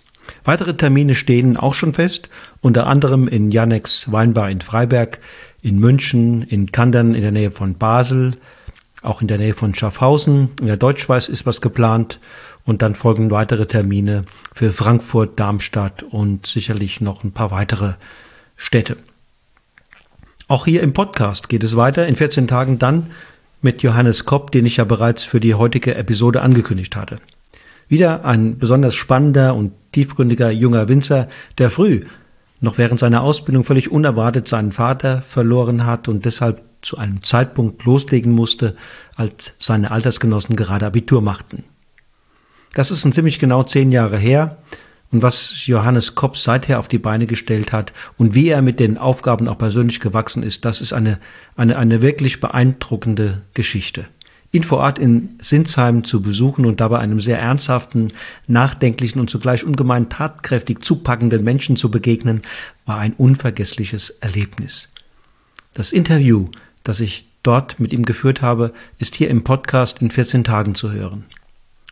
Weitere 0.44 0.76
Termine 0.76 1.16
stehen 1.16 1.58
auch 1.58 1.74
schon 1.74 1.94
fest, 1.94 2.30
unter 2.62 2.88
anderem 2.88 3.28
in 3.28 3.52
Janeks 3.52 4.12
Weinbar 4.12 4.50
in 4.50 4.62
Freiberg, 4.62 5.20
in 5.62 5.80
München, 5.80 6.42
in 6.44 6.72
Kandern 6.72 7.16
in 7.16 7.22
der 7.22 7.32
Nähe 7.32 7.52
von 7.52 7.76
Basel, 7.76 8.38
auch 9.02 9.22
in 9.22 9.28
der 9.28 9.38
Nähe 9.38 9.54
von 9.54 9.76
Schaffhausen. 9.76 10.50
In 10.60 10.68
der 10.68 10.78
Deutschschweiz 10.78 11.30
ist 11.30 11.46
was 11.46 11.62
geplant 11.62 12.20
und 12.66 12.82
dann 12.82 12.96
folgen 12.96 13.32
weitere 13.32 13.66
Termine 13.66 14.26
für 14.54 14.72
Frankfurt, 14.72 15.40
Darmstadt 15.40 16.04
und 16.04 16.46
sicherlich 16.46 17.02
noch 17.02 17.24
ein 17.24 17.32
paar 17.32 17.52
weitere 17.52 17.94
Städte. 18.56 18.98
Auch 20.48 20.66
hier 20.66 20.84
im 20.84 20.94
Podcast 20.94 21.50
geht 21.50 21.64
es 21.64 21.76
weiter 21.76 22.08
in 22.08 22.16
14 22.16 22.48
Tagen 22.48 22.78
dann 22.78 23.12
mit 23.62 23.84
Johannes 23.84 24.26
Kopp, 24.26 24.52
den 24.52 24.66
ich 24.66 24.78
ja 24.78 24.84
bereits 24.84 25.24
für 25.24 25.40
die 25.40 25.56
heutige 25.56 25.96
Episode 25.96 26.42
angekündigt 26.42 26.96
hatte. 26.96 27.18
Wieder 27.88 28.26
ein 28.26 28.58
besonders 28.58 28.96
spannender 28.96 29.56
und 29.56 29.74
tiefgründiger 29.92 30.50
junger 30.52 30.90
Winzer, 30.90 31.28
der 31.58 31.70
früh 31.70 32.06
noch 32.62 32.78
während 32.78 33.00
seiner 33.00 33.22
Ausbildung 33.22 33.64
völlig 33.64 33.92
unerwartet 33.92 34.48
seinen 34.48 34.72
Vater 34.72 35.22
verloren 35.22 35.86
hat 35.86 36.08
und 36.08 36.26
deshalb 36.26 36.64
zu 36.82 36.98
einem 36.98 37.22
Zeitpunkt 37.22 37.84
loslegen 37.84 38.32
musste, 38.32 38.76
als 39.16 39.56
seine 39.60 39.92
Altersgenossen 39.92 40.56
gerade 40.56 40.86
Abitur 40.86 41.22
machten. 41.22 41.64
Das 42.74 42.90
ist 42.90 43.04
ein 43.04 43.12
ziemlich 43.12 43.40
genau 43.40 43.64
zehn 43.64 43.92
Jahre 43.92 44.18
her 44.18 44.58
und 45.12 45.22
was 45.22 45.68
Johannes 45.68 46.16
Kopp 46.16 46.38
seither 46.38 46.80
auf 46.80 46.88
die 46.88 47.00
Beine 47.00 47.28
gestellt 47.28 47.74
hat 47.74 47.92
und 48.18 48.34
wie 48.34 48.48
er 48.48 48.62
mit 48.62 48.80
den 48.80 48.98
Aufgaben 48.98 49.48
auch 49.48 49.58
persönlich 49.58 50.00
gewachsen 50.00 50.42
ist, 50.42 50.64
das 50.64 50.82
ist 50.82 50.94
eine, 50.94 51.20
eine, 51.58 51.78
eine 51.78 52.02
wirklich 52.02 52.40
beeindruckende 52.40 53.42
Geschichte 53.54 54.08
Ort 54.80 55.00
in 55.00 55.36
Sinsheim 55.40 56.04
zu 56.04 56.22
besuchen 56.22 56.66
und 56.66 56.82
dabei 56.82 57.00
einem 57.00 57.20
sehr 57.20 57.40
ernsthaften, 57.40 58.12
nachdenklichen 58.48 59.22
und 59.22 59.30
zugleich 59.30 59.64
ungemein 59.64 60.10
tatkräftig 60.10 60.84
zupackenden 60.84 61.44
Menschen 61.44 61.78
zu 61.78 61.90
begegnen, 61.90 62.42
war 62.86 62.98
ein 62.98 63.14
unvergessliches 63.14 64.10
Erlebnis. 64.10 64.90
Das 65.74 65.94
Interview, 65.94 66.50
das 66.84 67.00
ich 67.00 67.28
dort 67.44 67.80
mit 67.80 67.94
ihm 67.94 68.04
geführt 68.04 68.42
habe, 68.42 68.74
ist 69.00 69.16
hier 69.16 69.30
im 69.30 69.44
Podcast 69.44 70.02
in 70.02 70.12
14 70.12 70.44
Tagen 70.44 70.76
zu 70.76 70.92
hören. 70.92 71.26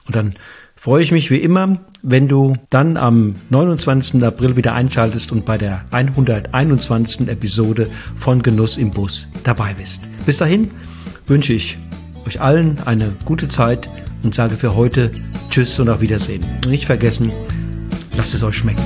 Und 0.06 0.16
dann 0.16 0.36
freue 0.76 1.04
ich 1.04 1.12
mich 1.12 1.32
wie 1.32 1.38
immer, 1.38 1.80
wenn 2.02 2.28
du 2.28 2.56
dann 2.70 2.98
am 2.98 3.36
29. 3.50 4.24
April 4.24 4.56
wieder 4.56 4.74
einschaltest 4.74 5.32
und 5.32 5.46
bei 5.46 5.58
der 5.58 5.86
121. 5.92 7.28
Episode 7.28 7.90
von 8.18 8.42
Genuss 8.42 8.78
im 8.78 8.92
Bus 8.92 9.28
dabei 9.44 9.74
bist. 9.74 10.02
Bis 10.26 10.38
dahin 10.38 10.72
wünsche 11.28 11.54
ich 11.54 11.78
euch 12.30 12.42
allen 12.42 12.78
eine 12.86 13.12
gute 13.26 13.48
Zeit 13.48 13.90
und 14.22 14.36
sage 14.36 14.56
für 14.56 14.76
heute 14.76 15.10
Tschüss 15.50 15.80
und 15.80 15.90
auf 15.90 16.00
Wiedersehen. 16.00 16.44
Und 16.64 16.70
nicht 16.70 16.86
vergessen, 16.86 17.32
lasst 18.16 18.36
es 18.36 18.44
euch 18.44 18.56
schmecken. 18.56 18.84